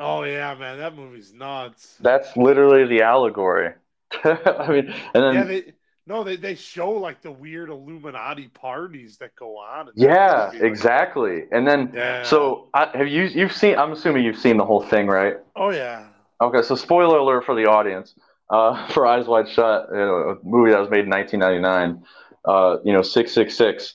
Oh 0.00 0.24
yeah, 0.24 0.54
man, 0.54 0.78
that 0.78 0.94
movie's 0.96 1.32
nuts. 1.32 2.00
That's 2.00 2.36
literally 2.36 2.86
the 2.86 3.02
allegory. 3.04 3.74
I 4.24 4.68
mean, 4.68 4.94
and 5.14 5.22
then 5.24 5.34
yeah, 5.34 5.44
they 5.44 5.72
no, 6.06 6.24
they, 6.24 6.36
they 6.36 6.54
show 6.54 6.90
like 6.92 7.20
the 7.22 7.30
weird 7.32 7.68
Illuminati 7.70 8.48
parties 8.48 9.18
that 9.18 9.34
go 9.36 9.58
on. 9.58 9.90
yeah, 9.94 10.50
movie. 10.50 10.64
Like, 10.64 10.64
exactly. 10.64 11.44
And 11.50 11.66
then 11.66 11.92
Yeah. 11.92 12.22
so 12.22 12.68
I, 12.74 12.90
have 12.96 13.08
you 13.08 13.24
you've 13.24 13.52
seen? 13.52 13.76
I'm 13.76 13.92
assuming 13.92 14.24
you've 14.24 14.38
seen 14.38 14.56
the 14.56 14.64
whole 14.64 14.82
thing, 14.82 15.06
right? 15.06 15.36
Oh 15.54 15.70
yeah. 15.70 16.08
Okay, 16.40 16.62
so 16.62 16.74
spoiler 16.76 17.18
alert 17.18 17.44
for 17.44 17.54
the 17.54 17.66
audience. 17.66 18.14
Uh, 18.50 18.86
for 18.92 19.06
Eyes 19.06 19.26
Wide 19.26 19.48
Shut, 19.48 19.88
you 19.90 19.96
know, 19.96 20.14
a 20.14 20.36
movie 20.42 20.70
that 20.72 20.80
was 20.80 20.90
made 20.90 21.04
in 21.04 21.10
1999. 21.10 22.04
Uh, 22.44 22.78
you 22.84 22.92
know, 22.92 23.02
666. 23.02 23.94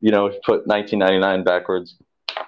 You 0.00 0.10
know, 0.10 0.28
put 0.44 0.66
1999 0.66 1.44
backwards 1.44 1.96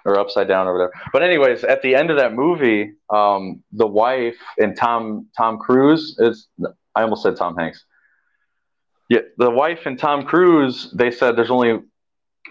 or 0.05 0.19
upside 0.19 0.49
down 0.49 0.67
or 0.67 0.73
whatever. 0.73 0.93
But 1.13 1.23
anyways, 1.23 1.63
at 1.63 1.83
the 1.83 1.95
end 1.95 2.11
of 2.11 2.17
that 2.17 2.35
movie, 2.35 2.93
um, 3.11 3.63
the 3.73 3.87
wife 3.87 4.39
and 4.59 4.77
Tom 4.77 5.29
Tom 5.37 5.59
Cruise 5.59 6.17
is. 6.19 6.49
I 6.97 7.03
almost 7.03 7.23
said 7.23 7.37
Tom 7.37 7.57
Hanks. 7.57 7.85
Yeah, 9.09 9.21
the 9.37 9.51
wife 9.51 9.87
and 9.87 9.99
Tom 9.99 10.25
Cruise. 10.25 10.91
They 10.93 11.11
said 11.11 11.37
there's 11.37 11.51
only 11.51 11.81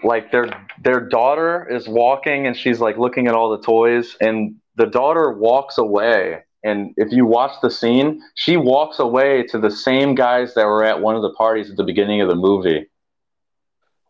like 0.02 0.32
their 0.32 0.48
their 0.82 1.00
daughter 1.00 1.68
is 1.70 1.88
walking 1.88 2.46
and 2.46 2.56
she's 2.56 2.80
like 2.80 2.98
looking 2.98 3.26
at 3.28 3.34
all 3.34 3.50
the 3.50 3.62
toys 3.62 4.16
and 4.20 4.56
the 4.76 4.86
daughter 4.86 5.32
walks 5.32 5.78
away 5.78 6.42
and 6.64 6.92
if 6.96 7.12
you 7.12 7.24
watch 7.26 7.52
the 7.62 7.70
scene 7.70 8.20
she 8.34 8.56
walks 8.56 8.98
away 8.98 9.42
to 9.44 9.58
the 9.58 9.70
same 9.70 10.14
guys 10.14 10.54
that 10.54 10.66
were 10.66 10.84
at 10.84 11.00
one 11.00 11.14
of 11.14 11.22
the 11.22 11.32
parties 11.34 11.70
at 11.70 11.76
the 11.76 11.84
beginning 11.84 12.20
of 12.20 12.28
the 12.28 12.34
movie 12.34 12.86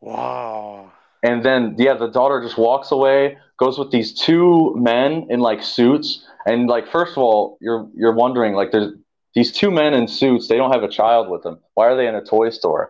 Wow. 0.01 0.93
and 1.23 1.45
then 1.45 1.75
yeah 1.79 1.95
the 1.95 2.09
daughter 2.09 2.41
just 2.43 2.59
walks 2.59 2.91
away 2.93 3.39
goes 3.59 3.79
with 3.79 3.91
these 3.91 4.13
two 4.13 4.75
men 4.77 5.27
in 5.31 5.41
like 5.41 5.63
suits 5.63 6.27
and 6.47 6.69
like 6.69 6.87
first 6.91 7.13
of 7.13 7.19
all 7.19 7.59
you're 7.61 7.89
you're 7.95 8.15
wondering 8.15 8.55
like 8.55 8.71
there's 8.73 8.93
these 9.35 9.51
two 9.53 9.71
men 9.71 9.95
in 9.95 10.07
suits 10.07 10.49
they 10.49 10.57
don't 10.57 10.73
have 10.73 10.83
a 10.83 10.89
child 10.89 11.29
with 11.29 11.43
them 11.43 11.59
why 11.75 11.87
are 11.87 11.97
they 11.97 12.07
in 12.07 12.15
a 12.15 12.25
toy 12.25 12.51
store 12.51 12.89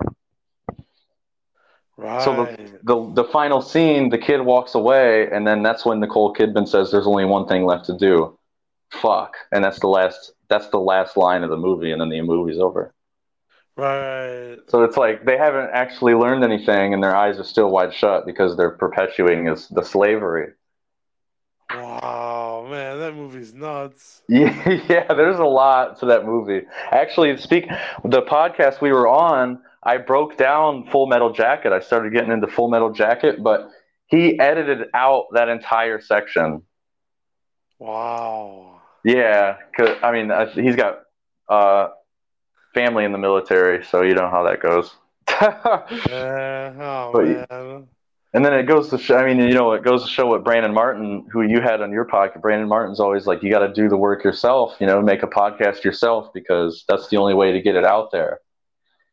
Right. 1.97 2.23
So 2.23 2.49
the 2.83 3.13
the 3.23 3.25
final 3.25 3.63
scene, 3.63 4.09
the 4.09 4.19
kid 4.19 4.41
walks 4.41 4.75
away, 4.75 5.31
and 5.31 5.47
then 5.47 5.63
that's 5.63 5.87
when 5.87 6.01
Nicole 6.01 6.35
Kidman 6.35 6.67
says, 6.67 6.91
"There's 6.91 7.07
only 7.07 7.25
one 7.25 7.47
thing 7.47 7.65
left 7.67 7.85
to 7.87 7.97
do." 7.97 8.37
Fuck, 9.01 9.35
and 9.53 9.65
that's 9.65 9.81
the 9.81 9.89
last. 9.89 10.33
That's 10.49 10.69
the 10.69 10.79
last 10.79 11.17
line 11.17 11.43
of 11.43 11.51
the 11.51 11.57
movie, 11.57 11.91
and 11.93 12.01
then 12.01 12.11
the 12.11 12.21
movie's 12.23 12.59
over. 12.59 12.95
right. 13.77 14.59
So 14.69 14.85
it's 14.85 14.97
like 14.97 15.25
they 15.25 15.37
haven't 15.37 15.71
actually 15.73 16.15
learned 16.15 16.45
anything, 16.45 16.95
and 16.95 17.03
their 17.03 17.17
eyes 17.17 17.39
are 17.39 17.45
still 17.45 17.71
wide 17.71 17.95
shut 17.95 18.27
because 18.27 18.57
they're 18.57 18.71
perpetuating 18.71 19.49
is 19.49 19.69
the 19.69 19.83
slavery. 19.85 20.53
Wow, 21.73 22.67
man, 22.71 22.99
that 23.01 23.15
movie's 23.15 23.55
nuts. 23.55 24.23
Yeah, 24.29 24.69
yeah, 24.89 25.13
there's 25.15 25.39
a 25.39 25.45
lot 25.45 25.99
to 26.01 26.07
that 26.07 26.25
movie. 26.25 26.63
Actually, 26.93 27.37
speak 27.39 27.67
the 28.05 28.23
podcast 28.23 28.81
we 28.81 28.93
were 28.93 29.09
on, 29.09 29.61
I 29.83 29.97
broke 29.99 30.37
down 30.37 30.87
Full 30.91 31.07
Metal 31.07 31.33
Jacket. 31.33 31.73
I 31.73 31.81
started 31.81 32.13
getting 32.13 32.33
into 32.33 32.47
Full 32.47 32.71
Metal 32.71 32.93
Jacket, 32.93 33.43
but 33.43 33.71
he 34.07 34.39
edited 34.39 34.89
out 34.95 35.27
that 35.33 35.49
entire 35.49 36.01
section. 36.01 36.63
Wow. 37.79 38.74
Yeah, 39.05 39.57
'cause- 39.77 39.97
I 40.03 40.11
mean, 40.13 40.33
he's 40.55 40.77
got 40.77 41.01
uh, 41.49 41.89
family 42.75 43.05
in 43.05 43.13
the 43.13 43.19
military, 43.19 43.85
so 43.85 44.03
you 44.03 44.15
know 44.15 44.29
how 44.31 44.45
that 44.45 44.61
goes. 44.61 44.95
Yeah. 46.09 46.73
Oh 46.81 47.11
But 47.13 47.25
man. 47.27 47.89
And 48.33 48.45
then 48.45 48.53
it 48.55 48.65
goes 48.65 48.89
to 48.91 48.99
show, 48.99 49.17
I 49.17 49.27
mean, 49.33 49.39
you 49.47 49.55
know, 49.55 49.73
it 49.75 49.85
goes 49.85 50.03
to 50.03 50.09
show 50.11 50.27
what 50.27 50.43
Brandon 50.43 50.75
Martin, 50.75 51.25
who 51.33 51.43
you 51.43 51.61
had 51.61 51.81
on 51.81 51.93
your 51.93 52.05
podcast, 52.05 52.41
Brandon 52.41 52.69
Martin's 52.69 52.99
always 52.99 53.27
like, 53.29 53.45
you 53.45 53.51
got 53.51 53.61
to 53.61 53.73
do 53.73 53.89
the 53.89 53.97
work 53.97 54.25
yourself, 54.25 54.75
you 54.81 54.89
know, 54.89 55.01
make 55.01 55.23
a 55.23 55.29
podcast 55.29 55.85
yourself 55.85 56.33
because 56.35 56.85
that's 56.89 57.09
the 57.11 57.17
only 57.17 57.35
way 57.35 57.53
to 57.53 57.61
get 57.63 57.77
it 57.77 57.85
out 57.85 58.11
there. 58.11 58.41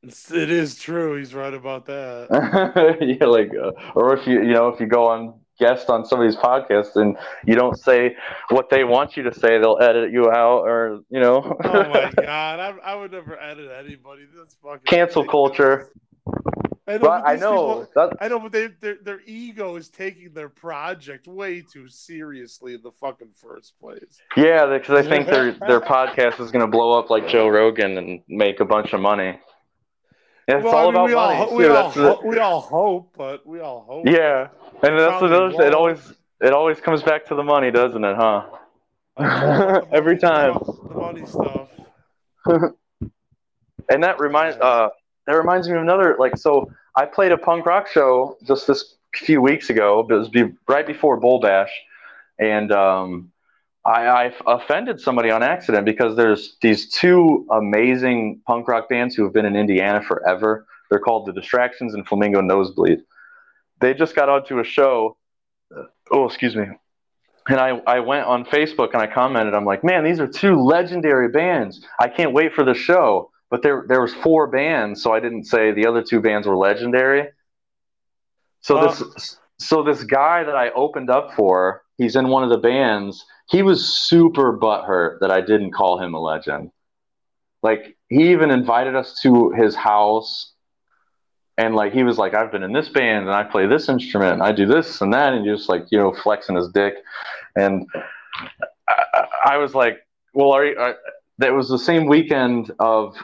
It's, 0.02 0.32
it 0.32 0.50
is 0.50 0.76
true. 0.80 1.18
He's 1.18 1.36
right 1.36 1.54
about 1.54 1.86
that. 1.86 2.98
yeah, 3.20 3.28
like, 3.28 3.52
uh, 3.54 3.74
or 3.94 4.18
if 4.18 4.26
you, 4.26 4.42
you 4.42 4.54
know, 4.54 4.70
if 4.70 4.80
you 4.80 4.88
go 4.88 5.06
on 5.10 5.40
guest 5.62 5.90
on 5.90 6.04
somebody's 6.06 6.36
podcast 6.36 6.96
and 6.96 7.16
you 7.46 7.56
don't 7.56 7.78
say 7.80 8.16
what 8.50 8.70
they 8.70 8.84
want 8.84 9.16
you 9.16 9.24
to 9.24 9.34
say, 9.34 9.60
they'll 9.60 9.80
edit 9.82 10.12
you 10.12 10.30
out 10.32 10.64
or, 10.68 11.00
you 11.10 11.20
know, 11.22 11.58
Oh 11.64 11.84
my 11.90 12.12
god, 12.18 12.60
I, 12.60 12.74
I 12.84 12.96
would 12.96 13.12
never 13.14 13.40
edit 13.40 13.70
anybody. 13.80 14.24
That's 14.36 14.56
fucking 14.56 14.82
cancel 14.86 15.22
ridiculous. 15.24 15.58
culture. 15.58 15.92
I 16.88 16.98
know, 16.98 17.10
I 17.10 17.36
know 17.36 17.86
people- 17.94 18.12
I 18.20 18.28
know, 18.28 18.40
but 18.40 18.52
they, 18.52 18.68
their 18.82 18.96
their 19.02 19.22
ego 19.26 19.76
is 19.76 19.88
taking 19.88 20.34
their 20.34 20.50
project 20.50 21.28
way 21.28 21.62
too 21.62 21.88
seriously 21.88 22.74
in 22.74 22.82
the 22.82 22.92
fucking 22.92 23.30
first 23.34 23.80
place. 23.80 24.20
yeah, 24.36 24.66
because 24.66 25.06
I 25.06 25.08
think 25.08 25.28
their 25.28 25.54
their 25.54 25.80
podcast 25.96 26.42
is 26.42 26.52
going 26.52 26.66
to 26.66 26.72
blow 26.72 26.98
up 27.00 27.10
like 27.10 27.28
Joe 27.28 27.48
Rogan 27.48 27.98
and 27.98 28.22
make 28.28 28.60
a 28.60 28.66
bunch 28.66 28.94
of 28.94 29.00
money. 29.00 29.40
It's 30.48 30.64
Well, 30.64 30.76
all 30.76 30.82
I 30.82 30.86
mean, 30.86 30.94
about 30.96 31.06
we 31.08 31.14
money. 31.16 31.38
all 31.40 31.56
we 31.56 31.68
all, 31.68 31.92
the- 31.92 32.28
we 32.28 32.38
all 32.40 32.62
hope, 32.62 33.14
but 33.18 33.46
we 33.46 33.60
all 33.60 33.82
hope. 33.88 34.06
Yeah, 34.08 34.48
and 34.84 35.00
that's 35.00 35.22
another. 35.22 35.64
It 35.66 35.74
always 35.74 36.14
it 36.42 36.52
always 36.54 36.80
comes 36.82 37.04
back 37.04 37.26
to 37.28 37.36
the 37.36 37.44
money, 37.44 37.72
doesn't 37.72 38.04
it? 38.04 38.16
Huh? 38.16 38.46
I 39.18 39.24
know, 39.24 39.82
but 39.82 39.90
the 39.92 39.96
Every 39.96 40.18
time. 40.18 40.54
the 40.90 40.96
money 40.96 41.26
stuff. 41.26 41.70
And 43.90 44.04
that 44.04 44.20
reminds 44.20 44.58
uh 44.58 44.90
that 45.28 45.34
reminds 45.34 45.68
me 45.68 45.76
of 45.76 45.82
another 45.82 46.16
like 46.18 46.38
so 46.38 46.72
I 46.96 47.06
played 47.06 47.32
a 47.34 47.38
punk 47.38 47.66
rock 47.66 47.88
show 47.88 48.38
just 48.46 48.68
this 48.68 48.96
few 49.14 49.42
weeks 49.42 49.70
ago. 49.70 50.06
It 50.10 50.14
was 50.14 50.30
be, 50.30 50.54
right 50.68 50.88
before 50.88 51.18
Bull 51.18 51.40
Bash, 51.42 51.72
and 52.40 52.72
um, 52.72 53.32
I, 53.84 54.08
I 54.08 54.34
offended 54.46 55.00
somebody 55.00 55.32
on 55.32 55.42
accident 55.42 55.86
because 55.86 56.16
there's 56.16 56.58
these 56.62 56.90
two 56.90 57.48
amazing 57.52 58.42
punk 58.46 58.68
rock 58.68 58.90
bands 58.90 59.16
who 59.16 59.24
have 59.24 59.34
been 59.34 59.46
in 59.46 59.56
Indiana 59.56 60.04
forever. 60.04 60.68
They're 60.90 61.00
called 61.00 61.26
the 61.26 61.34
Distractions 61.34 61.94
and 61.94 62.08
Flamingo 62.08 62.42
Nosebleed. 62.42 63.00
They 63.80 63.94
just 63.94 64.16
got 64.16 64.30
onto 64.30 64.60
a 64.60 64.64
show. 64.64 65.18
Uh, 65.76 65.84
oh, 66.12 66.26
excuse 66.26 66.56
me. 66.56 66.66
And 67.50 67.60
I, 67.60 67.82
I 67.88 68.00
went 68.02 68.28
on 68.28 68.46
Facebook 68.46 68.94
and 68.94 69.02
I 69.02 69.08
commented. 69.08 69.56
I'm 69.56 69.66
like, 69.66 69.84
man, 69.84 70.04
these 70.04 70.20
are 70.20 70.28
two 70.28 70.62
legendary 70.62 71.30
bands. 71.30 71.84
I 72.00 72.08
can't 72.08 72.34
wait 72.34 72.54
for 72.54 72.64
the 72.64 72.76
show. 72.76 73.32
But 73.50 73.64
there 73.64 73.84
there 73.88 74.00
was 74.00 74.14
four 74.14 74.48
bands, 74.48 75.04
so 75.04 75.12
I 75.14 75.20
didn't 75.20 75.44
say 75.44 75.74
the 75.74 75.86
other 75.86 76.02
two 76.02 76.22
bands 76.22 76.48
were 76.48 76.56
legendary. 76.56 77.28
So 78.62 78.80
Oh. 78.80 78.88
this 78.88 79.38
so 79.60 79.84
this 79.84 80.04
guy 80.04 80.44
that 80.44 80.56
I 80.56 80.70
opened 80.72 81.10
up 81.10 81.34
for, 81.34 81.84
he's 81.98 82.16
in 82.16 82.30
one 82.30 82.44
of 82.44 82.50
the 82.50 82.58
bands. 82.58 83.26
He 83.52 83.64
was 83.64 83.86
super 83.86 84.58
butthurt 84.58 85.20
that 85.20 85.30
I 85.30 85.42
didn't 85.42 85.72
call 85.74 86.00
him 86.00 86.14
a 86.14 86.20
legend. 86.22 86.72
Like 87.62 87.98
he 88.08 88.32
even 88.32 88.50
invited 88.50 88.96
us 88.96 89.20
to 89.24 89.52
his 89.52 89.76
house, 89.76 90.54
and 91.58 91.76
like 91.76 91.92
he 91.92 92.04
was 92.04 92.18
like, 92.18 92.34
"I've 92.34 92.52
been 92.52 92.64
in 92.64 92.72
this 92.72 92.88
band 92.88 93.26
and 93.26 93.36
I 93.36 93.44
play 93.44 93.68
this 93.68 93.90
instrument 93.90 94.34
and 94.36 94.44
I 94.44 94.54
do 94.54 94.66
this 94.66 95.02
and 95.02 95.14
that," 95.14 95.34
and 95.34 95.46
just 95.46 95.68
like 95.68 95.92
you 95.92 95.98
know 95.98 96.14
flexing 96.14 96.56
his 96.56 96.70
dick. 96.70 96.96
And 97.58 97.86
I, 98.88 99.26
I- 99.46 99.58
was 99.58 99.76
like, 99.76 100.00
"Well, 100.34 100.54
are 100.54 100.66
you?" 100.66 100.78
Are, 100.80 100.96
that 101.40 101.54
was 101.54 101.68
the 101.68 101.78
same 101.80 102.06
weekend 102.06 102.72
of 102.80 103.18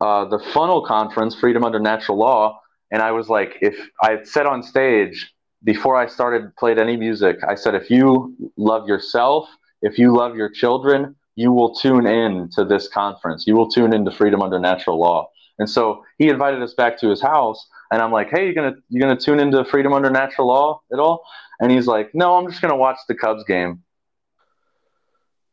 uh, 0.00 0.24
the 0.24 0.38
Funnel 0.38 0.86
Conference, 0.86 1.34
Freedom 1.34 1.64
Under 1.64 1.78
Natural 1.80 2.16
Law, 2.16 2.60
and 2.90 3.02
I 3.02 3.12
was 3.12 3.28
like, 3.28 3.56
if 3.60 3.76
I 4.02 4.22
said 4.24 4.46
on 4.46 4.62
stage 4.62 5.32
before 5.64 5.96
I 5.96 6.06
started 6.06 6.54
played 6.56 6.78
any 6.78 6.96
music, 6.96 7.38
I 7.46 7.54
said, 7.54 7.74
if 7.74 7.90
you 7.90 8.34
love 8.56 8.88
yourself, 8.88 9.48
if 9.82 9.98
you 9.98 10.16
love 10.16 10.36
your 10.36 10.50
children, 10.50 11.14
you 11.36 11.52
will 11.52 11.74
tune 11.74 12.06
in 12.06 12.50
to 12.54 12.64
this 12.64 12.88
conference. 12.88 13.46
You 13.46 13.56
will 13.56 13.68
tune 13.70 13.92
into 13.92 14.10
Freedom 14.10 14.42
Under 14.42 14.58
Natural 14.58 14.98
Law. 14.98 15.30
And 15.58 15.68
so 15.68 16.04
he 16.18 16.28
invited 16.28 16.62
us 16.62 16.74
back 16.74 16.98
to 17.00 17.08
his 17.08 17.20
house, 17.20 17.68
and 17.92 18.00
I'm 18.00 18.10
like, 18.12 18.30
hey, 18.30 18.44
you're 18.44 18.54
gonna 18.54 18.74
you're 18.88 19.06
gonna 19.06 19.20
tune 19.20 19.40
into 19.40 19.62
Freedom 19.64 19.92
Under 19.92 20.10
Natural 20.10 20.48
Law 20.48 20.80
at 20.92 20.98
all? 20.98 21.22
And 21.60 21.70
he's 21.70 21.86
like, 21.86 22.14
no, 22.14 22.36
I'm 22.36 22.48
just 22.48 22.62
gonna 22.62 22.76
watch 22.76 22.96
the 23.08 23.14
Cubs 23.14 23.44
game. 23.44 23.82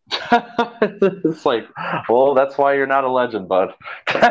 it's 0.32 1.46
like, 1.46 1.68
well, 2.08 2.34
that's 2.34 2.58
why 2.58 2.76
you're 2.76 2.88
not 2.88 3.04
a 3.04 3.12
legend, 3.12 3.50
bud. 3.50 3.74
and 4.08 4.24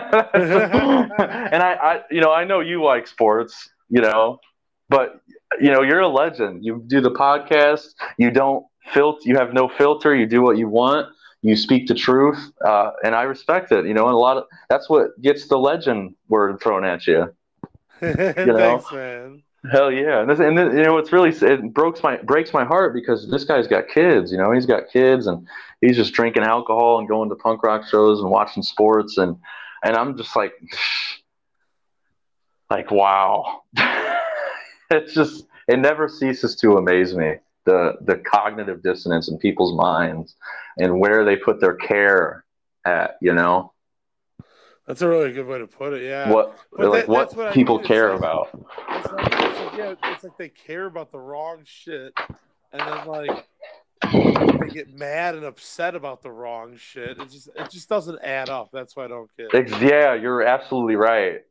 I, 1.62 1.79
I, 1.83 2.01
you 2.11 2.22
know, 2.22 2.33
I 2.33 2.45
know 2.45 2.61
you 2.61 2.83
like 2.83 3.07
sports, 3.07 3.68
you 3.91 4.01
know, 4.01 4.41
but 4.89 5.20
you 5.61 5.70
know, 5.70 5.82
you're 5.82 6.01
a 6.01 6.09
legend. 6.09 6.64
You 6.64 6.82
do 6.86 7.01
the 7.01 7.11
podcast. 7.11 7.94
You 8.18 8.30
don't 8.30 8.64
filter. 8.92 9.20
You 9.24 9.36
have 9.36 9.53
no 9.53 9.68
filter. 9.68 10.14
You 10.14 10.26
do 10.26 10.42
what 10.42 10.59
you 10.59 10.68
want. 10.68 11.09
you 11.42 11.55
speak 11.57 11.86
the 11.86 11.94
truth, 11.94 12.38
uh, 12.64 12.90
and 13.05 13.14
I 13.14 13.22
respect 13.22 13.70
it. 13.72 13.86
You 13.86 13.94
know, 13.94 14.07
and 14.07 14.14
a 14.14 14.18
lot 14.18 14.36
of 14.36 14.44
that's 14.68 14.88
what 14.88 15.20
gets 15.20 15.49
the 15.49 15.59
legend 15.59 16.14
word 16.28 16.61
thrown 16.61 16.84
at 16.84 17.07
you. 17.07 17.34
you 18.03 18.14
know? 18.47 18.78
Thanks, 18.78 18.92
man. 18.92 19.42
Hell 19.72 19.90
yeah, 19.90 20.20
and, 20.20 20.30
this, 20.30 20.38
and 20.38 20.57
then, 20.57 20.76
you 20.76 20.84
know 20.84 20.99
it's 20.99 21.12
really 21.12 21.30
it 21.30 21.74
breaks 21.74 22.03
my 22.03 22.16
breaks 22.18 22.53
my 22.53 22.64
heart 22.64 22.94
because 22.94 23.28
this 23.30 23.44
guy's 23.44 23.66
got 23.66 23.88
kids. 23.88 24.30
You 24.30 24.38
know, 24.38 24.53
he's 24.53 24.66
got 24.66 24.88
kids, 24.92 25.26
and 25.26 25.47
he's 25.80 25.97
just 25.97 26.12
drinking 26.12 26.44
alcohol 26.44 26.99
and 26.99 27.09
going 27.09 27.28
to 27.30 27.36
punk 27.36 27.62
rock 27.62 27.86
shows 27.86 28.20
and 28.20 28.30
watching 28.30 28.62
sports, 28.62 29.18
and 29.18 29.36
and 29.82 29.97
I'm 29.97 30.16
just 30.16 30.36
like, 30.36 30.53
like 32.70 32.90
wow, 32.90 33.62
it's 34.91 35.14
just 35.14 35.47
it 35.68 35.78
never 35.78 36.09
ceases 36.09 36.57
to 36.57 36.76
amaze 36.76 37.14
me 37.14 37.37
the 37.64 37.95
the 38.03 38.16
cognitive 38.16 38.82
dissonance 38.82 39.28
in 39.28 39.39
people's 39.39 39.74
minds 39.74 40.37
and 40.78 40.99
where 40.99 41.24
they 41.24 41.37
put 41.37 41.61
their 41.61 41.74
care 41.74 42.45
at. 42.84 43.16
You 43.20 43.34
know. 43.34 43.72
That's 44.87 45.03
a 45.03 45.09
really 45.09 45.32
good 45.32 45.47
way 45.47 45.59
to 45.59 45.66
put 45.66 45.95
it. 45.95 46.03
Yeah. 46.03 46.30
What 46.30 46.57
but 46.70 46.91
like 46.91 47.01
that, 47.07 47.09
what, 47.09 47.37
what, 47.37 47.53
people 47.53 47.76
I 47.76 47.78
mean. 47.78 47.89
care 47.89 48.11
like, 48.11 48.18
about? 48.18 48.49
It's 48.89 49.12
like, 49.12 49.26
it's 49.26 49.61
like, 49.61 49.76
yeah, 49.76 49.95
it's 50.12 50.22
like 50.22 50.39
they 50.39 50.49
care 50.49 50.87
about 50.87 51.11
the 51.11 51.18
wrong 51.18 51.62
shit, 51.64 52.16
and 52.72 52.80
then 52.80 53.07
like 53.09 53.49
they 54.61 54.68
get 54.68 54.97
mad 54.97 55.34
and 55.34 55.45
upset 55.45 55.97
about 55.97 56.22
the 56.22 56.30
wrong 56.30 56.76
shit. 56.76 57.18
It 57.18 57.30
just 57.30 57.49
it 57.49 57.70
just 57.70 57.89
doesn't 57.89 58.20
add 58.22 58.49
up. 58.49 58.70
That's 58.72 58.95
why 58.95 59.07
I 59.07 59.09
don't 59.09 59.30
get. 59.37 59.53
It. 59.53 59.70
Yeah, 59.82 60.14
you're 60.14 60.43
absolutely 60.43 60.95
right. 60.95 61.43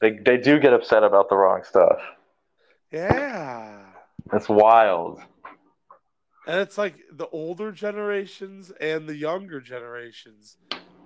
They 0.00 0.18
they 0.24 0.36
do 0.36 0.58
get 0.58 0.72
upset 0.72 1.04
about 1.04 1.28
the 1.28 1.36
wrong 1.36 1.62
stuff. 1.62 2.00
Yeah. 2.94 3.80
That's 4.30 4.48
wild. 4.48 5.20
And 6.46 6.60
it's 6.60 6.78
like 6.78 6.96
the 7.12 7.26
older 7.28 7.72
generations 7.72 8.70
and 8.80 9.08
the 9.08 9.16
younger 9.16 9.60
generations 9.60 10.56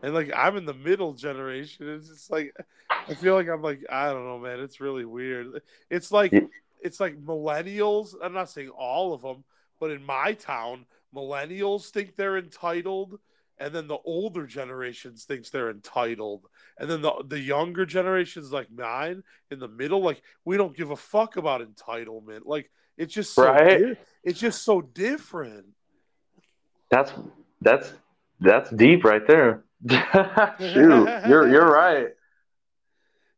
and 0.02 0.14
like 0.14 0.30
I'm 0.34 0.56
in 0.56 0.64
the 0.64 0.74
middle 0.74 1.12
generation. 1.12 1.88
It's 1.88 2.08
just 2.08 2.30
like 2.30 2.54
I 2.90 3.14
feel 3.14 3.34
like 3.34 3.48
I'm 3.48 3.62
like 3.62 3.84
I 3.90 4.10
don't 4.12 4.24
know, 4.24 4.38
man. 4.38 4.60
It's 4.60 4.80
really 4.80 5.04
weird. 5.04 5.60
It's 5.90 6.12
like 6.12 6.32
it's 6.80 7.00
like 7.00 7.16
millennials. 7.22 8.14
I'm 8.22 8.32
not 8.32 8.50
saying 8.50 8.70
all 8.70 9.12
of 9.12 9.22
them, 9.22 9.44
but 9.80 9.90
in 9.90 10.04
my 10.04 10.34
town, 10.34 10.86
millennials 11.14 11.90
think 11.90 12.16
they're 12.16 12.38
entitled, 12.38 13.18
and 13.60 13.74
then 13.74 13.88
the 13.88 13.98
older 14.04 14.46
generations 14.46 15.24
thinks 15.24 15.50
they're 15.50 15.70
entitled, 15.70 16.46
and 16.78 16.88
then 16.88 17.02
the 17.02 17.24
the 17.26 17.40
younger 17.40 17.84
generations 17.86 18.52
like 18.52 18.70
mine 18.70 19.22
in 19.50 19.58
the 19.58 19.68
middle, 19.68 20.02
like 20.02 20.22
we 20.44 20.56
don't 20.56 20.76
give 20.76 20.90
a 20.90 20.96
fuck 20.96 21.36
about 21.36 21.60
entitlement. 21.60 22.40
Like 22.44 22.70
it's 22.96 23.14
just 23.14 23.34
so 23.34 23.52
right. 23.52 23.78
Di- 23.80 23.96
it's 24.24 24.40
just 24.40 24.62
so 24.62 24.80
different. 24.80 25.66
That's 26.90 27.12
that's 27.60 27.92
that's 28.40 28.70
deep 28.70 29.04
right 29.04 29.26
there. 29.26 29.64
Shoot, 29.88 31.08
you're 31.28 31.48
you're 31.48 31.70
right. 31.70 32.08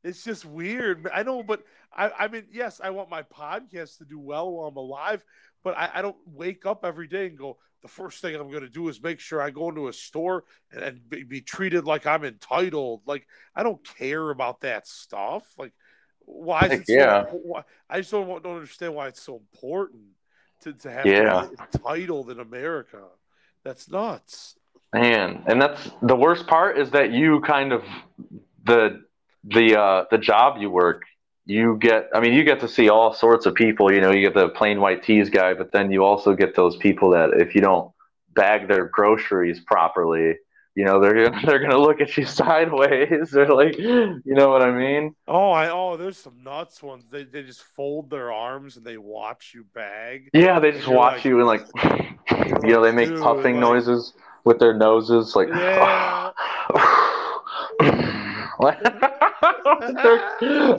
It's 0.03 0.25
just 0.25 0.45
weird. 0.47 1.09
I 1.12 1.23
know, 1.23 1.43
but 1.43 1.62
I, 1.93 2.11
I 2.18 2.29
mean, 2.29 2.45
yes, 2.51 2.81
I 2.83 2.91
want 2.91 3.11
my 3.11 3.23
podcast 3.23 3.99
to 3.99 4.05
do 4.05 4.18
well 4.18 4.51
while 4.51 4.68
I'm 4.68 4.77
alive, 4.77 5.25
but 5.62 5.77
I, 5.77 5.91
I 5.95 6.03
don't 6.03 6.16
wake 6.27 6.64
up 6.64 6.85
every 6.85 7.07
day 7.07 7.27
and 7.27 7.37
go, 7.37 7.59
the 7.83 7.89
first 7.89 8.20
thing 8.20 8.35
I'm 8.35 8.51
going 8.51 8.62
to 8.62 8.68
do 8.68 8.89
is 8.89 9.03
make 9.03 9.20
sure 9.20 9.41
I 9.41 9.51
go 9.51 9.68
into 9.68 9.89
a 9.89 9.93
store 9.93 10.45
and, 10.72 10.83
and 10.83 11.09
be, 11.09 11.22
be, 11.22 11.41
treated 11.41 11.85
like 11.85 12.07
I'm 12.07 12.24
entitled. 12.24 13.03
Like, 13.07 13.26
I 13.55 13.62
don't 13.62 13.83
care 13.97 14.31
about 14.31 14.61
that 14.61 14.87
stuff. 14.87 15.45
Like, 15.59 15.72
why 16.20 16.66
is 16.66 16.81
it 16.81 16.87
so, 16.87 16.93
yeah. 16.93 17.24
Why, 17.31 17.62
I 17.89 18.01
just 18.01 18.11
don't, 18.11 18.43
don't 18.43 18.57
understand 18.57 18.95
why 18.95 19.09
it's 19.09 19.22
so 19.22 19.37
important 19.37 20.03
to, 20.62 20.72
to 20.74 20.91
have 20.91 21.07
yeah. 21.07 21.49
entitled 21.74 22.31
in 22.31 22.41
America. 22.41 23.03
That's 23.64 23.91
nuts. 23.91 24.57
Man, 24.93 25.45
and 25.47 25.61
that's 25.62 25.91
the 26.03 26.16
worst 26.16 26.47
part 26.47 26.78
is 26.78 26.91
that 26.91 27.12
you 27.12 27.41
kind 27.43 27.72
of 27.72 27.85
the 28.64 29.03
the 29.45 29.78
uh, 29.78 30.05
the 30.11 30.18
job 30.18 30.61
you 30.61 30.68
work, 30.68 31.05
you 31.51 31.77
get. 31.79 32.09
I 32.15 32.21
mean, 32.21 32.33
you 32.33 32.45
get 32.45 32.61
to 32.61 32.69
see 32.69 32.89
all 32.89 33.13
sorts 33.13 33.45
of 33.45 33.55
people. 33.55 33.93
You 33.93 34.01
know, 34.01 34.13
you 34.13 34.21
get 34.21 34.35
the 34.35 34.49
plain 34.51 34.81
white 34.81 35.03
tees 35.03 35.29
guy, 35.29 35.53
but 35.55 35.73
then 35.73 35.91
you 35.91 36.05
also 36.05 36.35
get 36.35 36.55
those 36.55 36.77
people 36.77 37.11
that 37.11 37.31
if 37.35 37.55
you 37.55 37.61
don't 37.61 37.91
bag 38.35 38.69
their 38.69 38.87
groceries 38.87 39.59
properly, 39.59 40.37
you 40.77 40.85
know 40.85 41.01
they're 41.01 41.29
they're 41.45 41.59
gonna 41.59 41.77
look 41.77 42.01
at 42.01 42.17
you 42.17 42.25
sideways. 42.43 43.31
They're 43.33 43.53
like, 43.53 43.77
you 43.77 44.23
know 44.25 44.51
what 44.51 44.63
I 44.63 44.71
mean? 44.71 45.17
Oh, 45.27 45.51
I 45.51 45.71
oh, 45.71 45.97
there's 45.97 46.19
some 46.19 46.43
nuts 46.45 46.83
ones. 46.83 47.05
They 47.11 47.25
they 47.25 47.43
just 47.43 47.63
fold 47.63 48.11
their 48.11 48.33
arms 48.33 48.77
and 48.77 48.87
they 48.87 48.97
watch 48.97 49.53
you 49.53 49.65
bag. 49.75 50.31
Yeah, 50.33 50.61
they 50.61 50.71
just 50.71 50.87
watch 50.87 51.17
like, 51.17 51.25
you 51.25 51.39
and 51.39 51.47
like, 51.49 51.67
you 52.63 52.71
know, 52.71 52.83
they 52.83 52.93
make 52.93 53.11
puffing 53.21 53.57
like, 53.57 53.61
noises 53.61 54.15
with 54.45 54.61
their 54.61 54.75
noses, 54.75 55.35
like. 55.35 55.49
Yeah. 55.49 56.31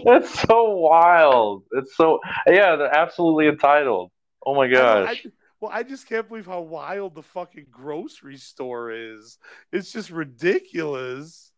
that's 0.03 0.39
so 0.41 0.50
wild. 0.81 1.63
It's 1.71 1.95
so 1.95 2.19
yeah, 2.47 2.75
they're 2.75 2.95
absolutely 2.95 3.47
entitled. 3.47 4.11
Oh 4.45 4.55
my 4.55 4.67
gosh. 4.67 5.07
I, 5.07 5.11
I, 5.11 5.31
well, 5.59 5.71
I 5.73 5.83
just 5.83 6.07
can't 6.07 6.27
believe 6.27 6.47
how 6.47 6.61
wild 6.61 7.15
the 7.15 7.21
fucking 7.21 7.67
grocery 7.69 8.37
store 8.37 8.91
is. 8.91 9.37
It's 9.71 9.91
just 9.91 10.09
ridiculous. 10.09 11.51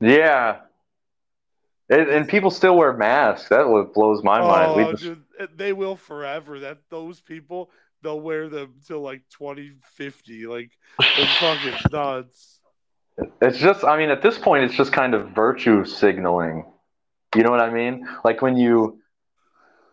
Yeah. 0.00 0.60
And, 1.88 2.08
and 2.08 2.28
people 2.28 2.50
still 2.50 2.76
wear 2.76 2.92
masks. 2.92 3.48
That 3.48 3.64
blows 3.94 4.22
my 4.22 4.40
oh, 4.40 4.76
mind. 4.76 4.98
Just... 4.98 5.02
Dude, 5.02 5.58
they 5.58 5.72
will 5.72 5.96
forever. 5.96 6.60
That 6.60 6.78
those 6.90 7.20
people 7.20 7.70
they'll 8.02 8.20
wear 8.20 8.48
them 8.48 8.74
till 8.86 9.00
like 9.00 9.22
2050. 9.38 10.46
Like 10.46 10.70
it's 11.00 11.36
fucking 11.38 11.90
nuts. 11.90 12.60
It's 13.40 13.58
just, 13.58 13.84
I 13.84 13.98
mean, 13.98 14.10
at 14.10 14.22
this 14.22 14.38
point, 14.38 14.64
it's 14.64 14.74
just 14.74 14.92
kind 14.92 15.14
of 15.14 15.30
virtue 15.30 15.84
signaling. 15.84 16.64
You 17.34 17.42
know 17.42 17.50
what 17.50 17.60
I 17.60 17.70
mean? 17.70 18.06
Like 18.24 18.42
when 18.42 18.56
you, 18.56 18.98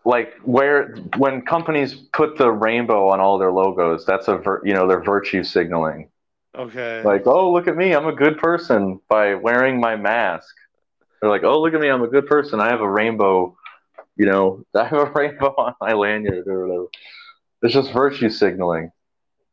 like 0.04 0.34
where 0.44 0.94
when 1.16 1.42
companies 1.42 1.94
put 2.12 2.38
the 2.38 2.50
rainbow 2.50 3.08
on 3.08 3.20
all 3.20 3.38
their 3.38 3.52
logos, 3.52 4.04
that's 4.06 4.28
a 4.28 4.36
vir- 4.36 4.62
you 4.64 4.74
know 4.74 4.86
they're 4.86 5.02
virtue 5.02 5.44
signaling. 5.44 6.10
Okay. 6.56 7.02
Like, 7.04 7.26
oh, 7.26 7.52
look 7.52 7.68
at 7.68 7.76
me, 7.76 7.92
I'm 7.92 8.06
a 8.06 8.12
good 8.12 8.38
person 8.38 9.00
by 9.08 9.34
wearing 9.34 9.80
my 9.80 9.96
mask. 9.96 10.52
They're 11.20 11.30
like, 11.30 11.44
oh, 11.44 11.60
look 11.60 11.74
at 11.74 11.80
me, 11.80 11.88
I'm 11.88 12.02
a 12.02 12.08
good 12.08 12.26
person. 12.26 12.60
I 12.60 12.70
have 12.70 12.80
a 12.80 12.90
rainbow. 12.90 13.56
You 14.16 14.26
know, 14.26 14.64
I 14.74 14.84
have 14.84 14.98
a 14.98 15.12
rainbow 15.12 15.54
on 15.56 15.74
my 15.80 15.92
lanyard 15.92 16.46
or 16.46 16.66
whatever. 16.66 16.86
It's 17.62 17.74
just 17.74 17.92
virtue 17.92 18.30
signaling. 18.30 18.90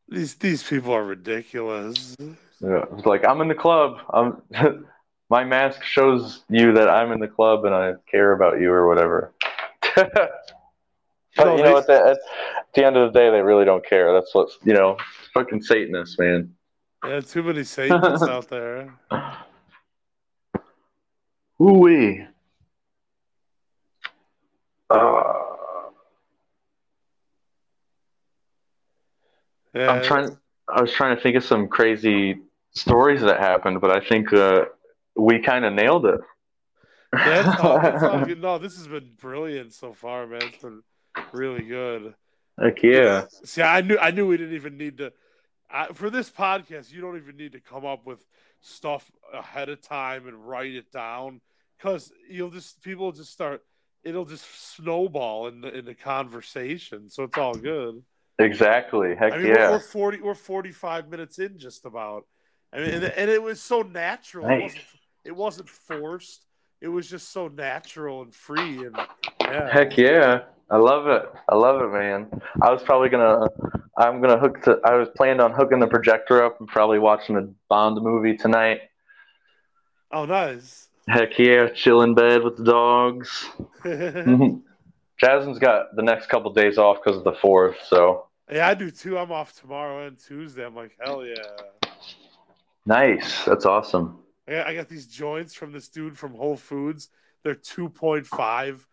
These 0.09 0.35
these 0.35 0.63
people 0.63 0.93
are 0.93 1.03
ridiculous. 1.03 2.15
Yeah, 2.61 2.85
it's 2.93 3.05
like 3.05 3.25
I'm 3.25 3.41
in 3.41 3.49
the 3.49 3.55
club. 3.55 3.97
I'm 4.09 4.41
my 5.29 5.43
mask 5.43 5.83
shows 5.83 6.43
you 6.49 6.73
that 6.73 6.89
I'm 6.89 7.11
in 7.11 7.19
the 7.19 7.27
club 7.27 7.65
and 7.65 7.73
I 7.73 7.93
care 8.09 8.31
about 8.31 8.59
you 8.59 8.71
or 8.71 8.87
whatever. 8.87 9.33
but 9.95 10.31
no, 11.37 11.57
you 11.57 11.63
know, 11.63 11.77
at 11.77 11.87
the, 11.87 11.93
at 11.93 12.17
the 12.73 12.85
end 12.85 12.97
of 12.97 13.11
the 13.11 13.19
day, 13.19 13.29
they 13.29 13.41
really 13.41 13.65
don't 13.65 13.85
care. 13.85 14.13
That's 14.13 14.33
what's 14.33 14.57
you 14.63 14.73
know, 14.73 14.97
fucking 15.33 15.61
Satanists, 15.61 16.17
man. 16.17 16.53
Yeah, 17.05 17.19
too 17.21 17.43
many 17.43 17.63
Satanists 17.63 18.27
out 18.27 18.49
there. 18.49 18.93
Ooh 21.61 21.73
wee. 21.73 22.25
Uh, 24.89 25.37
Yeah. 29.77 29.91
I'm 29.91 30.03
trying. 30.03 30.37
I 30.67 30.81
was 30.81 30.91
trying 30.91 31.15
to 31.15 31.21
think 31.21 31.35
of 31.35 31.43
some 31.43 31.67
crazy 31.67 32.39
stories 32.71 33.21
that 33.21 33.39
happened, 33.39 33.79
but 33.79 33.91
I 33.91 33.99
think 34.05 34.33
uh, 34.33 34.65
we 35.17 35.39
kind 35.39 35.65
of 35.65 35.73
nailed 35.73 36.05
it. 36.05 36.21
That's 37.11 37.59
all, 37.59 37.79
that's 37.81 38.03
all 38.03 38.25
good. 38.25 38.41
No, 38.41 38.57
this 38.57 38.77
has 38.77 38.87
been 38.87 39.11
brilliant 39.19 39.73
so 39.73 39.93
far, 39.93 40.27
man. 40.27 40.41
It's 40.43 40.61
been 40.61 40.83
really 41.31 41.63
good. 41.63 42.13
Heck 42.59 42.81
yeah! 42.81 43.25
See, 43.43 43.61
I 43.61 43.81
knew 43.81 43.97
I 43.99 44.11
knew 44.11 44.27
we 44.27 44.37
didn't 44.37 44.55
even 44.55 44.77
need 44.77 44.97
to. 44.97 45.13
I, 45.69 45.87
for 45.87 46.09
this 46.09 46.29
podcast, 46.29 46.91
you 46.91 47.01
don't 47.01 47.17
even 47.17 47.37
need 47.37 47.51
to 47.51 47.59
come 47.59 47.85
up 47.85 48.05
with 48.05 48.25
stuff 48.61 49.11
ahead 49.33 49.69
of 49.69 49.81
time 49.81 50.27
and 50.27 50.47
write 50.47 50.73
it 50.73 50.91
down 50.91 51.41
because 51.77 52.11
you'll 52.29 52.49
just 52.49 52.81
people 52.81 53.11
just 53.11 53.31
start. 53.31 53.63
It'll 54.03 54.25
just 54.25 54.75
snowball 54.75 55.47
in 55.47 55.61
the 55.61 55.77
in 55.77 55.85
the 55.85 55.93
conversation, 55.93 57.09
so 57.09 57.23
it's 57.23 57.37
all 57.37 57.53
good. 57.53 58.01
Exactly. 58.39 59.15
Heck 59.15 59.33
I 59.33 59.37
mean, 59.37 59.47
yeah. 59.47 59.69
We're, 59.69 59.71
we're, 59.71 59.79
forty. 59.79 60.21
We're 60.21 60.35
forty-five 60.35 61.09
minutes 61.09 61.39
in, 61.39 61.57
just 61.57 61.85
about. 61.85 62.25
I 62.73 62.79
mean, 62.79 62.89
and, 62.89 63.03
and 63.05 63.29
it 63.29 63.41
was 63.41 63.61
so 63.61 63.81
natural. 63.81 64.47
Nice. 64.47 64.75
It, 65.27 65.35
wasn't, 65.35 65.69
forced. 65.69 66.45
It 66.81 66.87
was 66.87 67.09
just 67.09 67.31
so 67.31 67.47
natural 67.49 68.21
and 68.21 68.33
free, 68.33 68.85
and 68.85 68.97
yeah. 69.41 69.69
Heck 69.71 69.97
yeah, 69.97 70.41
I 70.69 70.77
love 70.77 71.07
it. 71.07 71.23
I 71.49 71.55
love 71.55 71.81
it, 71.81 71.91
man. 71.91 72.41
I 72.61 72.71
was 72.71 72.81
probably 72.83 73.09
gonna. 73.09 73.47
I'm 73.97 74.21
gonna 74.21 74.37
hook 74.37 74.61
to. 74.63 74.79
I 74.85 74.95
was 74.95 75.09
planned 75.15 75.41
on 75.41 75.51
hooking 75.51 75.79
the 75.79 75.87
projector 75.87 76.43
up 76.43 76.59
and 76.59 76.67
probably 76.69 76.99
watching 76.99 77.35
a 77.35 77.47
Bond 77.67 78.01
movie 78.01 78.37
tonight. 78.37 78.81
Oh, 80.11 80.25
nice. 80.25 80.87
Heck 81.07 81.37
yeah, 81.37 81.69
chill 81.69 82.01
in 82.01 82.13
bed 82.13 82.43
with 82.43 82.57
the 82.57 82.63
dogs. 82.63 83.49
Mm-hmm. 83.83 84.57
Jasmine's 85.17 85.57
got 85.57 85.95
the 85.95 86.03
next 86.03 86.27
couple 86.27 86.53
days 86.53 86.77
off 86.77 86.97
because 87.03 87.17
of 87.17 87.23
the 87.23 87.33
fourth, 87.41 87.77
so 87.87 88.27
yeah, 88.51 88.67
I 88.67 88.75
do 88.75 88.91
too. 88.91 89.17
I'm 89.17 89.31
off 89.31 89.59
tomorrow 89.59 90.07
and 90.07 90.17
Tuesday. 90.17 90.65
I'm 90.65 90.75
like, 90.75 90.95
hell 91.03 91.25
yeah. 91.25 91.35
Nice. 92.85 93.43
That's 93.43 93.65
awesome. 93.65 94.19
I 94.47 94.51
got, 94.51 94.67
I 94.67 94.75
got 94.75 94.89
these 94.89 95.07
joints 95.07 95.53
from 95.53 95.71
this 95.71 95.89
dude 95.89 96.17
from 96.17 96.33
Whole 96.33 96.57
Foods. 96.57 97.09
They're 97.43 97.55
2.5 97.55 98.85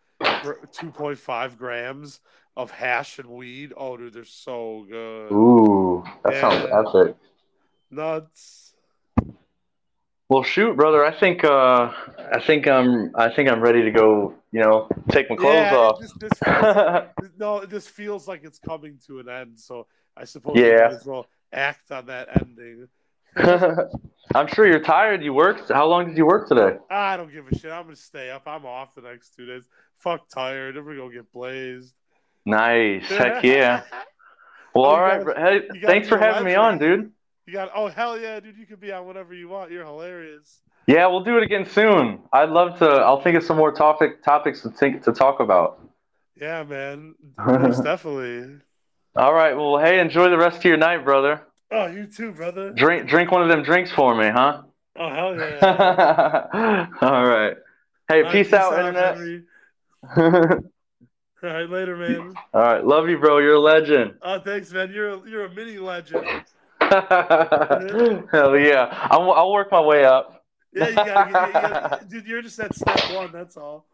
2.5 0.43 1.57
grams 1.57 2.19
of 2.55 2.71
hash 2.71 3.19
and 3.19 3.29
weed. 3.29 3.73
Oh, 3.75 3.97
dude, 3.97 4.13
they're 4.13 4.23
so 4.23 4.85
good. 4.89 5.31
Ooh, 5.31 6.03
that 6.23 6.39
sounds 6.39 6.65
epic. 6.71 7.15
Nuts. 7.91 8.73
Well, 10.27 10.43
shoot, 10.43 10.75
brother. 10.75 11.05
I 11.05 11.17
think 11.17 11.43
uh, 11.43 11.91
I 12.33 12.39
think 12.39 12.67
I'm 12.67 13.11
I 13.15 13.29
think 13.29 13.49
I'm 13.49 13.61
ready 13.61 13.83
to 13.83 13.91
go. 13.91 14.33
You 14.51 14.61
know, 14.61 14.89
take 15.09 15.29
my 15.29 15.35
clothes 15.35 15.71
yeah, 15.71 15.75
off. 15.75 15.99
This, 15.99 16.13
this 16.13 16.39
feels, 16.39 17.05
no, 17.37 17.65
this 17.65 17.87
feels 17.87 18.27
like 18.27 18.43
it's 18.43 18.57
coming 18.57 18.97
to 19.05 19.19
an 19.19 19.29
end. 19.29 19.59
So 19.59 19.85
I 20.17 20.23
suppose 20.23 20.55
we 20.55 20.61
Yeah. 20.61 20.87
might 20.87 20.93
as 20.93 21.05
well 21.05 21.27
act 21.53 21.91
on 21.91 22.07
that 22.07 22.29
ending. 22.41 22.87
I'm 24.35 24.47
sure 24.47 24.65
you're 24.67 24.79
tired. 24.83 25.23
You 25.23 25.33
worked. 25.33 25.69
How 25.71 25.85
long 25.85 26.07
did 26.07 26.17
you 26.17 26.25
work 26.25 26.47
today? 26.47 26.77
I 26.89 27.17
don't 27.17 27.31
give 27.31 27.47
a 27.47 27.57
shit. 27.57 27.71
I'm 27.71 27.83
gonna 27.83 27.95
stay 27.95 28.31
up. 28.31 28.43
I'm 28.47 28.65
off 28.65 28.95
the 28.95 29.01
next 29.01 29.35
two 29.35 29.45
days. 29.45 29.67
Fuck 29.97 30.27
tired. 30.29 30.77
I'm 30.77 30.85
gonna 30.85 31.11
get 31.13 31.31
blazed. 31.31 31.93
Nice. 32.45 33.07
Heck 33.07 33.43
yeah. 33.43 33.83
Well, 34.73 34.85
Oh, 34.85 34.89
all 34.89 35.01
right. 35.01 35.25
gotta- 35.25 35.39
Hey, 35.73 35.79
thanks 35.85 36.07
for 36.09 36.17
having 36.17 36.43
me 36.43 36.55
on, 36.55 36.77
dude. 36.79 37.11
You 37.45 37.53
got 37.53 37.69
oh 37.75 37.87
hell 37.87 38.17
yeah, 38.19 38.39
dude. 38.39 38.57
You 38.57 38.65
can 38.65 38.77
be 38.77 38.91
on 38.91 39.05
whatever 39.05 39.33
you 39.33 39.47
want. 39.47 39.71
You're 39.71 39.85
hilarious. 39.85 40.61
Yeah, 40.87 41.07
we'll 41.07 41.23
do 41.23 41.37
it 41.37 41.43
again 41.43 41.65
soon. 41.65 42.21
I'd 42.33 42.49
love 42.49 42.79
to. 42.79 42.85
I'll 42.85 43.21
think 43.21 43.37
of 43.37 43.43
some 43.43 43.57
more 43.57 43.71
topic 43.71 44.23
topics 44.23 44.61
to 44.63 44.69
think 44.69 45.03
to 45.03 45.13
talk 45.13 45.39
about. 45.39 45.79
Yeah, 46.39 46.63
man. 46.63 47.15
Most 47.37 47.83
definitely. 47.83 48.59
All 49.15 49.33
right. 49.33 49.55
Well, 49.55 49.77
hey, 49.79 49.99
enjoy 49.99 50.29
the 50.29 50.37
rest 50.37 50.57
of 50.57 50.65
your 50.65 50.77
night, 50.77 51.05
brother. 51.05 51.41
Oh, 51.77 51.87
you 51.87 52.05
too, 52.05 52.31
brother. 52.31 52.71
Drink 52.71 53.09
drink 53.09 53.31
one 53.31 53.41
of 53.41 53.49
them 53.49 53.61
drinks 53.61 53.91
for 53.91 54.15
me, 54.15 54.29
huh? 54.29 54.61
Oh 54.97 55.09
hell 55.09 55.35
yeah. 55.35 56.87
All 57.01 57.27
right. 57.27 57.57
Hey, 58.07 58.19
All 58.19 58.23
right, 58.23 58.31
peace, 58.31 58.53
out, 58.53 58.79
internet. 58.79 59.17
All 61.43 61.51
right, 61.51 61.69
later, 61.69 61.97
man. 61.97 62.33
All 62.53 62.61
right, 62.61 62.85
Love 62.85 63.09
you, 63.09 63.17
bro. 63.17 63.39
You're 63.39 63.55
a 63.55 63.59
legend. 63.59 64.13
Oh, 64.21 64.39
thanks, 64.39 64.71
man. 64.71 64.91
You're 64.93 65.15
a, 65.15 65.29
you're 65.29 65.45
a 65.45 65.53
mini 65.53 65.77
legend. 65.77 66.25
Hell 66.79 68.57
yeah. 68.57 69.07
I'll, 69.11 69.31
I'll 69.31 69.51
work 69.51 69.69
my 69.69 69.81
way 69.81 70.05
up. 70.05 70.45
Yeah, 70.71 70.89
you 70.89 70.95
gotta, 70.95 71.27
you 71.27 71.33
gotta, 71.33 72.05
dude. 72.05 72.25
You're 72.25 72.41
just 72.41 72.59
at 72.59 72.73
step 72.73 72.99
one. 73.13 73.31
That's 73.33 73.57
all. 73.57 73.85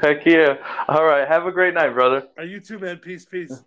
Heck 0.00 0.24
yeah. 0.24 0.56
All 0.86 1.04
right. 1.04 1.26
Have 1.26 1.46
a 1.46 1.52
great 1.52 1.74
night, 1.74 1.94
brother. 1.94 2.28
Are 2.38 2.44
you 2.44 2.60
too, 2.60 2.78
man? 2.78 2.98
Peace, 2.98 3.24
peace. 3.24 3.64